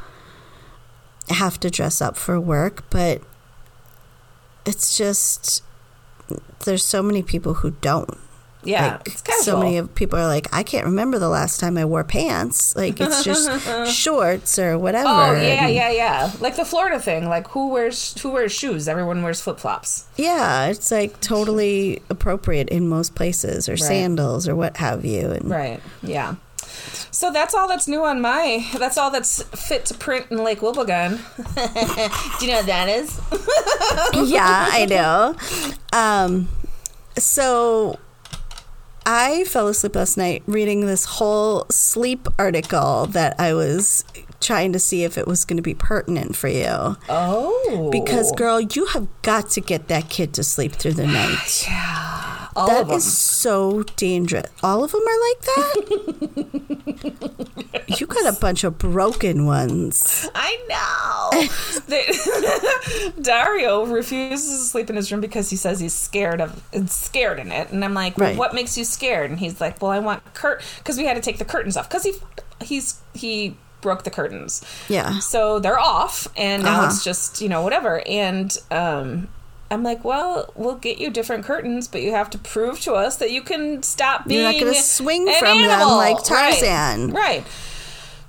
have 1.29 1.59
to 1.61 1.69
dress 1.69 2.01
up 2.01 2.17
for 2.17 2.39
work, 2.39 2.89
but 2.89 3.21
it's 4.65 4.97
just, 4.97 5.63
there's 6.65 6.83
so 6.83 7.01
many 7.03 7.21
people 7.23 7.55
who 7.55 7.71
don't. 7.81 8.17
Yeah, 8.65 8.93
like, 8.93 9.07
it's 9.07 9.21
casual. 9.21 9.43
so 9.43 9.59
many 9.59 9.77
of 9.77 9.93
people 9.95 10.19
are 10.19 10.27
like, 10.27 10.47
I 10.53 10.63
can't 10.63 10.85
remember 10.85 11.19
the 11.19 11.29
last 11.29 11.59
time 11.59 11.77
I 11.77 11.85
wore 11.85 12.03
pants. 12.03 12.75
Like 12.75 12.99
it's 12.99 13.23
just 13.23 13.93
shorts 13.95 14.57
or 14.59 14.77
whatever. 14.77 15.07
Oh 15.07 15.31
yeah, 15.33 15.67
yeah, 15.67 15.91
yeah. 15.91 16.31
Like 16.39 16.55
the 16.55 16.65
Florida 16.65 16.99
thing. 16.99 17.27
Like 17.27 17.47
who 17.49 17.69
wears 17.69 18.19
who 18.21 18.31
wears 18.31 18.51
shoes? 18.51 18.87
Everyone 18.87 19.23
wears 19.23 19.41
flip 19.41 19.59
flops. 19.59 20.07
Yeah, 20.15 20.67
it's 20.67 20.91
like 20.91 21.19
totally 21.21 22.01
appropriate 22.09 22.69
in 22.69 22.87
most 22.87 23.15
places, 23.15 23.69
or 23.69 23.77
sandals, 23.77 24.47
or 24.47 24.55
what 24.55 24.77
have 24.77 25.05
you. 25.05 25.31
And 25.31 25.49
Right. 25.49 25.81
Yeah. 26.01 26.35
So 27.11 27.31
that's 27.31 27.53
all 27.53 27.67
that's 27.67 27.87
new 27.87 28.03
on 28.03 28.19
my. 28.21 28.65
That's 28.77 28.97
all 28.97 29.09
that's 29.09 29.41
fit 29.43 29.85
to 29.85 29.93
print 29.93 30.27
in 30.31 30.43
Lake 30.43 30.59
Wobegon. 30.59 31.17
Do 32.39 32.45
you 32.45 32.51
know 32.51 32.57
what 32.57 32.65
that 32.65 32.89
is? 32.89 33.19
yeah, 34.31 34.67
I 34.69 34.85
know. 34.85 35.35
Um, 35.93 36.49
so 37.17 37.99
I 39.05 39.43
fell 39.45 39.67
asleep 39.67 39.95
last 39.95 40.17
night 40.17 40.41
reading 40.47 40.85
this 40.85 41.05
whole 41.05 41.65
sleep 41.69 42.27
article 42.39 43.05
that 43.07 43.39
I 43.39 43.53
was 43.53 44.03
trying 44.41 44.73
to 44.73 44.79
see 44.79 45.03
if 45.03 45.17
it 45.17 45.27
was 45.27 45.45
going 45.45 45.57
to 45.57 45.63
be 45.63 45.73
pertinent 45.75 46.35
for 46.35 46.47
you. 46.47 46.97
Oh, 47.09 47.89
Because, 47.91 48.31
girl, 48.31 48.59
you 48.59 48.85
have 48.87 49.07
got 49.21 49.49
to 49.51 49.61
get 49.61 49.87
that 49.89 50.09
kid 50.09 50.33
to 50.33 50.43
sleep 50.43 50.73
through 50.73 50.93
the 50.93 51.07
night. 51.07 51.67
all 52.55 52.85
That 52.85 52.89
is 52.95 53.17
so 53.17 53.83
dangerous. 53.95 54.49
All 54.63 54.83
of 54.83 54.91
them 54.91 55.01
are 55.01 55.21
like 55.29 55.41
that? 55.41 57.05
you 57.99 58.07
got 58.07 58.33
a 58.33 58.39
bunch 58.39 58.63
of 58.63 58.77
broken 58.77 59.45
ones. 59.45 60.29
I 60.35 60.57
know. 60.69 61.47
They- 61.87 62.07
Dario 63.21 63.85
refuses 63.85 64.59
to 64.59 64.65
sleep 64.65 64.89
in 64.89 64.95
his 64.95 65.11
room 65.11 65.21
because 65.21 65.49
he 65.49 65.55
says 65.55 65.79
he's 65.79 65.93
scared 65.93 66.41
of 66.41 66.61
scared 66.87 67.39
in 67.39 67.51
it, 67.51 67.69
and 67.71 67.83
I'm 67.85 67.93
like, 67.93 68.17
well, 68.17 68.29
Right. 68.29 68.37
"What 68.37 68.53
makes 68.55 68.77
you 68.77 68.83
scared?" 68.85 69.29
And 69.29 69.39
he's 69.39 69.59
like, 69.61 69.81
"Well, 69.81 69.91
I 69.91 69.99
want 69.99 70.23
curt 70.33 70.63
because 70.79 70.97
we 70.97 71.05
had 71.05 71.15
to 71.15 71.21
take 71.21 71.37
the 71.37 71.45
curtains 71.45 71.77
off 71.77 71.87
because 71.89 72.03
he 72.03 72.13
he's 72.63 73.01
he 73.13 73.55
broke 73.81 74.03
the 74.03 74.09
curtains, 74.09 74.63
Yeah. 74.89 75.19
so 75.19 75.59
they're 75.59 75.79
off, 75.79 76.27
and 76.35 76.63
now 76.63 76.79
Uh-huh. 76.79 76.87
it's 76.87 77.03
just 77.03 77.41
you 77.41 77.49
know 77.49 77.61
whatever." 77.61 78.01
And 78.07 78.57
um, 78.71 79.27
I'm 79.75 79.83
like, 79.83 80.05
"Well, 80.05 80.51
we'll 80.55 80.75
get 80.75 80.99
you 80.99 81.09
different 81.09 81.43
curtains, 81.43 81.87
but 81.87 82.01
you 82.01 82.11
have 82.11 82.29
to 82.29 82.37
prove 82.37 82.79
to 82.81 82.93
us 82.93 83.17
that 83.17 83.29
you 83.29 83.41
can 83.41 83.83
stop 83.83 84.25
being 84.25 84.41
You're 84.41 84.53
not 84.53 84.59
going 84.59 84.73
to 84.73 84.81
swing 84.81 85.27
an 85.27 85.35
from 85.37 85.61
them 85.61 85.69
animal." 85.69 85.97
like 85.97 86.23
Tarzan. 86.23 87.11
Right. 87.11 87.45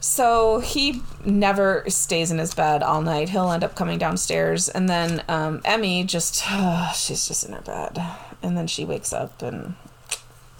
So 0.01 0.59
he 0.59 1.03
never 1.24 1.84
stays 1.88 2.30
in 2.30 2.38
his 2.38 2.53
bed 2.53 2.82
all 2.82 3.01
night. 3.01 3.28
He'll 3.28 3.51
end 3.51 3.64
up 3.64 3.74
coming 3.76 3.99
downstairs, 3.99 4.68
and 4.68 4.88
then 4.88 5.22
um, 5.28 5.62
Emmy 5.64 6.03
just 6.05 6.44
she's 6.94 7.26
just 7.26 7.44
in 7.44 7.53
her 7.53 7.62
bed, 7.62 8.03
and 8.42 8.57
then 8.57 8.66
she 8.66 8.84
wakes 8.84 9.12
up, 9.12 9.40
and 9.40 9.74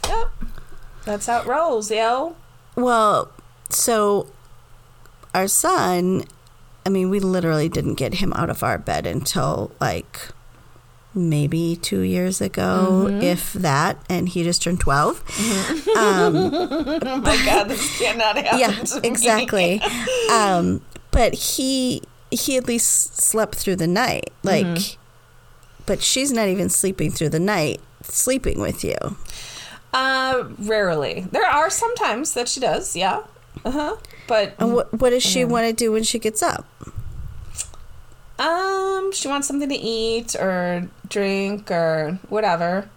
yep, 0.07 0.29
that's 1.05 1.27
how 1.27 1.41
it 1.41 1.47
rolls, 1.47 1.91
yo. 1.91 2.37
Well, 2.77 3.31
so 3.71 4.29
our 5.35 5.49
son, 5.49 6.25
I 6.85 6.89
mean, 6.91 7.11
we 7.11 7.21
literally 7.21 7.69
didn't 7.69 7.95
get 7.95 8.15
him 8.15 8.33
out 8.35 8.51
of 8.51 8.63
our 8.63 8.79
bed 8.79 9.07
until 9.07 9.73
like 9.81 10.29
maybe 11.17 11.77
two 11.81 12.01
years 12.01 12.41
ago, 12.41 13.07
Mm-hmm. 13.09 13.23
if 13.23 13.53
that, 13.55 13.97
and 14.09 14.29
he 14.29 14.45
just 14.45 14.63
turned 14.63 14.79
12. 14.81 15.19
um 15.97 16.37
Oh 16.55 17.21
my 17.25 17.37
god, 17.45 17.65
this 17.69 17.99
cannot 17.99 18.37
happen. 18.45 18.59
yeah, 18.61 18.85
exactly. 19.03 19.81
Um, 20.31 20.83
but 21.11 21.35
he 21.35 22.03
he 22.31 22.57
at 22.57 22.69
least 22.69 23.17
slept 23.23 23.55
through 23.57 23.77
the 23.77 23.87
night. 23.87 24.31
Like, 24.43 24.67
Mm-hmm. 24.67 25.01
but 25.87 26.03
she's 26.03 26.31
not 26.33 26.49
even 26.49 26.69
sleeping 26.69 27.11
through 27.11 27.31
the 27.31 27.41
night, 27.41 27.81
sleeping 28.03 28.61
with 28.61 28.85
you. 28.85 28.97
Uh, 29.95 30.45
rarely. 30.59 31.27
There 31.33 31.47
are 31.47 31.71
some 31.71 31.95
times 31.97 32.35
that 32.35 32.49
she 32.49 32.61
does, 32.61 32.95
yeah. 32.95 33.23
Uh 33.65 33.71
huh. 33.71 33.97
But 34.29 34.55
And 34.59 34.75
what 34.75 34.93
what 34.93 35.11
does 35.11 35.23
she 35.23 35.45
want 35.47 35.67
to 35.67 35.73
do 35.73 35.93
when 35.93 36.03
she 36.03 36.19
gets 36.19 36.43
up? 36.43 36.67
Um, 38.39 39.13
She 39.13 39.29
wants 39.29 39.47
something 39.49 39.69
to 39.69 39.75
eat 39.75 40.35
or 40.37 40.89
drink 41.09 41.71
or 41.71 42.19
whatever. 42.29 42.89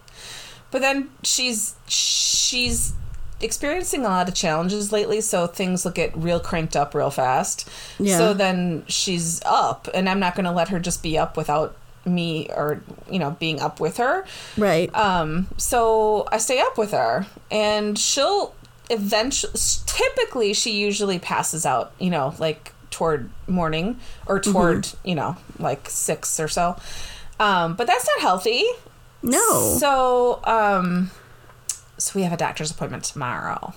But 0.70 0.82
then 0.82 1.10
she's 1.22 1.74
she's 1.88 2.92
experiencing 3.40 4.04
a 4.04 4.08
lot 4.08 4.28
of 4.28 4.34
challenges 4.34 4.92
lately, 4.92 5.20
so 5.20 5.46
things 5.46 5.84
will 5.84 5.92
get 5.92 6.16
real 6.16 6.40
cranked 6.40 6.76
up 6.76 6.94
real 6.94 7.10
fast. 7.10 7.68
Yeah. 7.98 8.18
So 8.18 8.34
then 8.34 8.84
she's 8.86 9.40
up, 9.44 9.88
and 9.94 10.08
I'm 10.08 10.20
not 10.20 10.34
going 10.34 10.44
to 10.44 10.52
let 10.52 10.68
her 10.68 10.78
just 10.78 11.02
be 11.02 11.18
up 11.18 11.36
without 11.36 11.76
me 12.04 12.48
or 12.56 12.80
you 13.10 13.18
know 13.18 13.36
being 13.38 13.60
up 13.60 13.80
with 13.80 13.96
her. 13.98 14.24
Right. 14.56 14.94
Um, 14.94 15.48
so 15.56 16.26
I 16.30 16.38
stay 16.38 16.60
up 16.60 16.78
with 16.78 16.92
her, 16.92 17.26
and 17.50 17.98
she'll 17.98 18.54
eventually. 18.90 19.52
Typically, 19.86 20.54
she 20.54 20.70
usually 20.78 21.18
passes 21.18 21.66
out. 21.66 21.92
You 21.98 22.10
know, 22.10 22.34
like 22.38 22.72
toward 22.90 23.30
morning 23.46 23.98
or 24.26 24.40
toward 24.40 24.88
you 25.04 25.14
know 25.14 25.36
like 25.58 25.88
six 25.88 26.38
or 26.40 26.48
so. 26.48 26.76
Um, 27.38 27.74
but 27.74 27.86
that's 27.86 28.06
not 28.06 28.20
healthy. 28.20 28.64
no. 29.22 29.76
So, 29.78 30.40
um, 30.44 31.10
so 31.96 32.12
we 32.14 32.22
have 32.22 32.32
a 32.32 32.36
doctor's 32.36 32.70
appointment 32.70 33.04
tomorrow. 33.04 33.72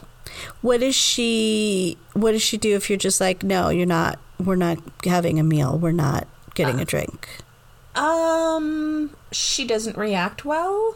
what 0.61 0.79
does 0.81 0.95
she 0.95 1.97
what 2.13 2.31
does 2.33 2.41
she 2.41 2.57
do 2.57 2.75
if 2.75 2.89
you're 2.89 2.97
just 2.97 3.21
like, 3.21 3.43
no, 3.43 3.69
you're 3.69 3.85
not 3.85 4.19
we're 4.39 4.55
not 4.55 4.77
having 5.05 5.39
a 5.39 5.43
meal, 5.43 5.77
we're 5.77 5.91
not 5.91 6.27
getting 6.55 6.79
a 6.81 6.85
drink? 6.85 7.29
Um, 7.95 9.11
she 9.31 9.65
doesn't 9.65 9.97
react 9.97 10.43
well. 10.45 10.95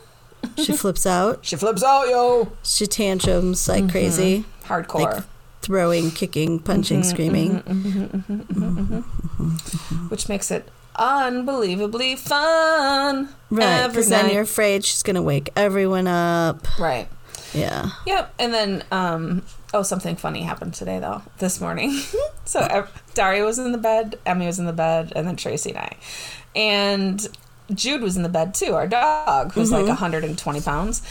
She 0.57 0.73
flips 0.73 1.05
out. 1.05 1.39
She 1.43 1.55
flips 1.55 1.83
out, 1.83 2.07
yo. 2.09 2.51
She 2.63 2.87
tantrums 2.87 3.67
like 3.67 3.89
crazy. 3.91 4.45
Hardcore. 4.65 5.13
Like 5.15 5.23
throwing, 5.67 6.11
kicking, 6.11 6.59
punching, 6.59 7.03
screaming. 7.03 7.57
which 10.07 10.29
makes 10.29 10.49
it 10.49 10.69
unbelievably 10.95 12.15
fun. 12.15 13.27
Right. 13.49 13.85
Because 13.87 14.07
then 14.07 14.31
you're 14.31 14.43
afraid 14.43 14.85
she's 14.85 15.03
going 15.03 15.17
to 15.17 15.21
wake 15.21 15.49
everyone 15.57 16.07
up. 16.07 16.79
right. 16.79 17.09
Yeah. 17.53 17.91
Yep. 18.05 18.33
And 18.39 18.53
then, 18.53 18.83
um, 18.91 19.43
oh, 19.73 19.83
something 19.83 20.15
funny 20.15 20.43
happened 20.43 20.73
today 20.73 20.99
though. 20.99 21.21
This 21.39 21.59
morning. 21.59 21.99
so 22.45 22.87
Daria 23.13 23.43
was 23.43 23.59
in 23.59 23.73
the 23.73 23.77
bed, 23.77 24.17
Emmy 24.25 24.45
was 24.45 24.59
in 24.59 24.65
the 24.65 24.73
bed, 24.73 25.11
and 25.17 25.27
then 25.27 25.35
Tracy 25.35 25.71
and 25.71 25.79
I, 25.79 25.97
and 26.55 27.27
Jude 27.73 28.01
was 28.01 28.17
in 28.17 28.23
the 28.23 28.29
bed 28.29 28.53
too. 28.53 28.73
Our 28.73 28.87
dog, 28.87 29.53
who's 29.53 29.71
like 29.71 29.81
mm-hmm. 29.81 29.89
120 29.89 30.61
pounds, 30.61 31.01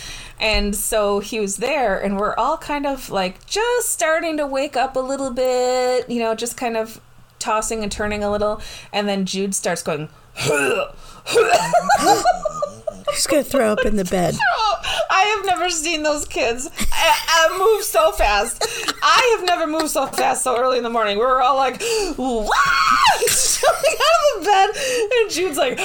and 0.40 0.74
so 0.74 1.20
he 1.20 1.40
was 1.40 1.58
there, 1.58 1.98
and 1.98 2.18
we're 2.18 2.34
all 2.36 2.56
kind 2.56 2.86
of 2.86 3.10
like 3.10 3.46
just 3.46 3.90
starting 3.90 4.36
to 4.38 4.46
wake 4.46 4.76
up 4.76 4.96
a 4.96 5.00
little 5.00 5.30
bit, 5.30 6.08
you 6.08 6.20
know, 6.20 6.34
just 6.34 6.56
kind 6.56 6.76
of 6.76 7.00
tossing 7.38 7.82
and 7.82 7.92
turning 7.92 8.24
a 8.24 8.30
little, 8.30 8.60
and 8.92 9.08
then 9.08 9.26
Jude 9.26 9.54
starts 9.54 9.82
going. 9.82 10.08
She's 13.14 13.26
going 13.26 13.44
to 13.44 13.50
throw 13.50 13.72
up 13.72 13.84
in 13.84 13.96
the 13.96 14.04
bed. 14.04 14.36
I 15.10 15.36
have 15.36 15.46
never 15.46 15.70
seen 15.70 16.02
those 16.02 16.26
kids 16.26 16.68
I, 16.92 17.48
I 17.48 17.58
move 17.58 17.84
so 17.84 18.12
fast. 18.12 18.62
I 19.02 19.36
have 19.36 19.46
never 19.46 19.66
moved 19.66 19.90
so 19.90 20.06
fast 20.06 20.42
so 20.42 20.56
early 20.58 20.78
in 20.78 20.84
the 20.84 20.90
morning. 20.90 21.18
We 21.18 21.24
were 21.24 21.40
all 21.40 21.56
like, 21.56 21.80
"What?" 22.16 22.50
jumping 23.26 23.94
out 24.06 24.38
of 24.38 24.40
the 24.40 24.46
bed, 24.50 24.70
and 25.12 25.30
Jude's 25.30 25.58
like, 25.58 25.78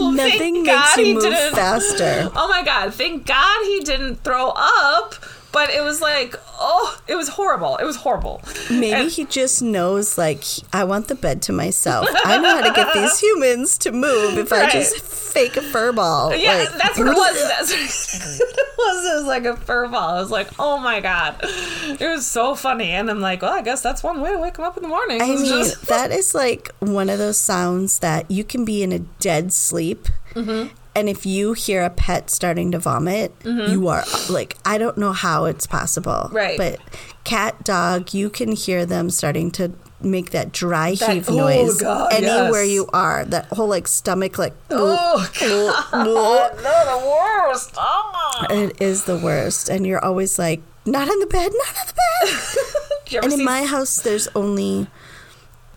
Nothing 0.00 0.62
makes 0.62 0.68
God 0.68 0.96
you 0.98 1.04
he 1.04 1.14
move 1.14 1.52
faster. 1.52 2.30
Oh 2.34 2.48
my 2.48 2.62
God! 2.64 2.94
Thank 2.94 3.26
God 3.26 3.64
he 3.64 3.80
didn't 3.80 4.22
throw 4.24 4.52
up. 4.54 5.14
But 5.50 5.70
it 5.70 5.82
was 5.82 6.00
like, 6.02 6.34
oh, 6.60 6.98
it 7.08 7.14
was 7.16 7.28
horrible. 7.28 7.76
It 7.78 7.84
was 7.84 7.96
horrible. 7.96 8.42
Maybe 8.70 8.92
And- 8.92 9.10
he 9.10 9.24
just 9.24 9.62
knows, 9.62 10.18
like, 10.18 10.44
I 10.74 10.84
want 10.84 11.08
the 11.08 11.14
bed 11.14 11.40
to 11.42 11.52
myself. 11.52 12.06
I 12.24 12.36
know 12.38 12.56
how 12.60 12.68
to 12.68 12.72
get 12.74 12.92
these 12.92 13.18
humans 13.26 13.78
to 13.78 13.92
move 13.92 14.36
if 14.36 14.52
I 14.52 14.68
just 14.70 14.98
fake 15.00 15.56
a 15.56 15.62
fur 15.62 15.92
ball. 15.92 16.34
Yeah, 16.36 16.54
Like, 16.54 16.72
that's 16.74 16.98
what 16.98 17.08
it 17.08 17.14
was. 17.16 17.48
That's 17.48 17.72
what 17.72 17.80
it 17.80 18.68
was. 18.78 19.04
It 19.06 19.14
was 19.16 19.24
like 19.24 19.44
a 19.46 19.56
fur 19.56 19.88
ball. 19.88 20.16
I 20.16 20.20
was 20.20 20.30
like, 20.30 20.48
oh 20.58 20.78
my 20.78 21.00
god, 21.00 21.36
it 21.42 22.06
was 22.08 22.26
so 22.26 22.54
funny. 22.54 22.90
And 22.90 23.10
I'm 23.10 23.20
like, 23.20 23.40
well, 23.42 23.52
I 23.54 23.62
guess 23.62 23.80
that's 23.80 24.02
one 24.02 24.20
way 24.20 24.30
to 24.32 24.38
wake 24.38 24.58
him 24.58 24.64
up 24.64 24.76
in 24.76 24.82
the 24.82 24.88
morning. 24.88 25.22
I 25.22 25.26
mean, 25.28 25.46
just- 25.46 25.86
that 25.86 26.10
is 26.12 26.34
like 26.34 26.70
one 26.80 27.08
of 27.08 27.18
those 27.18 27.38
sounds 27.38 28.00
that 28.00 28.30
you 28.30 28.44
can 28.44 28.64
be 28.66 28.82
in 28.82 28.92
a 28.92 28.98
dead 28.98 29.52
sleep. 29.54 30.08
Mm-hmm. 30.34 30.74
And 30.98 31.08
if 31.08 31.24
you 31.24 31.52
hear 31.52 31.84
a 31.84 31.90
pet 31.90 32.28
starting 32.28 32.72
to 32.72 32.80
vomit, 32.80 33.38
mm-hmm. 33.38 33.70
you 33.70 33.86
are 33.86 34.02
like, 34.28 34.56
I 34.64 34.78
don't 34.78 34.98
know 34.98 35.12
how 35.12 35.44
it's 35.44 35.64
possible. 35.64 36.28
Right. 36.32 36.58
But 36.58 36.80
cat, 37.22 37.62
dog, 37.62 38.12
you 38.12 38.28
can 38.28 38.50
hear 38.50 38.84
them 38.84 39.08
starting 39.08 39.52
to 39.52 39.70
make 40.00 40.30
that 40.30 40.50
dry 40.50 40.96
That- 40.96 41.10
heave 41.10 41.30
oh, 41.30 41.36
noise 41.36 41.80
God, 41.80 42.12
anywhere 42.12 42.64
yes. 42.64 42.72
you 42.72 42.88
are. 42.92 43.24
That 43.26 43.46
whole 43.46 43.68
like 43.68 43.86
stomach, 43.86 44.38
like, 44.38 44.54
oh 44.70 45.30
god, 45.38 45.92
no, 46.04 46.50
the 47.00 47.06
worst. 47.06 47.74
Oh. 47.78 48.46
it 48.50 48.82
is 48.82 49.04
the 49.04 49.18
worst. 49.18 49.68
And 49.68 49.86
you're 49.86 50.04
always 50.04 50.36
like, 50.36 50.60
not 50.84 51.06
in 51.06 51.20
the 51.20 51.26
bed, 51.26 51.52
not 51.54 51.68
in 51.68 51.86
the 51.86 51.94
bed. 51.94 52.38
Did 53.04 53.12
you 53.12 53.18
ever 53.18 53.24
And 53.26 53.34
in 53.34 53.44
my 53.44 53.66
house, 53.66 54.00
there's 54.00 54.26
only 54.34 54.88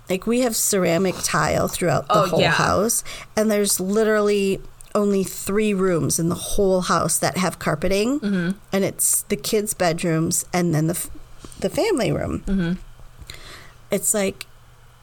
like 0.09 0.25
we 0.25 0.41
have 0.41 0.55
ceramic 0.55 1.15
tile 1.23 1.67
throughout 1.67 2.07
the 2.07 2.23
Oh, 2.23 2.25
whole 2.27 2.41
yeah. 2.41 2.51
house, 2.51 3.03
and 3.37 3.51
there's 3.51 3.79
literally 3.79 4.59
only 4.93 5.23
three 5.23 5.73
rooms 5.73 6.19
in 6.19 6.29
the 6.29 6.35
whole 6.35 6.81
house 6.81 7.17
that 7.19 7.37
have 7.37 7.59
carpeting, 7.59 8.19
Mm-hmm. 8.19 8.57
and 8.73 8.83
it's 8.83 9.23
the 9.23 9.35
kids' 9.37 9.73
bedrooms 9.73 10.45
and 10.53 10.73
then 10.75 10.87
the 10.87 10.93
f- 10.95 11.09
the 11.59 11.69
family 11.69 12.11
room. 12.11 12.43
Mm-hmm. 12.47 12.73
It's 13.89 14.13
like 14.13 14.45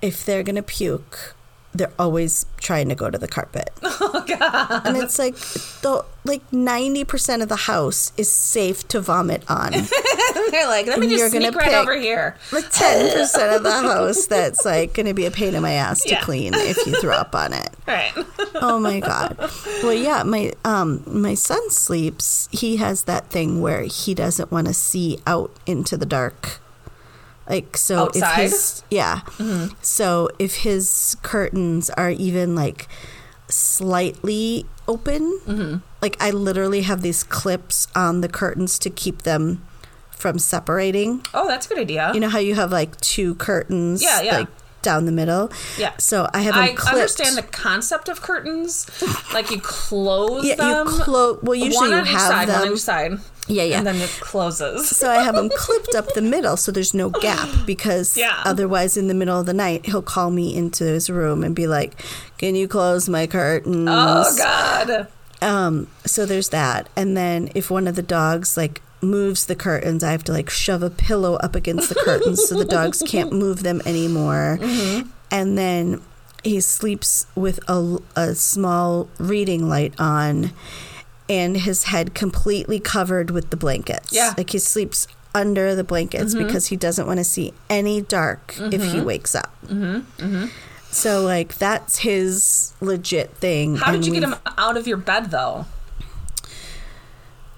if 0.02 0.24
they're 0.24 0.42
gonna 0.42 0.62
puke. 0.62 1.34
They're 1.78 1.92
always 1.98 2.44
trying 2.58 2.88
to 2.90 2.94
go 2.94 3.08
to 3.10 3.18
the 3.18 3.28
carpet. 3.28 3.70
Oh 4.00 4.24
God! 4.26 4.86
And 4.86 4.96
it's 4.96 5.18
like, 5.18 5.34
the 5.82 6.04
like 6.24 6.40
ninety 6.52 7.04
percent 7.04 7.42
of 7.42 7.48
the 7.48 7.56
house 7.56 8.12
is 8.16 8.30
safe 8.30 8.86
to 8.88 9.00
vomit 9.00 9.42
on. 9.50 9.72
They're 10.50 10.66
like, 10.66 10.86
let 10.86 10.98
me 10.98 11.06
And 11.06 11.10
you're 11.10 11.18
just 11.28 11.32
gonna 11.34 11.46
sneak 11.46 11.56
right 11.56 11.68
pick- 11.68 11.74
over 11.76 11.96
here. 11.98 12.36
like 12.52 12.70
ten 12.70 13.12
percent 13.12 13.56
of 13.56 13.62
the 13.64 13.72
house 13.72 14.26
that's 14.26 14.64
like 14.64 14.94
going 14.94 15.06
to 15.06 15.14
be 15.14 15.26
a 15.26 15.30
pain 15.30 15.54
in 15.54 15.62
my 15.62 15.72
ass 15.72 16.02
to 16.04 16.10
Yeah. 16.10 16.20
clean 16.22 16.52
if 16.54 16.76
you 16.86 16.94
throw 17.00 17.14
up 17.16 17.34
on 17.34 17.52
it. 17.52 17.70
Right. 17.88 18.12
Oh 18.56 18.78
my 18.78 19.00
god. 19.00 19.36
Well, 19.82 19.94
yeah, 19.94 20.22
my 20.22 20.52
um 20.64 21.02
my 21.06 21.34
son 21.34 21.70
sleeps. 21.70 22.48
He 22.52 22.76
has 22.76 23.04
that 23.04 23.30
thing 23.30 23.60
where 23.60 23.82
he 23.82 24.14
doesn't 24.14 24.50
want 24.52 24.66
to 24.68 24.74
see 24.74 25.18
out 25.26 25.50
into 25.66 25.96
the 25.96 26.06
dark. 26.06 26.60
Like 27.48 27.76
so, 27.78 28.04
Outside? 28.04 28.22
Mm-hmm. 28.22 28.40
if 28.44 28.50
his 28.52 28.82
yeah, 28.90 29.20
so 29.80 30.28
if 30.38 30.56
his 30.56 31.16
curtains 31.22 31.88
are 31.90 32.10
even 32.10 32.54
like 32.54 32.88
slightly 33.48 34.66
open, 34.86 35.40
Mm-hmm. 35.46 35.76
like 36.02 36.16
I 36.22 36.30
literally 36.30 36.82
have 36.82 37.02
these 37.02 37.22
clips 37.24 37.88
on 37.94 38.20
the 38.20 38.28
curtains 38.28 38.78
to 38.80 38.90
keep 38.90 39.22
them 39.22 39.62
from 40.10 40.38
separating. 40.38 41.22
Oh, 41.32 41.46
that's 41.46 41.66
a 41.66 41.68
good 41.70 41.78
idea. 41.78 42.10
You 42.14 42.20
know 42.20 42.28
how 42.28 42.38
you 42.38 42.54
have 42.54 42.70
like 42.72 43.00
two 43.00 43.34
curtains, 43.36 44.02
Yeah, 44.02 44.20
yeah. 44.20 44.38
like 44.38 44.48
down 44.82 45.04
the 45.06 45.12
middle. 45.12 45.50
Yeah. 45.76 45.92
So 45.98 46.28
I 46.32 46.40
have 46.42 46.54
them 46.54 46.62
I 46.64 46.68
clipped. 46.72 46.94
understand 46.94 47.36
the 47.36 47.42
concept 47.42 48.08
of 48.08 48.20
curtains. 48.22 48.86
Like 49.32 49.50
you 49.50 49.60
close 49.60 50.44
Yeah, 50.44 50.52
you 50.52 50.56
them. 50.56 50.86
close. 50.86 51.38
Well, 51.42 51.54
usually 51.54 51.76
one 51.76 51.90
you 51.90 51.96
on 51.96 52.02
each 52.04 52.10
have 52.12 52.20
side, 52.20 52.48
one 52.48 52.58
them. 52.60 52.68
on 52.68 52.72
each 52.74 52.80
side. 52.80 53.12
Yeah, 53.48 53.62
yeah. 53.62 53.78
And 53.78 53.86
then 53.86 53.96
it 53.96 54.10
closes. 54.20 54.88
so 54.90 55.10
I 55.10 55.22
have 55.22 55.34
them 55.34 55.48
clipped 55.56 55.94
up 55.94 56.12
the 56.14 56.20
middle, 56.22 56.56
so 56.58 56.70
there's 56.70 56.92
no 56.94 57.08
gap 57.10 57.48
because 57.66 58.16
Yeah. 58.16 58.42
otherwise, 58.44 58.96
in 58.96 59.08
the 59.08 59.14
middle 59.14 59.40
of 59.40 59.46
the 59.46 59.54
night, 59.54 59.86
he'll 59.86 60.02
call 60.02 60.30
me 60.30 60.54
into 60.54 60.84
his 60.84 61.08
room 61.08 61.42
and 61.42 61.54
be 61.56 61.66
like, 61.66 61.94
"Can 62.36 62.54
you 62.54 62.68
close 62.68 63.08
my 63.08 63.26
curtains?" 63.26 63.88
Oh 63.90 64.36
God. 64.36 65.06
Um, 65.40 65.86
so 66.04 66.26
there's 66.26 66.50
that. 66.50 66.88
And 66.96 67.16
then 67.16 67.50
if 67.54 67.70
one 67.70 67.86
of 67.88 67.94
the 67.96 68.02
dogs 68.02 68.56
like 68.56 68.82
moves 69.00 69.46
the 69.46 69.54
curtains, 69.54 70.02
I 70.02 70.12
have 70.12 70.24
to 70.24 70.32
like 70.32 70.50
shove 70.50 70.82
a 70.82 70.90
pillow 70.90 71.34
up 71.36 71.54
against 71.54 71.88
the 71.88 71.94
curtains 71.94 72.46
so 72.48 72.56
the 72.56 72.64
dogs 72.64 73.02
can't 73.06 73.32
move 73.44 73.62
them 73.62 73.80
anymore. 73.84 74.58
Mm-hmm. 74.60 75.08
And 75.30 75.58
then 75.58 76.00
he 76.42 76.60
sleeps 76.60 77.26
with 77.34 77.60
a, 77.68 77.98
a 78.16 78.34
small 78.34 79.08
reading 79.18 79.68
light 79.68 79.94
on 79.98 80.52
and 81.28 81.56
his 81.58 81.84
head 81.84 82.14
completely 82.14 82.80
covered 82.80 83.30
with 83.30 83.50
the 83.50 83.56
blankets. 83.56 84.12
Yeah. 84.12 84.34
Like 84.36 84.50
he 84.50 84.58
sleeps 84.58 85.06
under 85.34 85.74
the 85.74 85.84
blankets 85.84 86.34
mm-hmm. 86.34 86.46
because 86.46 86.66
he 86.68 86.76
doesn't 86.76 87.06
want 87.06 87.18
to 87.18 87.24
see 87.24 87.52
any 87.68 88.00
dark 88.00 88.54
if 88.58 88.82
he 88.82 88.98
mm-hmm. 88.98 89.04
wakes 89.04 89.34
up. 89.34 89.54
So 90.90 91.22
like 91.22 91.56
that's 91.56 91.98
his 91.98 92.72
legit 92.80 93.30
thing. 93.36 93.76
How 93.76 93.92
did 93.92 94.06
you 94.06 94.12
get 94.12 94.22
him 94.22 94.36
out 94.56 94.76
of 94.76 94.86
your 94.86 94.96
bed 94.96 95.30
though? 95.30 95.66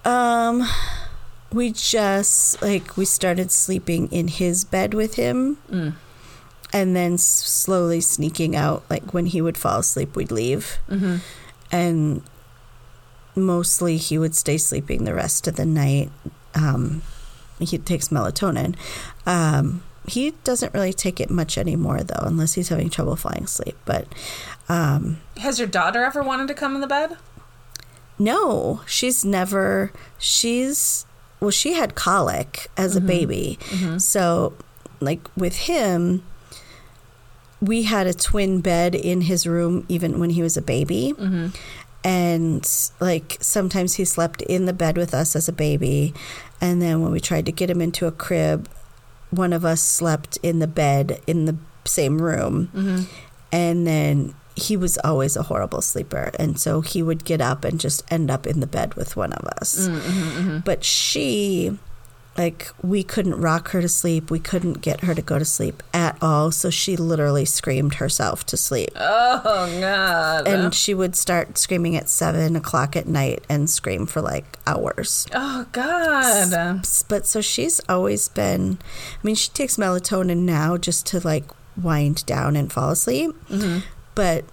Um, 0.04 0.66
we 1.52 1.72
just 1.72 2.60
like 2.62 2.96
we 2.96 3.04
started 3.04 3.50
sleeping 3.50 4.08
in 4.12 4.28
his 4.28 4.64
bed 4.64 4.94
with 4.94 5.14
him, 5.14 5.58
Mm. 5.70 5.94
and 6.72 6.94
then 6.96 7.14
s- 7.14 7.24
slowly 7.24 8.00
sneaking 8.00 8.54
out. 8.56 8.84
Like 8.90 9.12
when 9.12 9.26
he 9.26 9.40
would 9.42 9.58
fall 9.58 9.80
asleep, 9.80 10.14
we'd 10.16 10.30
leave, 10.32 10.78
Mm-hmm. 10.88 11.16
and 11.72 12.22
mostly 13.36 13.96
he 13.96 14.18
would 14.18 14.34
stay 14.34 14.58
sleeping 14.58 15.04
the 15.04 15.14
rest 15.14 15.46
of 15.46 15.56
the 15.56 15.64
night. 15.66 16.10
Um, 16.54 17.02
he 17.58 17.78
takes 17.78 18.08
melatonin. 18.08 18.74
Um, 19.26 19.82
he 20.06 20.32
doesn't 20.44 20.74
really 20.74 20.92
take 20.92 21.20
it 21.20 21.30
much 21.30 21.56
anymore 21.58 22.02
though, 22.02 22.22
unless 22.24 22.54
he's 22.54 22.68
having 22.70 22.90
trouble 22.90 23.16
falling 23.16 23.44
asleep. 23.44 23.76
But 23.84 24.06
um, 24.68 25.20
Has 25.38 25.58
your 25.58 25.68
daughter 25.68 26.02
ever 26.04 26.22
wanted 26.22 26.48
to 26.48 26.54
come 26.54 26.74
in 26.74 26.80
the 26.80 26.86
bed? 26.86 27.16
no, 28.18 28.80
she's 28.86 29.24
never. 29.24 29.92
She's 30.18 31.06
well, 31.40 31.50
she 31.50 31.74
had 31.74 31.94
colic 31.94 32.68
as 32.76 32.96
a 32.96 32.98
mm-hmm. 32.98 33.08
baby, 33.08 33.58
mm-hmm. 33.70 33.98
so 33.98 34.54
like 35.00 35.20
with 35.36 35.56
him, 35.56 36.22
we 37.60 37.82
had 37.82 38.06
a 38.06 38.14
twin 38.14 38.60
bed 38.60 38.94
in 38.94 39.22
his 39.22 39.46
room 39.46 39.84
even 39.88 40.18
when 40.18 40.30
he 40.30 40.42
was 40.42 40.56
a 40.56 40.62
baby. 40.62 41.14
Mm-hmm. 41.16 41.48
And 42.02 42.90
like 43.00 43.36
sometimes 43.40 43.94
he 43.94 44.04
slept 44.06 44.40
in 44.42 44.64
the 44.64 44.72
bed 44.72 44.96
with 44.96 45.12
us 45.12 45.36
as 45.36 45.48
a 45.48 45.52
baby. 45.52 46.14
And 46.60 46.80
then 46.80 47.02
when 47.02 47.12
we 47.12 47.20
tried 47.20 47.46
to 47.46 47.52
get 47.52 47.68
him 47.68 47.80
into 47.80 48.06
a 48.06 48.12
crib, 48.12 48.68
one 49.30 49.52
of 49.52 49.64
us 49.64 49.82
slept 49.82 50.38
in 50.42 50.58
the 50.58 50.66
bed 50.66 51.20
in 51.26 51.44
the 51.44 51.56
same 51.84 52.20
room. 52.22 52.70
And 53.52 53.86
then 53.86 54.34
he 54.60 54.76
was 54.76 54.98
always 54.98 55.36
a 55.36 55.44
horrible 55.44 55.82
sleeper. 55.82 56.30
And 56.38 56.60
so 56.60 56.80
he 56.80 57.02
would 57.02 57.24
get 57.24 57.40
up 57.40 57.64
and 57.64 57.80
just 57.80 58.04
end 58.12 58.30
up 58.30 58.46
in 58.46 58.60
the 58.60 58.66
bed 58.66 58.94
with 58.94 59.16
one 59.16 59.32
of 59.32 59.44
us. 59.60 59.88
Mm, 59.88 60.00
mm-hmm, 60.00 60.38
mm-hmm. 60.38 60.58
But 60.58 60.84
she, 60.84 61.78
like, 62.36 62.68
we 62.82 63.02
couldn't 63.02 63.40
rock 63.40 63.70
her 63.70 63.80
to 63.80 63.88
sleep. 63.88 64.30
We 64.30 64.38
couldn't 64.38 64.80
get 64.82 65.00
her 65.00 65.14
to 65.14 65.22
go 65.22 65.38
to 65.38 65.44
sleep 65.44 65.82
at 65.92 66.16
all. 66.22 66.50
So 66.50 66.70
she 66.70 66.96
literally 66.96 67.44
screamed 67.44 67.94
herself 67.94 68.44
to 68.46 68.56
sleep. 68.56 68.90
Oh 68.96 69.78
God. 69.80 70.46
And 70.46 70.74
she 70.74 70.94
would 70.94 71.16
start 71.16 71.58
screaming 71.58 71.96
at 71.96 72.08
seven 72.08 72.56
o'clock 72.56 72.96
at 72.96 73.06
night 73.06 73.44
and 73.48 73.68
scream 73.68 74.06
for 74.06 74.20
like 74.20 74.58
hours. 74.66 75.26
oh 75.34 75.66
God. 75.72 76.82
But 77.08 77.26
so 77.26 77.40
she's 77.40 77.80
always 77.88 78.28
been, 78.28 78.78
I 78.82 79.18
mean, 79.22 79.34
she 79.34 79.50
takes 79.50 79.76
melatonin 79.76 80.38
now 80.38 80.76
just 80.76 81.06
to 81.06 81.20
like 81.20 81.44
wind 81.76 82.24
down 82.26 82.56
and 82.56 82.72
fall 82.72 82.90
asleep. 82.90 83.30
Mm-hmm. 83.48 83.78
But 84.20 84.44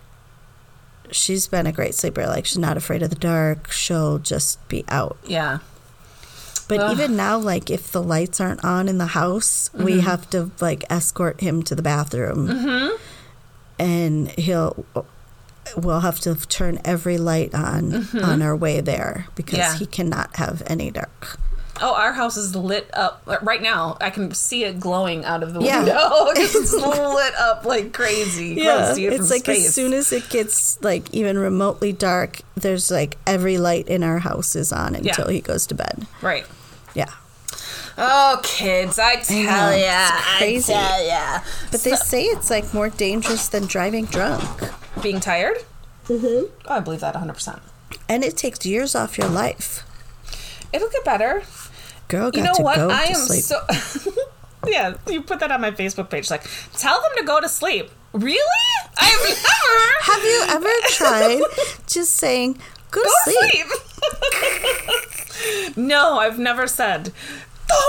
she's 1.11 1.45
been 1.49 1.68
a 1.68 1.74
great 1.74 1.93
sleeper. 1.93 2.26
Like, 2.26 2.45
she's 2.45 2.57
not 2.57 2.78
afraid 2.78 3.03
of 3.03 3.09
the 3.09 3.18
dark. 3.18 3.70
She'll 3.70 4.18
just 4.18 4.65
be 4.70 4.86
out. 4.88 5.18
Yeah. 5.26 5.59
But 6.70 6.80
Ugh. 6.80 6.93
even 6.93 7.18
now, 7.18 7.38
like, 7.38 7.70
if 7.70 7.91
the 7.91 8.01
lights 8.01 8.39
aren't 8.39 8.63
on 8.63 8.88
in 8.88 8.97
the 8.97 9.07
house, 9.07 9.70
we 9.74 9.91
mm-hmm. 9.91 9.99
have 9.99 10.30
to 10.30 10.51
like 10.61 10.86
escort 10.89 11.41
him 11.41 11.63
to 11.63 11.76
the 11.76 11.82
bathroom. 11.82 12.47
Mm-hmm. 12.47 12.95
And 13.78 14.30
he'll, 14.39 14.86
we'll 15.76 15.99
have 15.99 16.22
to 16.22 16.36
turn 16.47 16.80
every 16.86 17.18
light 17.18 17.53
on 17.53 17.91
mm-hmm. 17.91 18.24
on 18.24 18.41
our 18.41 18.55
way 18.55 18.80
there 18.80 19.28
because 19.36 19.57
Yeah. 19.59 19.78
he 19.78 19.86
cannot 19.86 20.38
have 20.38 20.63
any 20.68 20.91
dark. 20.91 21.38
Oh, 21.80 21.93
our 21.93 22.13
house 22.13 22.38
is 22.38 22.55
lit 22.55 22.89
up 22.93 23.21
right 23.43 23.61
now. 23.61 23.97
I 24.01 24.09
can 24.09 24.34
see 24.34 24.63
it 24.63 24.80
glowing 24.80 25.23
out 25.25 25.43
of 25.43 25.53
the 25.53 25.61
Yeah. 25.61 25.78
window. 25.80 25.93
it's 26.36 26.73
lit 26.73 27.36
up 27.36 27.65
like 27.65 27.93
crazy. 27.93 28.55
Yeah, 28.57 28.78
can 28.88 28.95
see 28.95 29.05
it 29.05 29.13
it's 29.13 29.28
from 29.28 29.30
like 29.30 29.41
space. 29.41 29.67
as 29.67 29.75
soon 29.75 29.93
as 29.93 30.11
it 30.11 30.28
gets 30.30 30.82
like 30.82 31.13
even 31.13 31.38
remotely 31.38 31.91
dark, 31.93 32.41
there's 32.55 32.89
like 32.89 33.17
every 33.28 33.57
light 33.57 33.88
in 33.88 34.03
our 34.03 34.19
house 34.19 34.55
is 34.55 34.71
on 34.73 34.95
until 34.95 35.28
Yeah. 35.28 35.34
he 35.34 35.41
goes 35.41 35.67
to 35.67 35.75
bed. 35.75 36.07
right. 36.21 36.45
Yeah, 36.95 37.11
Oh, 37.99 38.39
kids! 38.43 38.97
I 38.99 39.15
tell 39.17 39.69
know, 39.71 39.75
ya, 39.75 40.09
crazy. 40.38 40.73
I 40.73 40.78
tell 40.78 41.05
ya. 41.07 41.39
but 41.71 41.82
they 41.82 41.95
say 41.95 42.23
it's 42.23 42.49
like 42.49 42.73
more 42.73 42.89
dangerous 42.89 43.47
than 43.49 43.65
driving 43.65 44.05
drunk, 44.05 44.43
Being 45.01 45.19
tired. 45.19 45.57
Mm-hmm. 46.07 46.45
Oh, 46.67 46.73
I 46.73 46.80
believe 46.80 47.01
that 47.01 47.13
100. 47.15 47.34
percent 47.34 47.59
and 48.09 48.23
it 48.23 48.38
takes 48.38 48.65
years 48.65 48.95
off 48.95 49.17
your 49.17 49.28
life. 49.30 49.84
It'll 50.73 50.89
get 50.89 51.03
better. 51.05 51.43
Girl 52.08 52.32
got 52.32 52.36
You 52.38 52.43
know 52.43 52.53
to 52.53 52.62
what? 52.62 52.76
go 52.78 52.89
I 52.89 53.05
to 53.08 53.10
am 53.12 53.16
sleep. 53.16 53.43
so. 53.43 53.60
yeah, 54.68 54.95
you 55.10 55.22
put 55.22 55.39
that 55.39 55.51
on 55.51 55.62
my 55.62 55.72
Facebook 55.72 56.10
page. 56.10 56.30
Like, 56.32 56.43
tell 56.74 57.01
them 57.01 57.12
to 57.18 57.24
go 57.24 57.39
to 57.41 57.49
sleep. 57.49 57.89
Really? 58.14 58.39
I've 58.97 59.24
never. 59.24 60.01
Have 60.01 60.24
you 60.24 60.43
ever 60.49 60.70
tried 60.89 61.41
just 61.88 62.14
saying 62.16 62.58
go 62.91 63.01
to 63.03 63.08
Go 63.08 63.12
to 63.26 63.32
sleep? 63.32 63.68
sleep. 65.66 65.78
no, 65.78 66.18
I've 66.20 66.39
never 66.39 66.66
said. 66.68 67.12
Go 67.70 67.80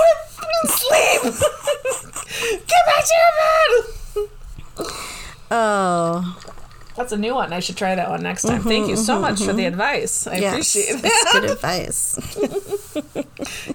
to 0.62 0.68
sleep. 0.68 1.22
Get 2.66 2.82
back 2.86 3.04
to 3.04 3.14
your 3.14 3.32
bed. 4.26 4.30
Oh, 5.50 6.36
That's 6.98 7.12
a 7.12 7.16
new 7.16 7.36
one. 7.36 7.52
I 7.52 7.60
should 7.60 7.76
try 7.76 7.94
that 7.94 8.10
one 8.10 8.24
next 8.24 8.42
time. 8.42 8.60
Thank 8.60 8.88
you 8.88 8.94
mm-hmm, 8.94 9.02
so 9.04 9.12
mm-hmm, 9.14 9.22
much 9.22 9.38
for 9.38 9.52
the 9.52 9.62
mm-hmm. 9.62 9.80
advice. 9.80 10.26
I 10.26 10.38
yes, 10.38 10.52
appreciate 10.52 11.00
that's 11.00 11.34
it. 11.34 11.40
good 11.40 11.50
advice. 11.52 12.18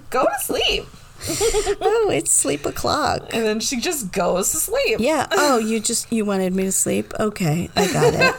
Go 0.09 0.25
to 0.25 0.39
sleep. 0.39 0.85
oh, 1.81 2.09
it's 2.11 2.33
sleep 2.33 2.65
o'clock. 2.65 3.21
And 3.31 3.45
then 3.45 3.61
she 3.61 3.79
just 3.79 4.11
goes 4.11 4.51
to 4.51 4.57
sleep. 4.57 4.97
Yeah. 4.99 5.27
Oh, 5.31 5.57
you 5.57 5.79
just 5.79 6.11
you 6.11 6.25
wanted 6.25 6.53
me 6.53 6.63
to 6.63 6.71
sleep? 6.73 7.13
Okay, 7.17 7.69
I 7.77 7.93
got 7.93 8.13
it. 8.13 8.35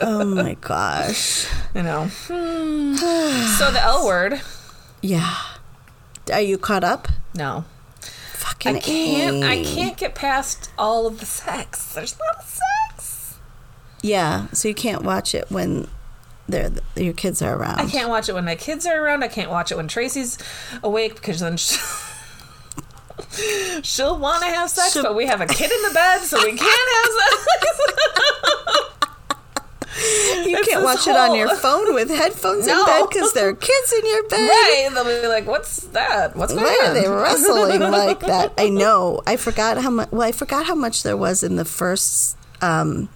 oh 0.00 0.24
my 0.24 0.54
gosh. 0.60 1.48
You 1.74 1.82
know. 1.82 2.04
Hmm. 2.04 2.94
so 2.94 3.70
the 3.70 3.80
L 3.80 4.04
word. 4.04 4.42
Yeah. 5.00 5.34
Are 6.30 6.40
you 6.40 6.58
caught 6.58 6.84
up? 6.84 7.08
No. 7.34 7.64
Fucking 8.34 8.76
I 8.76 8.80
can't. 8.80 9.42
I 9.42 9.54
A. 9.54 9.64
can't 9.64 9.96
get 9.96 10.14
past 10.14 10.70
all 10.76 11.06
of 11.06 11.18
the 11.18 11.24
sex. 11.24 11.94
There's 11.94 12.14
a 12.14 12.18
lot 12.18 12.36
of 12.44 12.44
sex. 12.44 12.81
Yeah. 14.02 14.48
So 14.52 14.68
you 14.68 14.74
can't 14.74 15.02
watch 15.02 15.34
it 15.34 15.50
when 15.50 15.86
they're 16.48 16.70
your 16.96 17.12
kids 17.14 17.40
are 17.40 17.54
around. 17.56 17.80
I 17.80 17.86
can't 17.86 18.08
watch 18.08 18.28
it 18.28 18.34
when 18.34 18.44
my 18.44 18.56
kids 18.56 18.84
are 18.86 19.00
around. 19.02 19.22
I 19.22 19.28
can't 19.28 19.50
watch 19.50 19.70
it 19.72 19.76
when 19.76 19.88
Tracy's 19.88 20.36
awake 20.82 21.14
because 21.14 21.40
then 21.40 21.56
she, 21.56 21.78
she'll 23.82 24.18
want 24.26 24.42
to 24.42 24.48
have 24.48 24.68
sex, 24.68 24.92
She'll- 24.92 25.02
but 25.04 25.14
we 25.14 25.26
have 25.26 25.40
a 25.40 25.46
kid 25.46 25.70
in 25.70 25.82
the 25.88 25.94
bed, 25.94 26.18
so 26.22 26.38
we 26.42 26.56
can't 26.56 26.60
have 26.60 27.12
sex. 27.12 27.78
You 29.94 30.56
It's 30.58 30.68
can't 30.68 30.82
watch 30.82 31.06
it 31.06 31.14
on 31.16 31.36
your 31.36 31.54
phone 31.56 31.94
with 31.94 32.08
headphones 32.08 32.66
in 32.66 32.84
bed 32.86 33.06
because 33.08 33.32
there 33.34 33.48
are 33.48 33.52
kids 33.54 33.92
in 33.92 34.04
your 34.06 34.22
bed. 34.24 34.48
right? 34.48 34.88
They'll 34.92 35.04
be 35.04 35.26
like, 35.28 35.46
"What's 35.46 35.76
that? 35.88 36.34
What's 36.34 36.52
going 36.52 36.64
Why 36.64 36.80
are 36.86 36.94
they 36.94 37.06
wrestling 37.08 37.80
like 37.92 38.20
that? 38.20 38.52
I 38.58 38.68
know. 38.70 39.20
I 39.26 39.36
forgot 39.36 39.78
how 39.78 39.90
much. 39.90 40.10
Well, 40.10 40.22
I 40.26 40.32
forgot 40.32 40.64
how 40.66 40.74
much 40.74 41.02
there 41.04 41.16
was 41.16 41.42
in 41.42 41.56
the 41.56 41.64
first, 41.64 42.36
um, 42.62 43.10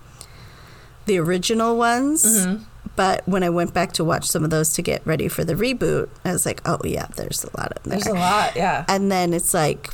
the 1.07 1.19
original 1.19 1.77
ones. 1.77 2.25
Mm-hmm. 2.47 2.63
But 2.95 3.27
when 3.29 3.43
I 3.43 3.51
went 3.51 3.75
back 3.75 3.93
to 3.93 4.05
watch 4.05 4.25
some 4.27 4.43
of 4.45 4.51
those 4.51 4.73
to 4.75 4.83
get 4.83 5.07
ready 5.07 5.29
for 5.29 5.45
the 5.45 5.55
reboot, 5.55 6.09
I 6.25 6.33
was 6.33 6.47
like, 6.47 6.63
"Oh 6.67 6.79
yeah, 6.85 7.07
there's 7.17 7.45
a 7.45 7.51
lot 7.61 7.73
of 7.77 7.83
there." 7.83 7.99
There's 7.99 8.07
a 8.07 8.15
lot. 8.15 8.57
Yeah. 8.57 8.85
and 8.89 9.13
then 9.13 9.35
it's 9.35 9.53
like, 9.53 9.91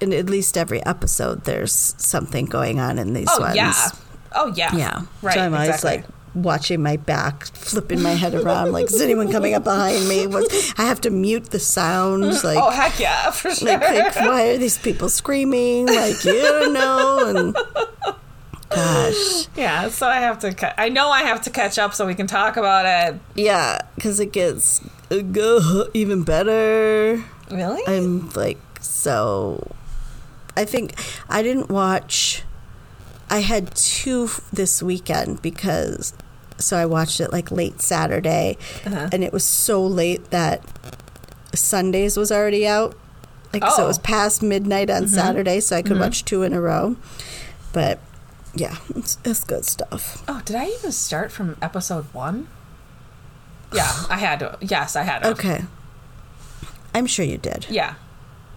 in 0.00 0.12
at 0.14 0.30
least 0.30 0.56
every 0.56 0.84
episode, 0.86 1.44
there's 1.44 1.94
something 1.98 2.46
going 2.46 2.80
on 2.80 2.98
in 2.98 3.12
these 3.12 3.28
Oh 3.30 3.40
ones. 3.40 3.56
yeah. 3.56 3.88
Oh 4.32 4.52
yeah. 4.56 4.74
Yeah. 4.74 5.02
Right. 5.20 5.34
So 5.34 5.40
I'm 5.40 5.52
always 5.52 5.68
exactly. 5.70 5.90
like 5.98 6.06
watching 6.34 6.82
my 6.82 6.96
back, 6.96 7.44
flipping 7.48 8.00
my 8.00 8.12
head 8.12 8.34
around, 8.34 8.72
like, 8.72 8.86
is 8.86 9.00
anyone 9.00 9.30
coming 9.30 9.52
up 9.54 9.64
behind 9.64 10.08
me? 10.08 10.26
Was 10.26 10.72
I 10.78 10.84
have 10.84 11.00
to 11.02 11.10
mute 11.10 11.50
the 11.50 11.58
sounds? 11.58 12.44
Like, 12.44 12.56
oh 12.58 12.70
heck 12.70 12.98
yeah, 12.98 13.30
for 13.30 13.50
sure. 13.50 13.68
like, 13.68 13.80
like, 13.82 14.16
why 14.16 14.48
are 14.50 14.56
these 14.56 14.78
people 14.78 15.08
screaming? 15.10 15.86
Like, 15.86 16.24
you 16.24 16.32
don't 16.40 16.72
know. 16.80 17.26
And 17.28 18.16
gosh, 18.70 19.46
yeah. 19.56 19.88
So 19.88 20.06
I 20.08 20.16
have 20.20 20.38
to. 20.40 20.52
ca- 20.54 20.74
I 20.78 20.88
know 20.88 21.08
I 21.10 21.22
have 21.22 21.40
to 21.42 21.50
catch 21.50 21.78
up 21.78 21.94
so 21.94 22.06
we 22.06 22.14
can 22.14 22.26
talk 22.26 22.56
about 22.56 22.86
it. 22.86 23.20
yeah, 23.34 23.78
because 23.94 24.20
it 24.20 24.32
gets 24.32 24.80
uh, 25.10 25.84
even 25.94 26.22
better. 26.22 27.22
Really? 27.50 27.82
I'm 27.86 28.30
like 28.30 28.58
so. 28.80 29.70
I 30.56 30.64
think 30.64 30.94
I 31.28 31.42
didn't 31.42 31.68
watch. 31.70 32.42
I 33.30 33.40
had 33.40 33.74
two 33.74 34.24
f- 34.24 34.40
this 34.52 34.82
weekend 34.82 35.40
because 35.42 36.14
so 36.56 36.76
I 36.76 36.86
watched 36.86 37.20
it 37.20 37.30
like 37.32 37.50
late 37.50 37.80
Saturday, 37.80 38.56
Uh-huh. 38.84 39.08
and 39.12 39.22
it 39.22 39.32
was 39.32 39.44
so 39.44 39.84
late 39.86 40.30
that 40.30 40.62
Sundays 41.54 42.16
was 42.16 42.30
already 42.32 42.66
out. 42.66 42.96
Like 43.52 43.64
so, 43.70 43.84
it 43.84 43.86
was 43.86 43.98
Oh. 43.98 44.02
past 44.02 44.42
midnight 44.42 44.90
on 44.90 45.08
Saturday, 45.08 45.60
so 45.60 45.76
I 45.76 45.82
could 45.82 45.98
watch 45.98 46.24
two 46.24 46.42
in 46.42 46.52
a 46.52 46.60
row. 46.60 46.96
But 47.72 47.98
yeah, 48.58 48.76
it's, 48.96 49.18
it's 49.24 49.44
good 49.44 49.64
stuff. 49.64 50.22
Oh, 50.28 50.42
did 50.44 50.56
I 50.56 50.66
even 50.66 50.92
start 50.92 51.30
from 51.32 51.56
episode 51.62 52.04
one? 52.12 52.48
Yeah, 53.72 53.90
I 54.08 54.16
had 54.18 54.40
to. 54.40 54.56
Yes, 54.60 54.96
I 54.96 55.02
had 55.02 55.22
to. 55.22 55.28
Okay, 55.30 55.64
I'm 56.94 57.06
sure 57.06 57.24
you 57.24 57.38
did, 57.38 57.66
Yeah. 57.70 57.94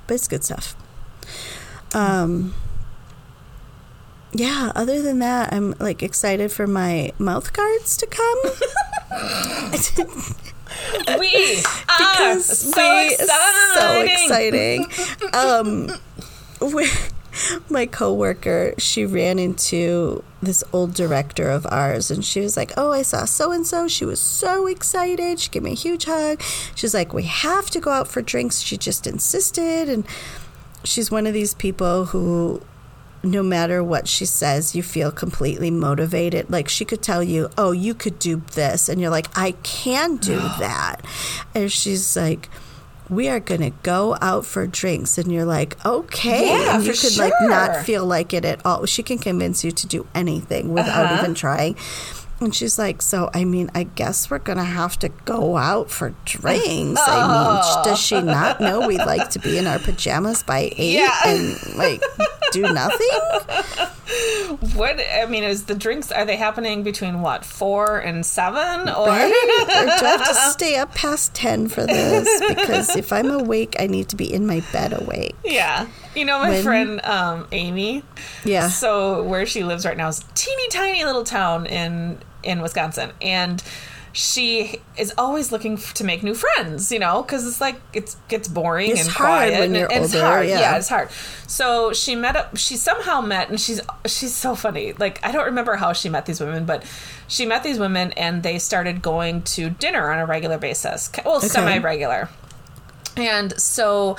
but 0.08 0.16
it's 0.16 0.28
good 0.28 0.44
stuff. 0.44 0.76
Um. 1.94 2.54
Yeah, 4.34 4.72
other 4.76 5.02
than 5.02 5.20
that, 5.20 5.52
I'm 5.54 5.76
like 5.80 6.02
excited 6.02 6.52
for 6.54 6.66
my 6.66 7.12
mouth 7.20 7.52
guards 7.52 7.98
to 7.98 8.08
come. 8.08 8.40
We 11.20 11.62
are 11.90 12.40
so 12.40 12.72
we- 12.78 13.14
exciting. 13.14 13.28
so 13.76 14.02
exciting. 14.02 14.88
um, 15.34 15.90
we, 16.74 16.90
my 17.70 17.86
coworker, 17.86 18.74
she 18.78 19.06
ran 19.06 19.40
into 19.40 20.24
this 20.42 20.64
old 20.74 20.94
director 20.94 21.50
of 21.50 21.66
ours, 21.70 22.12
and 22.12 22.24
she 22.26 22.42
was 22.42 22.58
like, 22.58 22.72
"Oh, 22.78 22.92
I 22.92 23.02
saw 23.02 23.26
so 23.26 23.52
and 23.52 23.66
so. 23.66 23.88
She 23.88 24.06
was 24.06 24.20
so 24.20 24.68
excited. 24.68 25.40
She 25.40 25.50
gave 25.50 25.64
me 25.64 25.72
a 25.72 25.76
huge 25.76 26.06
hug. 26.06 26.42
She's 26.76 26.94
like, 26.94 27.14
we 27.14 27.24
have 27.24 27.70
to 27.72 27.80
go 27.80 27.92
out 27.92 28.08
for 28.08 28.22
drinks. 28.22 28.60
She 28.60 28.78
just 28.78 29.08
insisted, 29.08 29.90
and 29.90 30.06
she's 30.84 31.12
one 31.12 31.28
of 31.28 31.34
these 31.34 31.54
people 31.54 32.06
who 32.06 32.62
no 33.24 33.44
matter 33.44 33.84
what 33.84 34.08
she 34.08 34.26
says, 34.26 34.76
you 34.76 34.82
feel 34.82 35.12
completely 35.12 35.70
motivated. 35.70 36.50
Like 36.50 36.68
she 36.68 36.86
could 36.86 37.02
tell 37.02 37.24
you, 37.24 37.50
"Oh, 37.58 37.72
you 37.72 37.94
could 37.94 38.18
do 38.20 38.42
this," 38.54 38.90
and 38.90 39.00
you're 39.00 39.12
like, 39.12 39.28
"I 39.38 39.52
can 39.64 40.18
do 40.18 40.40
that," 40.60 41.02
and 41.54 41.72
she's 41.72 42.16
like. 42.16 42.50
We 43.12 43.28
are 43.28 43.40
gonna 43.42 43.72
go 43.84 44.18
out 44.22 44.46
for 44.46 44.66
drinks, 44.66 45.18
and 45.18 45.32
you're 45.32 45.46
like, 45.46 45.76
okay. 45.86 46.48
Yeah, 46.48 46.76
and 46.78 46.86
you 46.86 46.94
could 46.94 47.18
like 47.18 47.34
not 47.42 47.86
feel 47.86 48.06
like 48.06 48.34
it 48.34 48.46
at 48.46 48.66
all. 48.66 48.86
She 48.86 49.04
can 49.04 49.18
convince 49.20 49.64
you 49.66 49.72
to 49.72 49.86
do 49.86 50.08
anything 50.16 50.72
without 50.74 51.06
Uh-huh. 51.06 51.22
even 51.22 51.36
trying. 51.36 51.76
And 52.40 52.56
she's 52.56 52.80
like, 52.80 53.04
so 53.04 53.30
I 53.36 53.44
mean, 53.44 53.70
I 53.76 53.84
guess 53.84 54.32
we're 54.32 54.40
gonna 54.40 54.64
have 54.64 54.98
to 55.00 55.10
go 55.26 55.58
out 55.58 55.92
for 55.92 56.16
drinks. 56.26 57.02
I 57.06 57.28
mean, 57.28 57.84
does 57.84 58.00
she 58.00 58.20
not 58.22 58.60
know 58.62 58.88
we 58.88 58.98
like 58.98 59.30
to 59.32 59.40
be 59.40 59.58
in 59.60 59.68
our 59.68 59.78
pajamas 59.78 60.42
by 60.42 60.72
eight 60.78 60.96
Yeah. 60.96 61.16
and 61.26 61.76
like 61.76 62.02
do 62.52 62.62
nothing? 62.62 63.08
What 64.76 65.00
I 65.00 65.26
mean 65.28 65.44
is 65.44 65.66
the 65.66 65.76
drinks 65.76 66.12
are 66.12 66.26
they 66.26 66.36
happening 66.36 66.84
between 66.84 67.22
what 67.22 67.46
four 67.46 67.98
and 68.00 68.26
seven 68.26 68.90
or 68.90 69.08
Right? 69.08 69.32
or 69.70 69.86
do 70.00 70.06
I 70.06 70.16
have 70.18 70.28
to 70.28 70.34
stay 70.52 70.76
up 70.78 70.94
past 70.94 71.34
ten 71.34 71.68
for 71.70 71.86
this? 71.86 72.28
Because 72.50 72.96
if 72.96 73.14
I'm 73.14 73.32
awake, 73.32 73.76
I 73.80 73.88
need 73.88 74.10
to 74.10 74.16
be 74.18 74.32
in 74.32 74.46
my 74.46 74.62
bed 74.74 74.94
awake. 75.00 75.36
yeah. 75.46 75.88
You 76.16 76.26
know 76.26 76.40
my 76.40 76.50
When- 76.50 76.64
friend 76.64 77.02
um, 77.06 77.48
Amy. 77.54 78.04
Yeah. 78.44 78.68
So 78.68 79.24
where 79.24 79.46
she 79.46 79.64
lives 79.64 79.86
right 79.86 79.96
now 79.96 80.10
is 80.10 80.20
a 80.20 80.24
teeny 80.36 80.68
tiny 80.70 81.06
little 81.06 81.24
town 81.24 81.66
in 81.66 82.18
in 82.44 82.62
Wisconsin, 82.62 83.12
and 83.22 83.64
she 84.14 84.82
is 84.98 85.14
always 85.18 85.52
looking 85.52 85.74
f- 85.74 85.94
to 85.96 86.04
make 86.04 86.22
new 86.24 86.34
friends. 86.34 86.92
You 86.92 87.00
know, 87.00 87.22
because 87.22 87.48
it's 87.48 87.62
like 87.62 87.80
it's 87.94 88.16
gets 88.28 88.48
boring 88.48 88.92
It's 88.92 89.02
and 89.02 89.10
hard 89.10 89.28
quiet. 89.30 89.52
when 89.54 89.64
and 89.64 89.76
you're 89.76 89.88
it's 89.92 90.14
older, 90.14 90.26
hard. 90.26 90.48
yeah. 90.48 90.78
it's 90.78 90.90
hard. 90.90 91.10
So 91.48 91.94
she 91.94 92.16
met 92.16 92.36
up. 92.36 92.58
She 92.58 92.76
somehow 92.78 93.22
met, 93.22 93.50
and 93.50 93.60
she's 93.60 93.80
she's 94.06 94.36
so 94.36 94.56
funny. 94.56 94.94
Like 94.94 95.20
I 95.26 95.32
don't 95.32 95.46
remember 95.46 95.76
how 95.76 95.94
she 95.94 96.10
met 96.10 96.26
these 96.26 96.40
women, 96.40 96.66
but 96.66 96.84
she 97.28 97.46
met 97.46 97.64
these 97.64 97.80
women, 97.80 98.12
and 98.14 98.44
they 98.44 98.60
started 98.60 99.02
going 99.02 99.42
to 99.44 99.70
dinner 99.70 100.12
on 100.12 100.20
a 100.20 100.26
regular 100.26 100.58
basis. 100.58 101.10
Well, 101.26 101.40
semi 101.42 101.78
regular. 101.80 102.30
And 103.18 103.60
so 103.60 104.18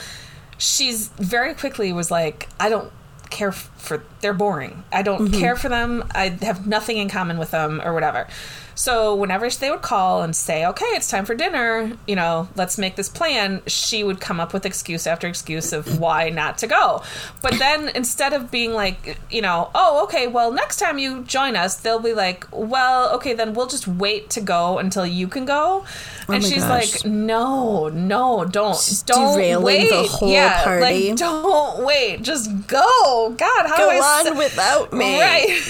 she's 0.58 1.08
very 1.08 1.54
quickly 1.54 1.92
was 1.92 2.10
like, 2.10 2.48
I 2.60 2.68
don't 2.68 2.92
care 3.30 3.52
for 3.52 4.04
they're 4.20 4.34
boring. 4.34 4.84
I 4.92 5.02
don't 5.02 5.28
Mm-hmm. 5.28 5.40
care 5.40 5.56
for 5.56 5.68
them. 5.70 6.04
I 6.14 6.28
have 6.42 6.66
nothing 6.66 6.98
in 6.98 7.08
common 7.08 7.38
with 7.38 7.50
them 7.50 7.80
or 7.82 7.94
whatever. 7.94 8.28
So 8.74 9.14
whenever 9.14 9.48
they 9.50 9.70
would 9.70 9.82
call 9.82 10.22
and 10.22 10.34
say, 10.34 10.64
"Okay, 10.66 10.86
it's 10.94 11.08
time 11.08 11.24
for 11.24 11.34
dinner," 11.34 11.92
you 12.06 12.16
know, 12.16 12.48
let's 12.56 12.78
make 12.78 12.96
this 12.96 13.08
plan, 13.08 13.62
she 13.66 14.02
would 14.04 14.20
come 14.20 14.40
up 14.40 14.52
with 14.52 14.64
excuse 14.64 15.06
after 15.06 15.26
excuse 15.26 15.72
of 15.72 15.98
why 15.98 16.30
not 16.30 16.58
to 16.58 16.66
go. 16.66 17.02
But 17.42 17.58
then 17.58 17.88
instead 17.94 18.32
of 18.32 18.50
being 18.50 18.72
like, 18.72 19.18
you 19.30 19.42
know, 19.42 19.70
"Oh, 19.74 20.02
okay, 20.04 20.26
well, 20.26 20.50
next 20.52 20.78
time 20.78 20.98
you 20.98 21.22
join 21.22 21.56
us," 21.56 21.74
they'll 21.76 21.98
be 21.98 22.14
like, 22.14 22.46
"Well, 22.50 23.10
okay, 23.16 23.32
then 23.34 23.52
we'll 23.54 23.66
just 23.66 23.86
wait 23.86 24.30
to 24.30 24.40
go 24.40 24.78
until 24.78 25.04
you 25.06 25.28
can 25.28 25.44
go." 25.44 25.84
Oh 26.28 26.32
and 26.32 26.42
Oh 26.42 26.46
my 26.46 26.54
she's 26.54 26.64
gosh. 26.64 26.94
like, 27.04 27.04
"No, 27.12 27.88
no, 27.88 28.44
don't, 28.44 28.76
She's 28.76 29.02
don't 29.02 29.34
derailing 29.34 29.64
wait. 29.64 29.90
the 29.90 30.02
whole 30.04 30.30
yeah, 30.30 30.62
party. 30.64 31.08
Like, 31.10 31.18
don't 31.18 31.84
wait, 31.84 32.22
just 32.22 32.48
go. 32.68 33.34
God, 33.36 33.66
how 33.66 33.76
Go 33.76 33.90
do 33.90 33.96
I 33.98 34.20
on 34.20 34.26
s- 34.28 34.38
without 34.38 34.92
me. 34.92 35.20
Right. 35.20 35.60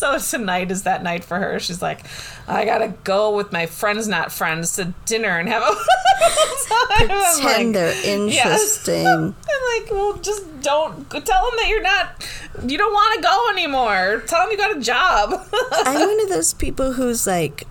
So 0.00 0.18
tonight 0.38 0.70
is 0.70 0.84
that 0.84 1.02
night 1.02 1.24
for 1.24 1.38
her. 1.38 1.60
She's 1.60 1.82
like, 1.82 2.06
I 2.48 2.64
gotta 2.64 2.94
go 3.04 3.36
with 3.36 3.52
my 3.52 3.66
friends, 3.66 4.08
not 4.08 4.32
friends, 4.32 4.76
to 4.76 4.94
dinner 5.04 5.38
and 5.38 5.46
have 5.48 5.62
a 5.62 5.76
Pretend 6.96 7.44
like, 7.44 7.72
they're 7.74 8.06
interesting. 8.06 9.06
I'm 9.06 9.34
like, 9.34 9.90
well, 9.90 10.16
just 10.16 10.42
don't 10.62 11.10
tell 11.10 11.20
them 11.20 11.56
that 11.58 11.66
you're 11.68 11.82
not, 11.82 12.26
you 12.66 12.78
don't 12.78 12.92
want 12.92 13.16
to 13.16 13.22
go 13.22 13.48
anymore. 13.52 14.22
Tell 14.26 14.42
them 14.42 14.50
you 14.50 14.56
got 14.56 14.74
a 14.76 14.80
job. 14.80 15.46
I'm 15.72 16.00
one 16.00 16.20
of 16.20 16.28
those 16.30 16.54
people 16.54 16.94
who's 16.94 17.26
like, 17.26 17.64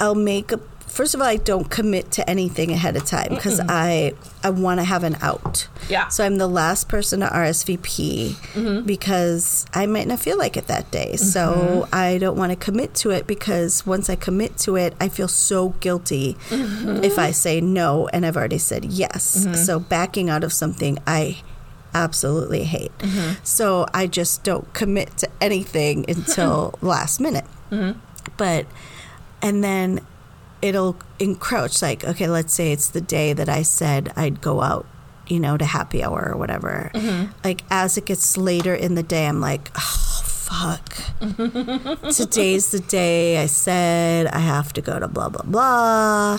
I'll 0.00 0.14
make 0.14 0.52
a. 0.52 0.60
First 0.98 1.14
of 1.14 1.20
all, 1.20 1.28
I 1.28 1.36
don't 1.36 1.70
commit 1.70 2.10
to 2.10 2.28
anything 2.28 2.72
ahead 2.72 2.96
of 2.96 3.04
time 3.04 3.28
because 3.28 3.60
I 3.68 4.14
I 4.42 4.50
want 4.50 4.80
to 4.80 4.84
have 4.84 5.04
an 5.04 5.16
out. 5.22 5.68
Yeah. 5.88 6.08
So 6.08 6.24
I'm 6.24 6.38
the 6.38 6.48
last 6.48 6.88
person 6.88 7.20
to 7.20 7.26
RSVP 7.26 8.30
mm-hmm. 8.30 8.84
because 8.84 9.64
I 9.72 9.86
might 9.86 10.08
not 10.08 10.18
feel 10.18 10.36
like 10.36 10.56
it 10.56 10.66
that 10.66 10.90
day. 10.90 11.14
So 11.14 11.52
mm-hmm. 11.52 11.94
I 11.94 12.18
don't 12.18 12.36
want 12.36 12.50
to 12.50 12.56
commit 12.56 12.94
to 12.94 13.10
it 13.10 13.28
because 13.28 13.86
once 13.86 14.10
I 14.10 14.16
commit 14.16 14.58
to 14.58 14.74
it, 14.74 14.96
I 15.00 15.08
feel 15.08 15.28
so 15.28 15.68
guilty 15.78 16.34
mm-hmm. 16.48 17.04
if 17.04 17.16
I 17.16 17.30
say 17.30 17.60
no 17.60 18.08
and 18.08 18.26
I've 18.26 18.36
already 18.36 18.58
said 18.58 18.84
yes. 18.86 19.46
So 19.64 19.78
backing 19.78 20.28
out 20.28 20.42
of 20.42 20.52
something, 20.52 20.98
I 21.06 21.42
absolutely 21.94 22.64
hate. 22.64 22.90
So 23.44 23.86
I 23.94 24.08
just 24.08 24.42
don't 24.42 24.74
commit 24.74 25.16
to 25.18 25.28
anything 25.40 26.06
until 26.08 26.74
last 26.82 27.20
minute. 27.20 27.46
But, 28.36 28.66
and 29.40 29.62
then 29.62 30.00
it'll 30.62 30.96
encroach 31.18 31.82
like, 31.82 32.04
okay, 32.04 32.28
let's 32.28 32.52
say 32.52 32.72
it's 32.72 32.88
the 32.88 33.00
day 33.00 33.32
that 33.32 33.48
I 33.48 33.62
said 33.62 34.12
I'd 34.16 34.40
go 34.40 34.62
out, 34.62 34.86
you 35.26 35.40
know, 35.40 35.56
to 35.56 35.64
happy 35.64 36.02
hour 36.02 36.30
or 36.32 36.38
whatever. 36.38 36.90
Mm-hmm. 36.94 37.32
Like, 37.44 37.62
as 37.70 37.96
it 37.98 38.06
gets 38.06 38.36
later 38.36 38.74
in 38.74 38.94
the 38.94 39.02
day, 39.02 39.26
I'm 39.26 39.40
like, 39.40 39.70
oh, 39.76 40.22
fuck. 40.24 40.94
Today's 42.14 42.70
the 42.70 42.80
day 42.80 43.38
I 43.38 43.46
said 43.46 44.26
I 44.28 44.38
have 44.38 44.72
to 44.74 44.80
go 44.80 44.98
to 44.98 45.08
blah, 45.08 45.28
blah, 45.28 45.42
blah. 45.44 46.38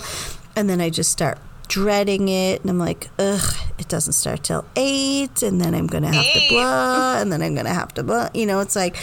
And 0.56 0.68
then 0.68 0.80
I 0.80 0.90
just 0.90 1.12
start 1.12 1.38
dreading 1.68 2.28
it. 2.28 2.60
And 2.60 2.70
I'm 2.70 2.78
like, 2.78 3.08
ugh, 3.18 3.54
it 3.78 3.88
doesn't 3.88 4.14
start 4.14 4.42
till 4.42 4.64
eight. 4.76 5.42
And 5.42 5.60
then 5.60 5.74
I'm 5.74 5.86
going 5.86 6.02
to 6.02 6.10
have 6.10 6.32
to 6.32 6.48
blah. 6.50 7.18
And 7.20 7.32
then 7.32 7.40
I'm 7.40 7.54
going 7.54 7.66
to 7.66 7.74
have 7.74 7.94
to 7.94 8.02
blah. 8.02 8.28
You 8.34 8.46
know, 8.46 8.60
it's 8.60 8.76
like, 8.76 8.96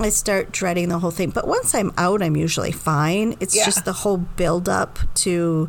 I 0.00 0.08
start 0.08 0.50
dreading 0.52 0.88
the 0.88 0.98
whole 0.98 1.10
thing. 1.12 1.30
But 1.30 1.46
once 1.46 1.74
I'm 1.74 1.92
out, 1.96 2.22
I'm 2.22 2.36
usually 2.36 2.72
fine. 2.72 3.36
It's 3.40 3.54
Yeah. 3.54 3.64
just 3.66 3.84
the 3.84 3.92
whole 3.92 4.16
build 4.18 4.68
up 4.68 4.98
to 5.16 5.68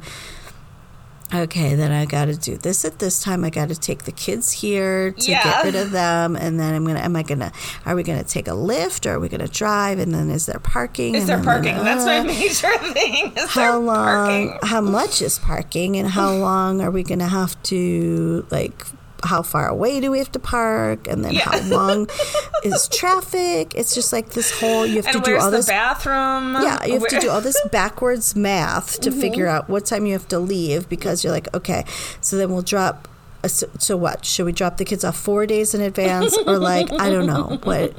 okay, 1.33 1.73
then 1.73 1.91
I 1.91 2.05
got 2.05 2.25
to 2.25 2.35
do 2.35 2.57
this 2.57 2.85
at 2.85 2.99
this 2.99 3.21
time. 3.23 3.43
I 3.43 3.49
got 3.49 3.69
to 3.69 3.75
take 3.75 4.03
the 4.03 4.11
kids 4.11 4.51
here 4.51 5.11
to 5.13 5.31
Yeah. 5.31 5.43
get 5.43 5.63
rid 5.65 5.75
of 5.75 5.89
them, 5.91 6.35
and 6.35 6.59
then 6.59 6.75
I'm 6.75 6.85
gonna. 6.85 6.99
Am 6.99 7.15
I 7.15 7.23
gonna? 7.23 7.51
Are 7.87 7.95
we 7.95 8.03
gonna 8.03 8.23
take 8.23 8.47
a 8.47 8.51
Lyft 8.51 9.07
or 9.09 9.15
are 9.15 9.19
we 9.19 9.29
gonna 9.29 9.47
drive? 9.47 9.97
And 9.99 10.13
then 10.13 10.29
is 10.29 10.45
there 10.45 10.59
parking? 10.59 11.15
Is 11.15 11.21
And 11.27 11.29
there 11.29 11.43
parking? 11.43 11.75
That's 11.83 12.05
my 12.05 12.19
uh, 12.19 12.23
major 12.23 12.71
thing. 12.93 13.33
Is 13.35 13.49
how 13.49 13.71
there 13.71 13.79
long? 13.79 14.05
parking? 14.49 14.59
How 14.63 14.81
much 14.81 15.21
is 15.23 15.39
parking? 15.39 15.97
And 15.97 16.07
how 16.09 16.33
long 16.49 16.81
are 16.81 16.91
we 16.91 17.01
gonna 17.03 17.27
have 17.29 17.61
to 17.63 18.45
like? 18.51 18.85
How 19.23 19.41
far 19.41 19.67
away 19.67 19.99
do 20.01 20.11
we 20.11 20.19
have 20.19 20.31
to 20.33 20.39
park? 20.39 21.07
And 21.07 21.23
then 21.23 21.33
Yeah. 21.33 21.41
how 21.49 21.59
long 21.69 22.07
is 22.63 22.87
traffic? 22.89 23.73
It's 23.75 23.95
just 23.95 24.11
like 24.13 24.29
this 24.29 24.51
whole. 24.59 24.85
You 24.85 24.97
have 24.97 25.07
And 25.07 25.23
to 25.23 25.31
do 25.31 25.37
all 25.37 25.49
the 25.51 25.57
this 25.57 25.67
bathroom? 25.67 26.53
yeah, 26.61 26.83
you 26.85 26.93
have 26.99 27.07
to 27.07 27.19
do 27.19 27.29
all 27.29 27.41
this 27.41 27.59
backwards 27.71 28.35
math 28.35 28.99
to 29.01 29.11
figure 29.11 29.45
Mm-hmm. 29.47 29.55
out 29.55 29.69
what 29.69 29.85
time 29.85 30.05
you 30.05 30.13
have 30.13 30.27
to 30.29 30.39
leave 30.39 30.87
because 30.89 31.23
you're 31.23 31.33
like, 31.33 31.53
okay, 31.55 31.85
so 32.21 32.37
then 32.37 32.51
we'll 32.51 32.61
drop. 32.61 33.07
uh, 33.43 33.47
So, 33.47 33.67
so 33.79 33.97
what? 33.97 34.25
Should 34.25 34.45
we 34.45 34.51
drop 34.51 34.77
the 34.77 34.85
kids 34.85 35.03
off 35.03 35.17
four 35.17 35.45
days 35.45 35.73
in 35.73 35.81
advance 35.81 36.37
or 36.45 36.57
like 36.59 36.91
I 36.93 37.09
don't 37.09 37.25
know 37.27 37.59
what? 37.63 37.93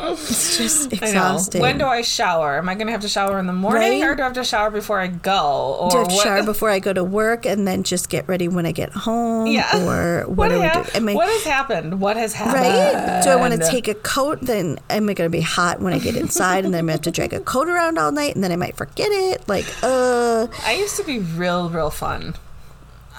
It's 0.00 0.56
just 0.56 0.92
exhausting. 0.92 1.60
When 1.60 1.76
do 1.78 1.84
I 1.86 2.02
shower? 2.02 2.58
Am 2.58 2.68
I 2.68 2.74
going 2.74 2.86
to 2.86 2.92
have 2.92 3.00
to 3.02 3.08
shower 3.08 3.38
in 3.40 3.46
the 3.46 3.52
morning, 3.52 4.00
Right? 4.00 4.08
or 4.08 4.14
do 4.14 4.22
I 4.22 4.26
have 4.26 4.34
to 4.34 4.44
shower 4.44 4.70
before 4.70 5.00
I 5.00 5.08
go? 5.08 5.76
Or 5.80 5.90
do 5.90 5.96
I 5.96 6.00
have 6.00 6.08
to 6.08 6.14
what- 6.14 6.24
shower 6.24 6.42
before 6.44 6.70
I 6.70 6.78
go 6.78 6.92
to 6.92 7.02
work 7.02 7.44
and 7.46 7.66
then 7.66 7.82
just 7.82 8.08
get 8.08 8.28
ready 8.28 8.46
when 8.46 8.64
I 8.64 8.72
get 8.72 8.90
home? 8.92 9.46
Yeah. 9.48 9.84
Or 9.86 10.22
what, 10.28 10.48
do 10.48 10.54
we 10.54 10.60
hap- 10.60 10.86
do? 10.86 10.98
Am 10.98 11.08
I, 11.08 11.14
what 11.14 11.28
has 11.28 11.42
happened? 11.44 12.00
What 12.00 12.16
has 12.16 12.32
happened? 12.32 12.54
Right? 12.64 13.22
Do 13.24 13.30
I 13.30 13.36
want 13.36 13.54
to 13.60 13.68
take 13.68 13.88
a 13.88 13.94
coat? 13.94 14.38
Then 14.40 14.78
am 14.88 15.08
I 15.08 15.14
going 15.14 15.30
to 15.30 15.36
be 15.36 15.40
hot 15.42 15.80
when 15.80 15.92
I 15.92 15.98
get 15.98 16.14
inside, 16.16 16.64
and 16.64 16.72
then 16.72 16.80
I'm 16.80 16.86
going 16.86 16.98
to 16.98 17.08
have 17.08 17.14
to 17.14 17.28
drag 17.28 17.32
a 17.32 17.40
coat 17.40 17.68
around 17.68 17.98
all 17.98 18.12
night, 18.12 18.34
and 18.36 18.44
then 18.44 18.52
I 18.52 18.56
might 18.56 18.76
forget 18.76 19.08
it? 19.10 19.48
Like, 19.48 19.66
uh, 19.82 20.46
I 20.64 20.74
used 20.74 20.96
to 20.98 21.04
be 21.04 21.18
real, 21.18 21.70
real 21.70 21.90
fun. 21.90 22.34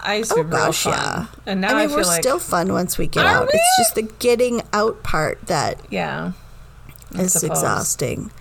I 0.02 0.16
used 0.16 0.32
to 0.32 0.40
Oh 0.40 0.44
be 0.44 0.50
real 0.50 0.58
gosh, 0.68 0.84
fun. 0.84 0.94
yeah. 0.94 1.26
And 1.46 1.60
now 1.60 1.70
I 1.70 1.72
I, 1.72 1.76
mean, 1.82 1.90
feel 1.90 1.98
we're 1.98 2.04
like 2.06 2.22
still 2.24 2.40
fun 2.40 2.72
once 2.72 2.98
we 2.98 3.08
get 3.08 3.26
out. 3.26 3.48
we? 3.52 3.60
It's 3.60 3.78
just 3.80 3.96
the 3.96 4.04
getting 4.04 4.62
out 4.72 5.04
part 5.04 5.46
that 5.48 5.78
yeah. 5.90 6.32
I 7.16 7.22
is 7.24 7.34
suppose. 7.34 7.58
exhausting. 7.60 8.32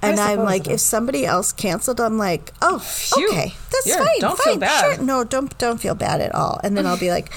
And 0.00 0.20
I'm 0.20 0.40
like, 0.44 0.68
if 0.68 0.78
somebody 0.78 1.26
else 1.26 1.50
canceled, 1.52 2.00
I'm 2.00 2.18
like, 2.18 2.52
oh, 2.62 2.78
Phew. 2.78 3.28
okay, 3.30 3.54
that's 3.72 3.96
fine. 3.96 4.20
don't 4.20 4.38
fine, 4.38 4.52
feel 4.54 4.58
bad. 4.58 4.96
Sure. 4.96 5.04
No, 5.04 5.24
don't 5.24 5.58
don't 5.58 5.80
feel 5.80 5.96
bad 5.96 6.20
at 6.20 6.32
all. 6.34 6.60
And 6.62 6.76
then 6.78 6.86
I'll 6.86 6.96
be 6.98 7.10
like, 7.10 7.32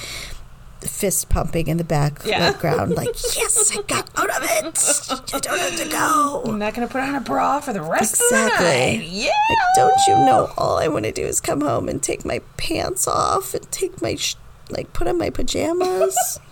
fist 0.80 1.28
pumping 1.28 1.66
in 1.66 1.76
the 1.78 1.84
Yeah. 2.24 2.38
background, 2.38 2.94
like, 2.94 3.08
yes, 3.36 3.76
I 3.76 3.82
got 3.82 4.10
out 4.16 4.30
of 4.30 4.42
it. 4.44 5.34
I 5.34 5.38
don't 5.40 5.58
have 5.58 5.76
to 5.80 5.88
go. 5.88 6.42
I'm 6.46 6.58
not 6.60 6.74
going 6.74 6.86
to 6.86 6.92
put 6.92 7.00
on 7.02 7.14
a 7.16 7.20
bra 7.20 7.58
for 7.60 7.72
the 7.72 7.82
rest 7.82 8.14
of 8.14 8.28
the 8.30 8.36
night. 8.58 9.02
Yeah. 9.06 9.26
Like, 9.50 9.58
don't 9.76 10.00
you 10.06 10.14
know? 10.24 10.52
All 10.56 10.78
I 10.78 10.86
want 10.88 11.04
to 11.04 11.12
do 11.12 11.22
is 11.24 11.40
come 11.40 11.60
home 11.62 11.88
and 11.88 12.00
take 12.02 12.24
my 12.24 12.40
pants 12.56 13.08
off 13.08 13.54
and 13.54 13.70
take 13.72 14.00
my 14.02 14.14
sh- 14.14 14.36
like 14.70 14.92
put 14.92 15.06
on 15.08 15.18
my 15.18 15.30
pajamas, 15.30 16.38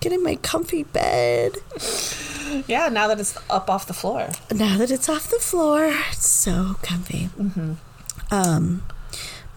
get 0.00 0.12
in 0.12 0.22
my 0.22 0.36
comfy 0.36 0.82
bed. 0.84 1.56
Yeah, 2.66 2.88
now 2.88 3.08
that 3.08 3.18
it's 3.20 3.36
up 3.50 3.68
off 3.68 3.86
the 3.86 3.94
floor. 3.94 4.28
Now 4.54 4.76
that 4.78 4.90
it's 4.90 5.08
off 5.08 5.28
the 5.30 5.38
floor, 5.38 5.92
it's 6.12 6.28
so 6.28 6.76
comfy. 6.82 7.28
Um, 8.30 8.82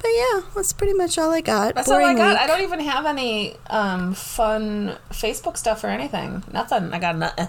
But 0.01 0.07
yeah, 0.15 0.41
that's 0.55 0.73
pretty 0.73 0.93
much 0.93 1.17
all 1.17 1.31
I 1.31 1.41
got. 1.41 1.75
That's 1.75 1.89
all 1.89 2.03
I 2.03 2.13
got. 2.13 2.31
week. 2.31 2.39
I 2.41 2.47
don't 2.47 2.61
even 2.61 2.79
have 2.79 3.05
any 3.05 3.55
um, 3.69 4.13
fun 4.13 4.97
Facebook 5.11 5.57
stuff 5.57 5.83
or 5.83 5.87
anything. 5.87 6.43
Nothing. 6.51 6.93
I 6.93 6.99
got 6.99 7.17
nothing. 7.17 7.47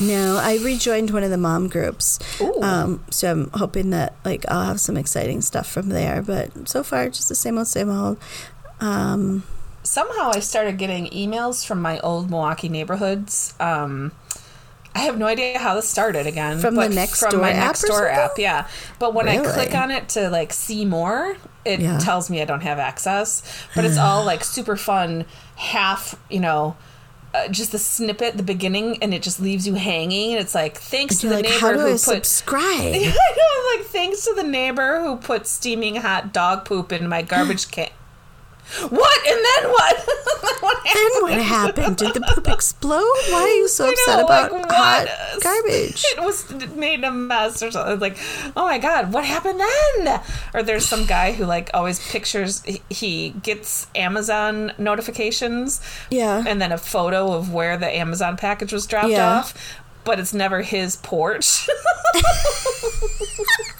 No, 0.00 0.36
I 0.38 0.58
rejoined 0.62 1.10
one 1.10 1.24
of 1.24 1.30
the 1.30 1.36
mom 1.36 1.68
groups. 1.68 2.18
Um, 2.62 3.04
so 3.10 3.30
I'm 3.30 3.50
hoping 3.54 3.90
that 3.90 4.14
like 4.24 4.44
I'll 4.48 4.64
have 4.64 4.80
some 4.80 4.96
exciting 4.96 5.40
stuff 5.42 5.70
from 5.70 5.88
there. 5.88 6.22
But 6.22 6.68
so 6.68 6.82
far, 6.82 7.08
just 7.08 7.28
the 7.28 7.34
same 7.34 7.58
old, 7.58 7.66
same 7.66 7.90
old. 7.90 8.16
Um, 8.80 9.42
Somehow 9.90 10.30
I 10.32 10.38
started 10.38 10.78
getting 10.78 11.06
emails 11.08 11.66
from 11.66 11.82
my 11.82 11.98
old 11.98 12.30
Milwaukee 12.30 12.68
neighborhoods. 12.68 13.54
Um, 13.58 14.12
I 14.94 15.00
have 15.00 15.18
no 15.18 15.26
idea 15.26 15.58
how 15.58 15.74
this 15.74 15.88
started 15.88 16.28
again. 16.28 16.60
From 16.60 16.76
the 16.76 16.82
but 16.82 16.90
Nextdoor 16.92 17.30
from 17.32 17.40
my 17.40 17.50
app 17.50 17.74
or 17.74 17.88
Nextdoor 17.88 18.12
app, 18.12 18.38
yeah. 18.38 18.68
But 19.00 19.14
when 19.14 19.26
I 19.28 19.38
click 19.38 19.74
on 19.74 19.90
it 19.90 20.08
to 20.10 20.30
like 20.30 20.52
see 20.52 20.84
more, 20.84 21.36
it 21.64 21.80
Yeah. 21.80 21.98
tells 21.98 22.30
me 22.30 22.40
I 22.40 22.44
don't 22.44 22.60
have 22.60 22.78
access. 22.78 23.42
But 23.74 23.84
it's 23.84 23.98
all 23.98 24.24
like 24.24 24.44
super 24.56 24.76
fun, 24.76 25.24
half 25.56 26.14
you 26.30 26.38
know. 26.38 26.76
Uh, 27.34 27.48
just 27.48 27.72
the 27.72 27.78
snippet, 27.78 28.36
the 28.36 28.42
beginning, 28.44 28.96
and 29.02 29.12
it 29.12 29.22
just 29.22 29.40
leaves 29.40 29.66
you 29.66 29.74
hanging. 29.74 30.32
And 30.32 30.40
it's 30.40 30.54
like, 30.54 30.76
thanks 30.76 31.18
to 31.18 31.28
the 31.28 31.34
like, 31.36 31.44
neighbor 31.44 31.74
who 31.74 31.86
I 31.86 31.92
put 31.92 32.00
subscribe? 32.00 32.64
I 32.94 33.12
know, 33.36 33.76
like 33.78 33.86
thanks 33.88 34.24
to 34.24 34.34
the 34.34 34.42
neighbor 34.44 35.00
who 35.00 35.16
put 35.16 35.46
steaming 35.48 35.96
hot 35.96 36.32
dog 36.32 36.64
poop 36.64 36.92
in 36.92 37.08
my 37.08 37.22
garbage 37.22 37.68
can. 37.72 37.88
What 38.88 39.26
and 39.26 39.38
then 39.44 39.70
what? 39.72 39.96
what 40.60 40.78
then 40.84 41.22
what 41.22 41.32
happened? 41.42 41.96
Did 41.96 42.14
the 42.14 42.20
poop 42.20 42.48
explode? 42.48 43.00
Why 43.30 43.42
are 43.42 43.48
you 43.48 43.68
so 43.68 43.84
You 43.86 43.92
upset 43.92 44.18
know, 44.18 44.24
about 44.24 44.52
like, 44.52 44.70
hot 44.70 45.08
what? 45.08 45.42
garbage? 45.42 46.04
It 46.16 46.20
was 46.22 46.50
it 46.50 46.76
made 46.76 47.02
a 47.04 47.10
mess 47.10 47.62
or 47.62 47.70
something. 47.70 47.98
Like, 47.98 48.16
oh 48.56 48.64
my 48.64 48.78
god, 48.78 49.12
what 49.12 49.24
happened 49.24 49.60
then? 49.60 50.20
Or 50.54 50.62
there's 50.62 50.86
some 50.86 51.04
guy 51.06 51.32
who 51.32 51.44
like 51.46 51.70
always 51.74 51.98
pictures. 52.10 52.62
He, 52.62 52.80
he 52.90 53.30
gets 53.42 53.86
Amazon 53.94 54.72
notifications, 54.78 55.80
Yeah. 56.10 56.44
and 56.46 56.60
then 56.62 56.70
a 56.72 56.78
photo 56.78 57.32
of 57.32 57.52
where 57.52 57.76
the 57.76 57.88
Amazon 57.88 58.36
package 58.36 58.72
was 58.72 58.86
dropped 58.86 59.08
Yeah. 59.08 59.38
off. 59.38 59.54
But 60.04 60.18
it's 60.18 60.32
never 60.32 60.62
his 60.62 60.96
porch. 60.96 61.68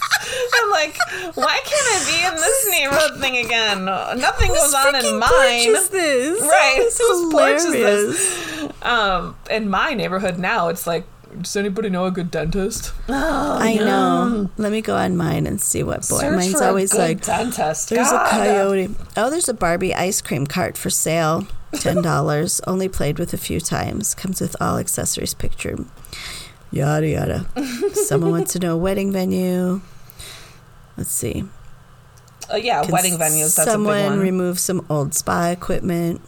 I'm 0.55 0.71
like, 0.71 0.97
why 1.35 1.59
can't 1.65 1.87
I 1.87 2.05
be 2.07 2.27
in 2.27 2.35
this 2.35 2.69
neighborhood 2.71 3.21
thing 3.21 3.45
again? 3.45 3.85
Nothing 3.85 4.49
goes 4.49 4.75
on 4.75 4.95
in 4.97 5.19
mine. 5.19 5.29
porch 5.29 5.67
is 5.67 5.89
this? 5.91 6.41
Right. 6.43 6.77
It's 6.81 6.99
Whose 6.99 7.33
porch 7.33 7.57
is 7.57 7.73
this? 7.73 8.83
Um, 8.83 9.37
in 9.51 9.69
my 9.69 9.95
neighborhood 9.95 10.39
now, 10.39 10.69
it's 10.69 10.87
like, 10.87 11.05
does 11.41 11.55
anybody 11.57 11.91
know 11.91 12.07
a 12.07 12.11
good 12.11 12.31
dentist? 12.31 12.93
Oh, 13.09 13.59
I 13.61 13.75
know. 13.75 14.51
Let 14.57 14.73
me 14.73 14.81
go 14.81 14.97
on 14.97 15.17
mine 15.17 15.47
and 15.47 15.61
see 15.61 15.83
what 15.83 16.01
boy. 16.09 16.19
Search 16.19 16.37
Mine's 16.37 16.53
for 16.53 16.63
a 16.65 16.67
always 16.69 16.93
good 16.93 16.99
like 16.99 17.23
dentist. 17.25 17.89
There's 17.91 18.11
God. 18.11 18.27
a 18.27 18.31
coyote. 18.31 18.95
Oh, 19.17 19.31
there's 19.31 19.49
a 19.49 19.55
Barbie 19.55 19.95
ice 19.95 20.21
cream 20.21 20.47
cart 20.47 20.77
for 20.77 20.91
sale. 20.91 21.47
Ten 21.75 22.03
dollars. 22.03 22.61
Only 22.67 22.89
played 22.89 23.19
with 23.19 23.33
a 23.33 23.37
few 23.37 23.61
times. 23.61 24.15
Comes 24.15 24.41
with 24.41 24.57
all 24.61 24.79
accessories. 24.79 25.35
Picture. 25.35 25.77
Yada 26.73 27.07
yada. 27.09 27.47
Someone 27.95 28.31
wants 28.33 28.53
to 28.55 28.59
know 28.59 28.75
a 28.75 28.79
wedding 28.79 29.13
venue. 29.13 29.81
Let's 31.01 31.13
see. 31.13 31.45
Uh, 32.53 32.57
yeah, 32.57 32.83
Can 32.83 32.93
wedding 32.93 33.15
venues. 33.15 33.57
That's 33.57 33.69
a 33.69 33.71
someone 33.71 33.97
big 33.97 34.11
one. 34.11 34.19
remove 34.19 34.59
some 34.59 34.85
old 34.91 35.15
spa 35.15 35.49
equipment. 35.49 36.21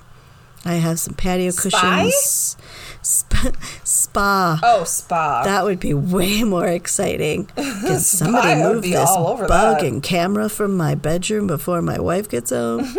I 0.65 0.77
have 0.77 0.99
some 0.99 1.13
patio 1.13 1.53
cushions. 1.53 2.57
Spa. 3.03 3.53
spa. 3.85 4.61
oh, 4.63 4.85
spa. 4.85 5.43
That 5.45 5.65
would 5.65 5.79
be 5.79 5.93
way 5.93 6.43
more 6.43 6.67
exciting. 6.67 7.45
Can 7.55 8.01
somebody 8.01 8.63
move 8.63 8.83
this 8.83 9.11
all 9.11 9.27
over 9.27 9.47
bug 9.47 9.81
that. 9.81 9.87
and 9.87 10.03
camera 10.03 10.49
from 10.49 10.75
my 10.75 10.95
bedroom 10.95 11.47
before 11.47 11.83
my 11.83 12.01
wife 12.01 12.31
gets 12.31 12.49
home? 12.49 12.81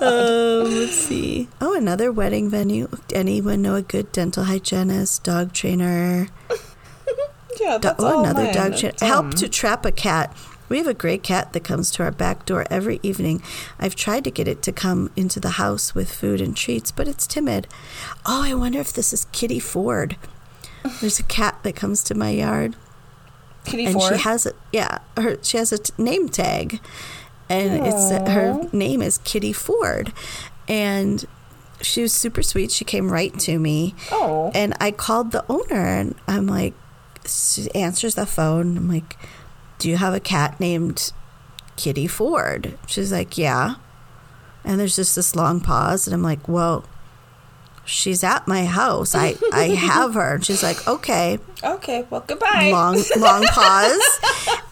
um, 0.00 0.70
let's 0.70 0.92
see. 0.92 1.48
Oh, 1.60 1.74
another 1.74 2.12
wedding 2.12 2.48
venue. 2.48 2.88
Anyone 3.12 3.62
know 3.62 3.74
a 3.74 3.82
good 3.82 4.12
dental 4.12 4.44
hygienist, 4.44 5.24
dog 5.24 5.52
trainer? 5.52 6.28
Yeah, 7.60 7.78
Do- 7.78 7.90
oh, 7.98 8.20
another 8.20 8.52
dog 8.52 8.76
trainer. 8.76 8.94
Help 9.00 9.34
to 9.34 9.48
trap 9.48 9.84
a 9.84 9.92
cat. 9.92 10.34
We 10.68 10.78
have 10.78 10.86
a 10.88 10.94
gray 10.94 11.18
cat 11.18 11.52
that 11.52 11.62
comes 11.62 11.90
to 11.92 12.02
our 12.02 12.10
back 12.10 12.44
door 12.44 12.66
every 12.70 12.98
evening. 13.02 13.40
I've 13.78 13.94
tried 13.94 14.24
to 14.24 14.30
get 14.32 14.48
it 14.48 14.62
to 14.62 14.72
come 14.72 15.10
into 15.14 15.38
the 15.38 15.50
house 15.50 15.94
with 15.94 16.10
food 16.12 16.40
and 16.40 16.56
treats, 16.56 16.90
but 16.90 17.06
it's 17.06 17.26
timid. 17.26 17.68
Oh, 18.26 18.42
I 18.44 18.52
wonder 18.54 18.80
if 18.80 18.92
this 18.92 19.12
is 19.12 19.26
Kitty 19.30 19.60
Ford. 19.60 20.16
There's 21.00 21.20
a 21.20 21.24
cat 21.24 21.58
that 21.62 21.76
comes 21.76 22.02
to 22.04 22.14
my 22.16 22.30
yard 22.30 22.74
Kitty 23.64 23.86
and 23.86 23.94
Ford. 23.94 24.14
she 24.16 24.22
has 24.22 24.46
a 24.46 24.52
yeah 24.72 24.98
her 25.16 25.36
she 25.42 25.56
has 25.58 25.72
a 25.72 25.78
t- 25.78 25.92
name 25.98 26.28
tag 26.28 26.80
and 27.48 27.84
it's 27.86 28.12
uh, 28.12 28.24
her 28.30 28.68
name 28.72 29.02
is 29.02 29.18
kitty 29.18 29.52
ford 29.52 30.12
and 30.68 31.24
she 31.82 32.02
was 32.02 32.12
super 32.12 32.42
sweet 32.42 32.70
she 32.70 32.84
came 32.84 33.10
right 33.10 33.36
to 33.40 33.58
me 33.58 33.96
Oh. 34.12 34.52
and 34.54 34.74
i 34.80 34.92
called 34.92 35.32
the 35.32 35.44
owner 35.48 35.84
and 35.84 36.14
i'm 36.28 36.46
like 36.46 36.74
she 37.28 37.70
answers 37.74 38.14
the 38.14 38.26
phone. 38.26 38.76
I'm 38.76 38.88
like 38.88 39.16
do 39.78 39.90
you 39.90 39.96
have 39.96 40.14
a 40.14 40.20
cat 40.20 40.58
named 40.58 41.12
kitty 41.76 42.06
ford? 42.06 42.78
She's 42.86 43.12
like 43.12 43.36
yeah. 43.36 43.76
And 44.64 44.80
there's 44.80 44.96
just 44.96 45.14
this 45.14 45.36
long 45.36 45.60
pause 45.60 46.06
and 46.06 46.14
i'm 46.14 46.22
like 46.22 46.48
well 46.48 46.84
she's 47.84 48.24
at 48.24 48.48
my 48.48 48.64
house. 48.64 49.14
I 49.14 49.36
i 49.52 49.68
have 49.68 50.14
her. 50.14 50.34
And 50.34 50.44
she's 50.44 50.62
like 50.62 50.86
okay. 50.88 51.38
Okay, 51.62 52.06
well, 52.10 52.24
goodbye. 52.26 52.70
long 52.72 53.02
long 53.16 53.42
pause. 53.50 54.20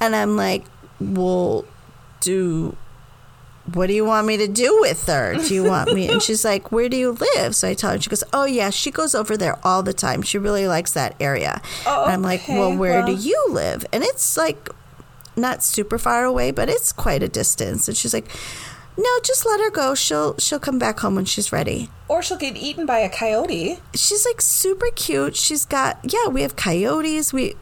And 0.00 0.16
i'm 0.16 0.36
like 0.36 0.64
well 1.00 1.64
do 2.20 2.76
what 3.72 3.86
do 3.86 3.94
you 3.94 4.04
want 4.04 4.26
me 4.26 4.36
to 4.36 4.46
do 4.46 4.78
with 4.80 5.06
her? 5.06 5.34
Do 5.36 5.54
you 5.54 5.64
want 5.64 5.92
me 5.94 6.08
and 6.08 6.22
she's 6.22 6.44
like 6.44 6.70
where 6.70 6.88
do 6.88 6.96
you 6.96 7.12
live? 7.12 7.56
So 7.56 7.68
i 7.68 7.74
tell 7.74 7.92
her 7.92 8.00
she 8.00 8.10
goes 8.10 8.24
oh 8.32 8.44
yeah 8.44 8.70
she 8.70 8.90
goes 8.90 9.14
over 9.14 9.36
there 9.36 9.58
all 9.64 9.82
the 9.82 9.94
time. 9.94 10.22
She 10.22 10.38
really 10.38 10.66
likes 10.66 10.92
that 10.92 11.14
area. 11.18 11.62
Oh, 11.86 12.04
and 12.04 12.12
i'm 12.12 12.22
like 12.22 12.46
well 12.48 12.76
where 12.76 13.04
do 13.04 13.12
you 13.12 13.42
live? 13.48 13.86
And 13.92 14.02
it's 14.04 14.36
like 14.36 14.68
not 15.36 15.64
super 15.64 15.98
far 15.98 16.24
away 16.24 16.50
but 16.50 16.68
it's 16.68 16.92
quite 16.92 17.22
a 17.22 17.28
distance. 17.28 17.88
And 17.88 17.96
she's 17.96 18.12
like 18.12 18.28
no 18.96 19.08
just 19.24 19.46
let 19.46 19.60
her 19.60 19.70
go. 19.70 19.94
She'll 19.94 20.36
she'll 20.38 20.60
come 20.60 20.78
back 20.78 21.00
home 21.00 21.14
when 21.14 21.24
she's 21.24 21.50
ready. 21.52 21.88
Or 22.06 22.22
she'll 22.22 22.38
get 22.38 22.56
eaten 22.56 22.86
by 22.86 22.98
a 22.98 23.08
coyote. 23.08 23.78
she's 23.94 24.26
like 24.26 24.40
super 24.40 24.86
cute. 24.94 25.36
She's 25.36 25.64
got 25.64 25.98
yeah, 26.04 26.28
we 26.28 26.42
have 26.42 26.54
coyotes. 26.54 27.32
We 27.32 27.56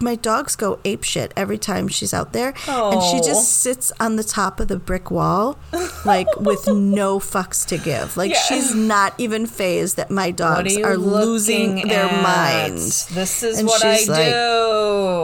my 0.00 0.14
dogs 0.14 0.56
go 0.56 0.78
ape 0.84 1.04
shit 1.04 1.32
every 1.36 1.58
time 1.58 1.88
she's 1.88 2.12
out 2.14 2.32
there, 2.32 2.48
and 2.68 3.02
she 3.02 3.18
Oh. 3.18 3.22
just 3.24 3.60
sits 3.60 3.92
on 4.00 4.16
the 4.16 4.24
top 4.24 4.60
of 4.60 4.68
the 4.68 4.76
brick 4.76 5.10
wall, 5.10 5.58
like 6.04 6.28
with 6.40 6.66
no 6.68 7.18
fucks 7.32 7.64
to 7.66 7.78
give. 7.78 8.16
Like 8.16 8.30
Yeah. 8.32 8.40
she's 8.48 8.74
not 8.74 9.14
even 9.18 9.46
phased 9.46 9.96
that 9.96 10.10
my 10.10 10.30
dogs 10.30 10.76
are 10.78 10.96
losing 10.96 11.86
their 11.88 12.04
at? 12.06 12.22
minds. 12.22 13.06
This 13.08 13.42
is 13.42 13.58
And 13.58 13.68
what 13.68 13.84
I 13.84 13.98
like, 14.06 14.06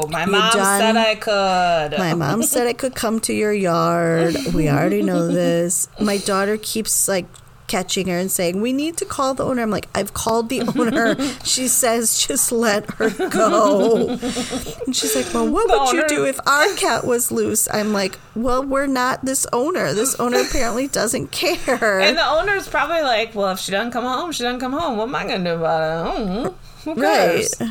do. 0.07 0.09
My 0.12 0.25
"You 0.25 0.31
mom 0.33 0.53
said? 0.53 0.97
I 0.97 1.14
could. 1.14 1.99
My 1.99 2.14
mom 2.14 2.43
said 2.43 2.66
I 2.66 2.73
could 2.73 2.95
come 2.95 3.20
to 3.20 3.33
your 3.33 3.53
yard. 3.53 4.37
We 4.55 4.68
already 4.68 5.03
know 5.03 5.27
this. 5.33 5.89
My 6.01 6.16
daughter 6.18 6.57
keeps 6.57 7.09
like 7.09 7.27
catching 7.67 8.09
her 8.09 8.19
and 8.19 8.31
saying, 8.31 8.61
We 8.61 8.73
need 8.73 8.97
to 8.99 9.05
call 9.05 9.35
the 9.35 9.45
owner. 9.45 9.63
I'm 9.63 9.71
like, 9.71 9.89
I've 9.95 10.15
called 10.15 10.49
the 10.49 10.63
owner. 10.79 11.17
she 11.45 11.69
says, 11.69 12.19
just 12.19 12.53
let 12.53 12.91
her 12.93 13.11
go. 13.29 14.09
And 14.11 14.95
she's 14.95 15.15
like, 15.17 15.33
Well, 15.33 15.49
what 15.49 15.69
The 15.69 15.79
would 15.79 15.93
you 15.93 16.09
do 16.09 16.25
if 16.27 16.39
our 16.47 16.69
cat 16.75 17.05
was 17.07 17.33
loose? 17.33 17.69
I'm 17.73 17.93
like, 17.93 18.19
Well, 18.35 18.63
we're 18.65 18.87
not 18.87 19.25
this 19.25 19.47
owner. 19.53 19.93
This 19.95 20.15
owner 20.21 20.41
apparently 20.41 20.89
doesn't 20.89 21.31
care. 21.33 22.01
And 22.01 22.19
the 22.19 22.27
owner's 22.27 22.69
probably 22.69 23.03
like, 23.03 23.35
well, 23.35 23.53
if 23.53 23.59
she 23.59 23.73
doesn't 23.73 23.93
come 23.93 24.05
home, 24.05 24.33
she 24.33 24.43
doesn't 24.43 24.61
come 24.61 24.73
home. 24.73 24.97
What 24.97 25.09
am 25.09 25.15
I 25.15 25.27
going 25.27 25.45
to 25.45 25.51
do 25.51 25.57
about 25.57 26.47
it? 26.47 26.55
Who 26.85 26.95
right. 26.95 27.01
cares? 27.01 27.63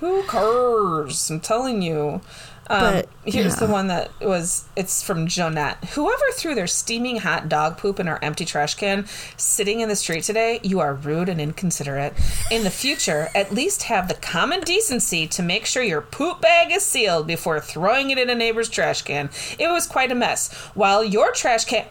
Who 0.00 0.22
cares? 0.24 1.30
I'm 1.30 1.40
telling 1.40 1.82
you. 1.82 2.20
Um, 2.68 2.94
But, 2.94 3.08
here's 3.24 3.54
yeah. 3.54 3.66
the 3.66 3.72
one 3.72 3.86
that 3.88 4.10
was, 4.20 4.64
it's 4.76 5.02
from 5.02 5.26
Jonette. 5.26 5.84
Whoever 5.90 6.24
threw 6.34 6.54
their 6.54 6.66
steaming 6.66 7.18
hot 7.18 7.48
dog 7.48 7.78
poop 7.78 8.00
in 8.00 8.08
our 8.08 8.18
empty 8.22 8.44
trash 8.44 8.74
can 8.74 9.06
sitting 9.36 9.80
in 9.80 9.88
the 9.88 9.96
street 9.96 10.24
today, 10.24 10.60
you 10.62 10.80
are 10.80 10.94
rude 10.94 11.28
and 11.28 11.40
inconsiderate. 11.40 12.14
In 12.50 12.64
the 12.64 12.70
future, 12.70 13.28
at 13.34 13.52
least 13.52 13.84
have 13.84 14.08
the 14.08 14.14
common 14.14 14.60
decency 14.60 15.26
to 15.28 15.42
make 15.42 15.66
sure 15.66 15.82
your 15.82 16.00
poop 16.00 16.40
bag 16.40 16.72
is 16.72 16.84
sealed 16.84 17.26
before 17.26 17.60
throwing 17.60 18.10
it 18.10 18.18
in 18.18 18.30
a 18.30 18.34
neighbor's 18.34 18.68
trash 18.68 19.02
can. 19.02 19.30
It 19.58 19.68
was 19.68 19.86
quite 19.86 20.10
a 20.10 20.14
mess. 20.14 20.52
While 20.74 21.04
your 21.04 21.32
trash 21.32 21.64
can. 21.64 21.86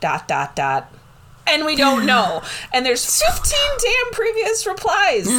Dot, 0.00 0.28
dot, 0.28 0.54
dot. 0.54 0.92
And 1.46 1.64
we 1.66 1.76
don't 1.76 2.06
know. 2.06 2.42
And 2.72 2.84
there's 2.86 3.04
15 3.04 3.58
damn 3.82 4.12
previous 4.12 4.66
replies. 4.66 5.24
so 5.28 5.32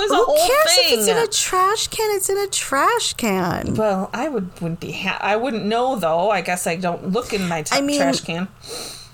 it's 0.00 0.12
a 0.12 0.16
Who 0.16 0.24
whole 0.24 0.36
cares 0.36 0.74
thing. 0.74 0.84
if 0.86 0.98
it's 1.00 1.08
in 1.08 1.16
a 1.18 1.26
trash 1.26 1.88
can? 1.88 2.16
It's 2.16 2.28
in 2.30 2.38
a 2.38 2.46
trash 2.46 3.12
can. 3.14 3.74
well, 3.74 4.08
I 4.14 4.28
would 4.28 4.50
wouldn't 4.60 4.80
be. 4.80 4.92
Ha- 4.92 5.18
I 5.20 5.36
wouldn't 5.36 5.64
know 5.66 5.96
though. 5.96 6.30
I 6.30 6.40
guess 6.40 6.66
I 6.66 6.76
don't 6.76 7.10
look 7.12 7.32
in 7.32 7.46
my 7.48 7.62
t- 7.62 7.76
I 7.76 7.80
mean- 7.80 7.98
trash 8.00 8.20
can. 8.20 8.48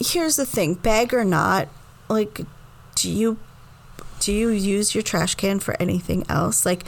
here's 0.01 0.37
the 0.37 0.47
thing 0.47 0.75
bag 0.75 1.13
or 1.13 1.25
not 1.25 1.67
like 2.09 2.41
do 2.95 3.11
you 3.11 3.37
do 4.21 4.33
you 4.33 4.49
use 4.51 4.95
your 4.95 5.03
trash 5.03 5.35
can 5.35 5.59
for 5.61 5.77
anything 5.81 6.25
else? 6.29 6.65
Like, 6.67 6.85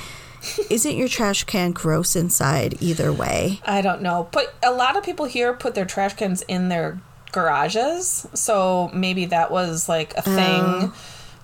isn't 0.69 0.97
your 0.97 1.07
trash 1.09 1.45
can 1.45 1.71
gross 1.73 2.17
inside 2.17 2.77
either 2.81 3.13
way? 3.13 3.61
I 3.65 3.83
don't 3.83 4.03
know. 4.03 4.29
But 4.33 4.55
a 4.65 4.73
lot 4.73 4.97
of 4.97 5.05
people 5.05 5.27
here 5.27 5.53
put 5.53 5.75
their 5.77 5.85
trash 5.85 6.15
cans 6.15 6.43
in 6.43 6.69
their 6.71 7.01
garages. 7.33 8.27
So 8.35 8.91
maybe 8.95 9.27
that 9.27 9.51
was 9.51 9.89
like 9.89 10.15
a 10.17 10.23
thing. 10.23 10.93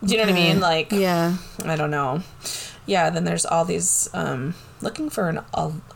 Do 0.04 0.12
you 0.12 0.18
know 0.18 0.24
what 0.24 0.32
I 0.32 0.34
mean? 0.34 0.60
Like, 0.60 0.92
Yeah. 0.92 1.36
I 1.64 1.76
don't 1.76 1.90
know. 1.90 2.22
Yeah, 2.86 3.10
then 3.10 3.24
there's 3.24 3.44
all 3.46 3.64
these 3.64 4.08
um 4.14 4.54
looking 4.82 5.08
for 5.10 5.28
an 5.30 5.40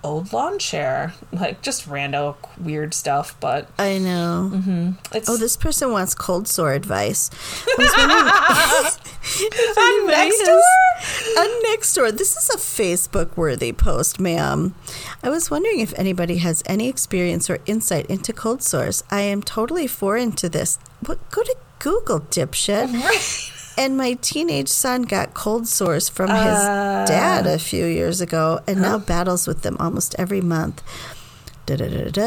old 0.03 0.33
lawn 0.33 0.59
chair, 0.59 1.13
like 1.33 1.61
just 1.63 1.87
rando 1.89 2.35
weird 2.59 2.95
stuff, 2.95 3.37
but 3.41 3.69
I 3.79 3.99
know. 3.99 4.95
it's 5.13 5.29
Oh, 5.29 5.37
this 5.37 5.57
person 5.57 5.93
wants 5.93 6.15
cold 6.15 6.49
sore 6.49 6.73
advice. 6.73 7.31
I 9.23 9.49
was 9.53 9.77
wondering 9.77 10.21
if 10.31 10.41
anybody 10.41 10.45
next 10.45 10.49
has- 10.49 11.37
On 11.39 11.63
next 11.63 11.95
door. 11.95 12.13
This 12.13 12.37
is 12.37 12.51
a 12.51 12.59
Facebook 12.59 13.37
worthy 13.37 13.73
post, 13.73 14.19
ma'am. 14.21 14.75
I 15.23 15.29
was 15.29 15.51
wondering 15.51 15.81
if 15.81 15.93
anybody 15.99 16.39
has 16.39 16.63
any 16.67 16.89
experience 16.89 17.49
or 17.51 17.59
insight 17.67 18.07
into 18.07 18.33
cold 18.33 18.63
sores. 18.63 19.03
I 19.11 19.21
am 19.23 19.43
totally 19.43 19.87
foreign 19.87 20.33
to 20.33 20.49
this. 20.49 20.79
What? 21.05 21.19
Go 21.31 21.43
to 21.43 21.55
Google, 21.79 22.21
dipshit. 22.21 22.93
right. 23.05 23.53
And 23.79 23.97
my 23.97 24.15
teenage 24.21 24.69
son 24.69 25.03
got 25.03 25.33
cold 25.33 25.67
sores 25.69 26.09
from 26.09 26.29
his 26.29 26.39
Uh. 26.39 27.05
dad 27.09 27.47
a 27.47 27.59
few 27.59 27.87
years 27.87 28.21
ago 28.21 28.61
and 28.67 28.83
now 28.83 28.99
battles 28.99 29.47
with 29.47 29.63
them 29.63 29.77
almost 29.81 30.15
every 30.19 30.41
month. 30.43 30.83
Da 31.71 31.77
da 31.77 31.87
da 31.87 32.11
da. 32.11 32.21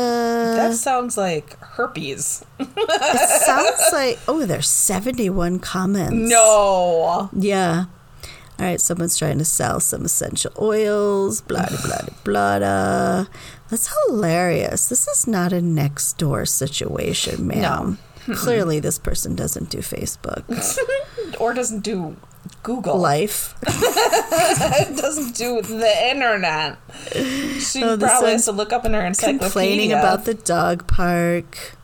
That 0.56 0.74
sounds 0.76 1.18
like 1.18 1.60
herpes. 1.60 2.46
It 2.60 3.41
sounds 3.46 3.82
like 3.91 4.18
oh, 4.26 4.46
there's 4.46 4.70
71 4.70 5.60
comments. 5.60 6.14
No. 6.14 7.30
Yeah. 7.34 7.86
All 8.58 8.66
right, 8.66 8.80
someone's 8.80 9.18
trying 9.18 9.39
to 9.39 9.44
sell 9.46 9.82
some 9.82 10.06
essential 10.06 10.54
oils, 10.58 11.41
blah 11.41 11.66
blah 11.68 11.82
blah 11.84 11.98
blah. 12.24 12.60
blah. 12.60 13.26
That's 13.70 13.94
hilarious. 14.08 14.88
This 14.88 15.10
is 15.10 15.28
not 15.28 15.52
a 15.52 15.62
next 15.62 16.18
door 16.18 16.46
situation, 16.46 17.46
ma'am. 17.46 17.98
Clearly, 18.36 18.80
this 18.80 18.98
person 18.98 19.36
doesn't 19.36 19.70
do 19.70 19.80
Facebook. 19.80 20.44
Or 21.39 21.54
doesn't 21.54 21.82
do 21.82 22.16
Google. 22.64 22.98
Life. 22.98 23.56
doesn't 23.64 25.36
do 25.36 25.62
the 25.62 26.10
internet. 26.10 26.78
She 27.60 27.84
Oh, 27.84 27.98
probably 27.98 28.32
has 28.32 28.46
to 28.46 28.52
look 28.52 28.72
up 28.74 28.86
in 28.86 28.94
her 28.94 29.06
encyclopedia. 29.06 29.39
Complaining 29.50 29.91
about 29.94 30.26
the 30.26 30.34
dog 30.34 30.88
park. 30.88 31.76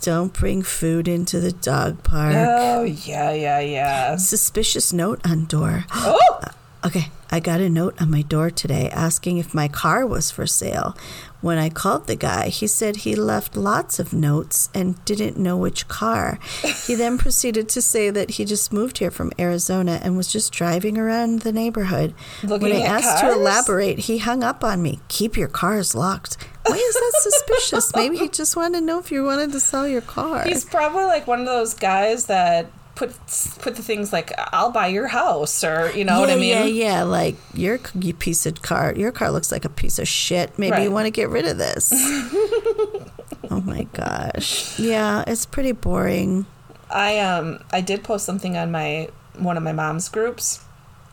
Don't 0.00 0.32
bring 0.32 0.62
food 0.62 1.08
into 1.08 1.40
the 1.40 1.52
dog 1.52 2.02
park. 2.04 2.34
Oh 2.36 2.82
yeah, 2.82 3.32
yeah, 3.32 3.60
yeah. 3.60 4.16
Suspicious 4.16 4.92
note 4.92 5.20
on 5.24 5.44
door. 5.46 5.84
Oh, 5.92 6.18
uh, 6.42 6.50
Okay, 6.86 7.08
I 7.28 7.40
got 7.40 7.60
a 7.60 7.68
note 7.68 8.00
on 8.00 8.08
my 8.10 8.22
door 8.22 8.50
today 8.50 8.88
asking 8.90 9.38
if 9.38 9.52
my 9.52 9.66
car 9.66 10.06
was 10.06 10.30
for 10.30 10.46
sale. 10.46 10.96
When 11.40 11.58
I 11.58 11.70
called 11.70 12.06
the 12.06 12.14
guy, 12.14 12.50
he 12.50 12.68
said 12.68 12.96
he 12.96 13.16
left 13.16 13.56
lots 13.56 13.98
of 13.98 14.12
notes 14.12 14.70
and 14.72 15.04
didn't 15.04 15.36
know 15.36 15.56
which 15.56 15.88
car. 15.88 16.38
He 16.86 16.94
then 16.94 17.18
proceeded 17.24 17.68
to 17.70 17.82
say 17.82 18.10
that 18.10 18.30
he 18.30 18.44
just 18.44 18.72
moved 18.72 18.98
here 18.98 19.10
from 19.10 19.32
Arizona 19.40 20.00
and 20.02 20.16
was 20.16 20.32
just 20.32 20.52
driving 20.52 20.96
around 20.96 21.40
the 21.40 21.52
neighborhood. 21.52 22.14
Looking 22.44 22.68
when 22.68 22.76
I 22.76 22.84
asked 22.84 23.20
cars? 23.20 23.34
to 23.34 23.40
elaborate, 23.40 23.98
he 24.00 24.18
hung 24.18 24.44
up 24.44 24.62
on 24.62 24.80
me. 24.80 25.00
Keep 25.08 25.36
your 25.36 25.48
cars 25.48 25.96
locked. 25.96 26.36
Why 26.64 26.76
is 26.76 26.94
that 26.94 27.12
suspicious? 27.20 27.92
Maybe 27.96 28.18
he 28.18 28.28
just 28.28 28.54
wanted 28.56 28.80
to 28.80 28.84
know 28.84 29.00
if 29.00 29.10
you 29.10 29.24
wanted 29.24 29.50
to 29.52 29.60
sell 29.60 29.88
your 29.88 30.02
car. 30.02 30.44
he's 30.44 30.64
probably 30.64 31.04
like 31.04 31.26
one 31.26 31.40
of 31.40 31.46
those 31.46 31.74
guys 31.74 32.26
that 32.26 32.70
put 32.98 33.14
put 33.60 33.76
the 33.76 33.82
things 33.82 34.12
like 34.12 34.32
"I'll 34.52 34.72
buy 34.72 34.88
your 34.88 35.06
house" 35.06 35.62
or 35.62 35.90
you 35.94 36.04
know 36.04 36.14
yeah, 36.14 36.20
what 36.20 36.30
I 36.30 36.34
mean. 36.34 36.48
Yeah, 36.48 36.64
yeah. 36.64 37.02
Like 37.04 37.36
your 37.54 37.78
you 37.94 38.12
piece 38.12 38.44
of 38.44 38.60
car, 38.60 38.92
your 38.96 39.12
car 39.12 39.30
looks 39.30 39.52
like 39.52 39.64
a 39.64 39.68
piece 39.70 40.00
of 40.00 40.08
shit. 40.08 40.58
Maybe 40.58 40.82
you 40.82 40.90
want 40.90 41.06
to 41.06 41.12
get 41.12 41.28
rid 41.28 41.46
of 41.46 41.58
this. 41.58 41.92
oh 43.50 43.62
my 43.64 43.84
gosh. 43.92 44.78
Yeah, 44.78 45.22
it's 45.26 45.46
pretty 45.46 45.72
boring. 45.72 46.46
I 46.90 47.20
um 47.20 47.60
I 47.72 47.80
did 47.80 48.02
post 48.02 48.26
something 48.26 48.56
on 48.56 48.70
my 48.72 49.08
one 49.38 49.56
of 49.56 49.62
my 49.62 49.72
mom's 49.72 50.08
groups 50.08 50.64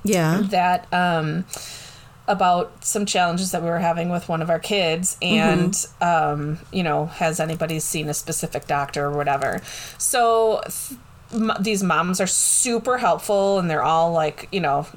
Yeah. 0.04 0.42
that 0.50 0.92
um 0.92 1.46
about 2.28 2.84
some 2.84 3.06
challenges 3.06 3.52
that 3.52 3.62
we 3.62 3.70
were 3.70 3.78
having 3.78 4.10
with 4.10 4.28
one 4.28 4.42
of 4.42 4.50
our 4.50 4.58
kids 4.58 5.16
and 5.22 5.86
um 6.02 6.58
you 6.72 6.82
know 6.82 7.06
has 7.06 7.40
anybody 7.40 7.80
seen 7.80 8.10
a 8.10 8.16
specific 8.16 8.66
doctor 8.66 9.06
or 9.06 9.12
whatever 9.12 9.62
so 10.00 10.64
th- 10.64 11.00
m- 11.36 11.54
these 11.60 11.84
moms 11.84 12.20
are 12.22 12.28
super 12.28 12.98
helpful 12.98 13.60
and 13.60 13.70
they're 13.70 13.84
all 13.84 14.12
like 14.12 14.48
you 14.52 14.60
know 14.60 14.88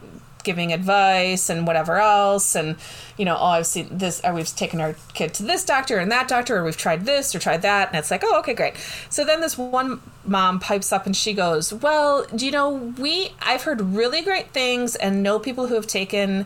giving 0.44 0.72
advice 0.72 1.50
and 1.50 1.66
whatever 1.66 1.98
else. 1.98 2.54
And 2.54 2.76
you 3.16 3.24
know 3.24 3.36
oh 3.38 3.46
i've 3.46 3.66
seen 3.66 3.88
this 3.98 4.20
or 4.24 4.32
we've 4.32 4.54
taken 4.54 4.80
our 4.80 4.94
kid 5.12 5.34
to 5.34 5.42
this 5.42 5.64
doctor 5.64 5.98
and 5.98 6.10
that 6.10 6.28
doctor 6.28 6.56
or 6.56 6.64
we've 6.64 6.76
tried 6.76 7.04
this 7.04 7.34
or 7.34 7.38
tried 7.38 7.62
that. 7.62 7.88
And 7.88 7.98
it's 7.98 8.10
like 8.10 8.22
oh 8.24 8.38
okay 8.40 8.54
great. 8.54 8.74
So 9.10 9.24
then 9.24 9.40
this 9.40 9.58
one 9.58 10.00
mom 10.24 10.60
pipes 10.60 10.92
up 10.92 11.06
and 11.06 11.16
she 11.16 11.32
goes 11.32 11.72
well 11.72 12.26
do 12.36 12.44
you 12.44 12.52
know 12.52 12.68
we 12.98 13.30
i've 13.40 13.62
heard 13.62 13.80
really 13.80 14.20
great 14.20 14.50
things 14.50 14.94
and 14.94 15.22
know 15.22 15.38
people 15.38 15.68
who 15.68 15.74
have 15.74 15.86
taken 15.86 16.44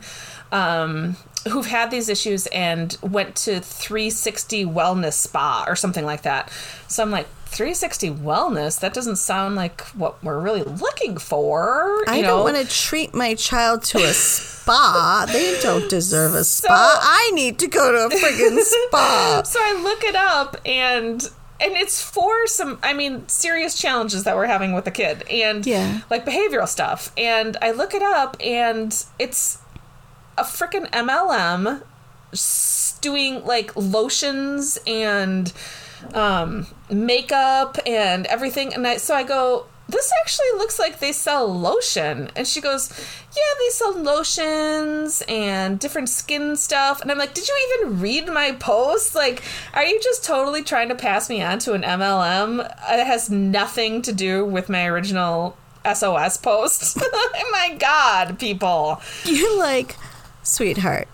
um 0.52 1.16
who've 1.50 1.66
had 1.66 1.90
these 1.90 2.08
issues 2.08 2.46
and 2.48 2.96
went 3.02 3.34
to 3.34 3.58
360 3.60 4.64
wellness 4.66 5.14
spa 5.14 5.64
or 5.66 5.74
something 5.74 6.04
like 6.04 6.22
that 6.22 6.48
so 6.86 7.02
i'm 7.02 7.10
like 7.10 7.26
360 7.46 8.10
wellness 8.10 8.78
that 8.80 8.94
doesn't 8.94 9.16
sound 9.16 9.56
like 9.56 9.80
what 9.88 10.22
we're 10.24 10.38
really 10.38 10.62
looking 10.62 11.18
for 11.18 12.02
you 12.06 12.12
I 12.12 12.20
know? 12.20 12.28
don't 12.44 12.54
want 12.54 12.56
to 12.56 12.74
treat 12.74 13.12
my 13.12 13.34
child 13.34 13.82
to 13.84 13.98
a 13.98 14.12
spa. 14.12 15.26
They 15.30 15.58
don't 15.60 15.90
deserve 15.90 16.34
a 16.34 16.44
spa. 16.44 16.98
I 17.02 17.30
need 17.34 17.58
to 17.58 17.66
go 17.68 17.92
to 17.92 18.14
a 18.14 18.18
friggin' 18.18 18.58
spa. 18.60 19.42
so 19.44 19.58
I 19.60 19.80
look 19.82 20.02
it 20.04 20.14
up 20.14 20.56
and 20.64 21.22
and 21.60 21.72
it's 21.76 22.00
for 22.02 22.46
some 22.46 22.78
I 22.82 22.92
mean 22.94 23.28
serious 23.28 23.78
challenges 23.78 24.24
that 24.24 24.34
we're 24.34 24.46
having 24.46 24.72
with 24.72 24.84
the 24.86 24.90
kid 24.90 25.22
and 25.28 25.66
Yeah. 25.66 26.00
like 26.08 26.24
behavioral 26.24 26.66
stuff 26.68 27.12
and 27.18 27.56
I 27.60 27.72
look 27.72 27.92
it 27.94 28.02
up 28.02 28.36
and 28.42 28.92
it's 29.18 29.58
a 30.38 30.44
freaking 30.44 30.90
MLM 30.90 31.82
doing 33.00 33.44
like 33.44 33.74
lotions 33.76 34.78
and 34.86 35.52
um 36.14 36.66
makeup 36.90 37.78
and 37.86 38.26
everything 38.26 38.72
and 38.74 38.86
I 38.86 38.96
so 38.96 39.14
I 39.14 39.22
go 39.22 39.66
this 39.88 40.10
actually 40.22 40.52
looks 40.56 40.78
like 40.78 41.00
they 41.00 41.12
sell 41.12 41.46
lotion. 41.52 42.30
And 42.34 42.46
she 42.46 42.60
goes 42.60 42.90
yeah 43.36 43.42
they 43.58 43.68
sell 43.70 43.98
lotions 43.98 45.22
and 45.28 45.78
different 45.78 46.08
skin 46.08 46.56
stuff. 46.56 47.02
And 47.02 47.10
i'm 47.10 47.18
like 47.18 47.34
did 47.34 47.46
you 47.46 47.76
even 47.80 48.00
read 48.00 48.28
my 48.28 48.52
post? 48.52 49.14
Like 49.14 49.42
are 49.74 49.84
you 49.84 50.00
just 50.00 50.24
totally 50.24 50.62
trying 50.62 50.88
to 50.88 50.94
pass 50.94 51.28
me 51.28 51.42
on 51.42 51.58
to 51.60 51.74
an 51.74 51.82
mlm 51.82 52.60
it 52.64 53.06
has 53.06 53.30
nothing 53.30 54.02
to 54.02 54.12
do 54.12 54.44
with 54.44 54.68
my 54.68 54.86
original 54.86 55.56
sos 55.94 56.36
post. 56.38 56.98
Oh 57.34 57.48
my 57.50 57.76
god 57.76 58.38
people. 58.38 59.00
You're 59.24 59.58
like, 59.58 59.96
sweetheart, 60.52 61.08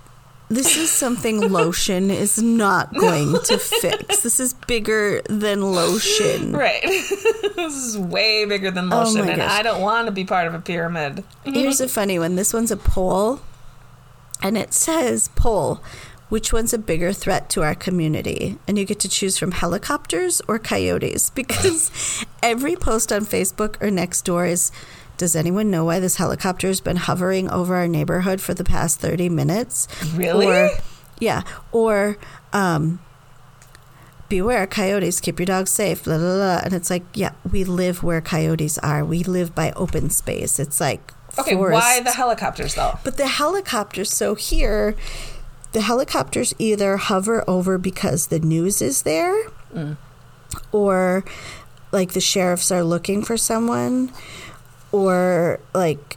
this 0.49 0.76
is 0.76 0.91
something 0.91 1.41
lotion 1.53 2.11
is 2.11 2.43
not 2.43 2.95
going 2.95 3.39
to 3.45 3.59
fix. 3.59 4.22
This 4.22 4.41
is 4.41 4.55
bigger 4.55 5.20
than 5.28 5.61
lotion. 5.62 6.53
right 6.53 6.82
this 6.82 7.74
is 7.74 7.99
way 7.99 8.45
bigger 8.47 8.70
than 8.70 8.91
Oh 8.93 9.03
lotion 9.05 9.26
my 9.26 9.32
and 9.32 9.41
gosh. 9.43 9.51
i 9.51 9.62
don't 9.62 9.82
want 9.82 10.07
to 10.07 10.12
be 10.12 10.24
part 10.24 10.47
of 10.47 10.55
a 10.55 10.61
pyramid 10.61 11.16
mm-hmm. 11.16 11.53
Here's 11.53 11.80
a 11.80 11.89
funny 11.89 12.18
one. 12.18 12.36
This 12.36 12.53
one's 12.55 12.70
a 12.70 12.76
poll, 12.76 13.41
and 14.43 14.57
it 14.57 14.72
says 14.72 15.28
poll. 15.36 15.80
Which 16.30 16.53
one's 16.53 16.74
a 16.74 16.78
bigger 16.78 17.14
threat 17.14 17.49
to 17.51 17.62
our 17.62 17.74
community? 17.74 18.59
And 18.66 18.76
you 18.78 18.84
get 18.84 19.01
to 19.01 19.09
choose 19.09 19.39
from 19.39 19.53
helicopters 19.53 20.43
or 20.47 20.59
coyotes 20.59 21.30
because 21.41 21.91
every 22.43 22.76
post 22.76 23.11
on 23.12 23.22
Facebook 23.24 23.76
or 23.82 23.89
Nextdoor 23.89 24.49
is 24.51 24.70
Does 25.19 25.37
anyone 25.37 25.71
know 25.71 25.85
why 25.85 26.01
this 26.01 26.16
helicopter 26.16 26.69
has 26.69 26.81
been 26.81 26.97
hovering 26.97 27.51
over 27.51 27.75
our 27.75 27.89
neighborhood 27.89 28.41
for 28.41 28.55
the 28.55 28.64
past 28.64 29.01
30 29.01 29.29
minutes? 29.29 29.89
Really? 30.14 30.47
Or, 30.47 30.71
yeah. 31.19 31.43
Or, 31.73 32.16
um, 32.53 33.01
beware 34.29 34.66
coyotes 34.66 35.21
keep 35.21 35.39
your 35.39 35.47
dog 35.47 35.66
safe 35.66 36.05
blah, 36.05 36.19
blah, 36.19 36.37
blah. 36.37 36.61
and 36.62 36.75
it's 36.75 36.91
like 36.91 37.03
yeah 37.14 37.33
we 37.51 37.64
live 37.64 38.03
where 38.03 38.21
coyotes 38.21 38.77
are 38.79 39.03
we 39.03 39.25
live 39.25 39.55
by 39.55 39.73
open 39.73 40.11
space 40.11 40.59
it's 40.59 40.81
like 40.83 41.14
okay 41.39 41.55
forest. 41.55 41.73
why 41.73 42.01
the 42.03 42.11
helicopters 42.11 42.75
though 42.75 42.99
but 43.05 43.16
the 43.16 43.27
helicopters 43.27 44.12
so 44.12 44.35
here 44.35 44.95
the 45.73 45.81
helicopters 45.81 46.55
either 46.59 46.99
hover 46.99 47.43
over 47.49 47.79
because 47.79 48.27
the 48.27 48.39
news 48.39 48.83
is 48.83 49.03
there 49.03 49.35
or 50.73 51.25
like 51.91 52.12
the 52.12 52.21
sheriffs 52.21 52.71
are 52.71 52.85
looking 52.85 53.23
for 53.23 53.39
someone 53.39 54.12
or 54.93 55.61
like 55.74 56.16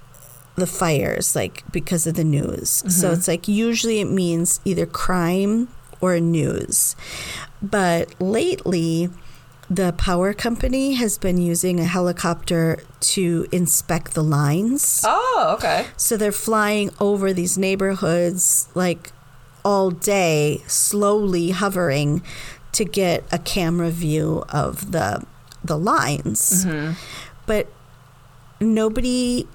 the 0.55 0.67
fires 0.67 1.35
like 1.35 1.63
because 1.71 2.05
of 2.05 2.15
the 2.15 2.23
news 2.23 2.69
so 2.69 3.07
mm-hmm. 3.07 3.13
it's 3.13 3.27
like 3.27 3.47
usually 3.47 3.99
it 3.99 4.05
means 4.05 4.59
either 4.65 4.85
crime 4.85 5.67
or 6.01 6.19
news 6.19 6.95
but 7.61 8.13
lately 8.19 9.09
the 9.71 9.93
power 9.93 10.33
company 10.33 10.95
has 10.95 11.17
been 11.17 11.37
using 11.37 11.79
a 11.79 11.85
helicopter 11.85 12.83
to 12.99 13.47
inspect 13.53 14.15
the 14.15 14.23
lines. 14.23 14.99
Oh, 15.05 15.53
okay. 15.57 15.85
So 15.95 16.17
they're 16.17 16.33
flying 16.33 16.89
over 16.99 17.31
these 17.31 17.57
neighborhoods 17.57 18.67
like 18.75 19.13
all 19.63 19.89
day, 19.89 20.61
slowly 20.67 21.51
hovering 21.51 22.21
to 22.73 22.83
get 22.83 23.23
a 23.31 23.39
camera 23.39 23.91
view 23.91 24.43
of 24.49 24.91
the 24.91 25.25
the 25.63 25.77
lines. 25.77 26.65
Mm-hmm. 26.65 26.93
But 27.45 27.67
nobody 28.61 29.47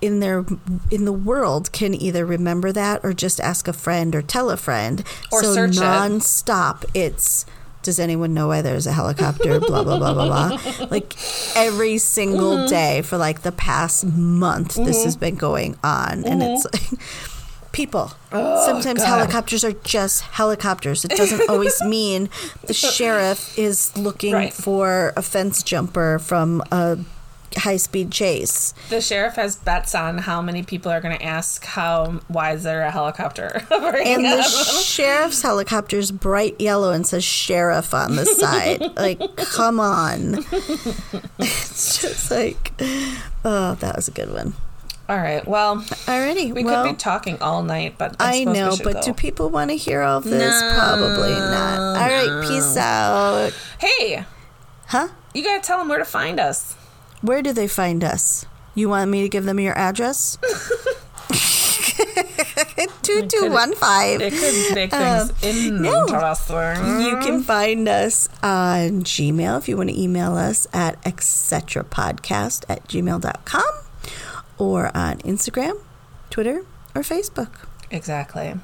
in 0.00 0.18
their 0.20 0.44
in 0.90 1.04
the 1.04 1.12
world 1.12 1.70
can 1.72 1.94
either 1.94 2.24
remember 2.26 2.72
that 2.72 3.00
or 3.04 3.12
just 3.12 3.38
ask 3.40 3.68
a 3.68 3.72
friend 3.72 4.14
or 4.14 4.22
tell 4.22 4.50
a 4.50 4.56
friend. 4.56 5.04
Or 5.30 5.42
so 5.42 5.54
search 5.54 5.76
it. 5.76 5.80
nonstop 5.80 6.84
it's 6.94 7.44
does 7.82 7.98
anyone 7.98 8.32
know 8.32 8.46
why 8.48 8.62
there's 8.62 8.86
a 8.86 8.92
helicopter? 8.92 9.58
blah 9.60 9.82
blah 9.84 9.98
blah 9.98 10.14
blah 10.14 10.26
blah. 10.56 10.86
Like 10.90 11.14
every 11.56 11.98
single 11.98 12.56
Mm-hmm. 12.58 12.66
day 12.68 13.02
for 13.02 13.16
like 13.18 13.42
the 13.42 13.52
past 13.52 14.04
month, 14.04 14.74
this 14.76 15.04
has 15.04 15.16
been 15.16 15.34
going 15.36 15.76
on, 15.84 16.24
and 16.24 16.42
it's 16.42 16.64
like 16.64 17.00
people. 17.72 18.12
Sometimes 18.30 19.00
Oh, 19.02 19.04
God. 19.04 19.18
helicopters 19.18 19.64
are 19.64 19.72
just 19.72 20.22
helicopters. 20.22 21.04
It 21.04 21.12
doesn't 21.12 21.48
always 21.48 21.80
mean 21.86 22.28
the 22.66 22.74
sheriff 22.74 23.56
is 23.58 23.96
looking 23.96 24.34
Right. 24.34 24.52
for 24.52 25.12
a 25.16 25.22
fence 25.22 25.62
jumper 25.62 26.18
from 26.20 26.62
a 26.70 26.98
high 27.56 27.76
speed 27.76 28.10
chase. 28.10 28.74
The 28.88 29.00
sheriff 29.00 29.34
has 29.34 29.56
bets 29.56 29.94
on 29.94 30.18
how 30.18 30.42
many 30.42 30.62
people 30.62 30.90
are 30.92 31.00
going 31.00 31.16
to 31.16 31.24
ask 31.24 31.64
how 31.64 32.20
why 32.28 32.52
is 32.52 32.62
there 32.62 32.82
a 32.82 32.90
helicopter 32.90 33.62
And 33.70 34.24
the 34.24 34.42
sheriff's 34.82 35.42
helicopter 35.42 35.98
is 35.98 36.10
bright 36.12 36.60
yellow 36.60 36.92
and 36.92 37.06
says 37.06 37.24
sheriff 37.24 37.94
on 37.94 38.16
the 38.16 38.24
side. 38.26 38.80
like, 38.96 39.36
come 39.36 39.80
on. 39.80 40.44
it's 41.38 42.00
just 42.00 42.30
like, 42.30 42.72
oh, 43.44 43.74
that 43.80 43.96
was 43.96 44.08
a 44.08 44.12
good 44.12 44.32
one. 44.32 44.54
All 45.08 45.16
right. 45.18 45.46
Well, 45.46 45.76
Alrighty. 45.78 46.54
we 46.54 46.64
well, 46.64 46.84
could 46.84 46.92
be 46.92 46.96
talking 46.96 47.36
all 47.42 47.62
night, 47.62 47.96
but 47.98 48.16
I, 48.20 48.42
I 48.42 48.44
know, 48.44 48.76
but 48.82 48.94
go. 48.94 49.02
do 49.02 49.12
people 49.12 49.50
want 49.50 49.70
to 49.70 49.76
hear 49.76 50.00
all 50.00 50.20
this? 50.20 50.62
Probably 50.74 51.32
not. 51.32 51.78
All 52.00 52.08
right, 52.08 52.48
peace 52.48 52.76
out. 52.76 53.52
hey, 53.78 54.24
Huh? 54.86 55.08
you 55.34 55.42
got 55.42 55.62
to 55.62 55.66
tell 55.66 55.78
them 55.78 55.88
where 55.88 55.98
to 55.98 56.04
find 56.04 56.38
us. 56.38 56.76
Where 57.22 57.40
do 57.40 57.52
they 57.52 57.68
find 57.68 58.04
us? 58.04 58.44
You 58.74 58.88
want 58.88 59.10
me 59.10 59.22
to 59.22 59.28
give 59.28 59.44
them 59.44 59.60
your 59.60 59.78
address? 59.78 60.38
2215. 63.02 64.20
It 64.20 64.32
could 64.32 64.74
make 64.74 64.90
things 64.90 65.30
um, 65.30 65.82
no. 65.82 66.02
interesting. 66.06 67.00
You 67.00 67.18
can 67.18 67.42
find 67.42 67.88
us 67.88 68.28
on 68.42 69.02
Gmail 69.04 69.58
if 69.58 69.68
you 69.68 69.76
want 69.76 69.90
to 69.90 70.00
email 70.00 70.36
us 70.36 70.66
at 70.72 71.00
etcpodcast 71.04 72.64
at 72.68 72.88
gmail.com 72.88 73.72
or 74.58 74.96
on 74.96 75.18
Instagram, 75.18 75.80
Twitter, 76.30 76.64
or 76.94 77.02
Facebook. 77.02 77.50
Exactly. 77.90 78.54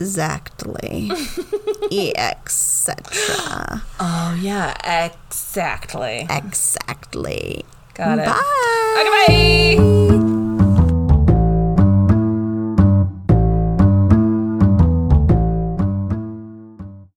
Exactly. 0.00 1.10
Etc. 1.92 3.82
Oh, 4.00 4.38
yeah. 4.40 5.06
Exactly. 5.06 6.26
Exactly. 6.30 7.64
Got 7.94 8.18
it. 8.18 8.26
Bye. 8.26 9.00
Okay, 9.28 9.76
bye. 9.78 10.53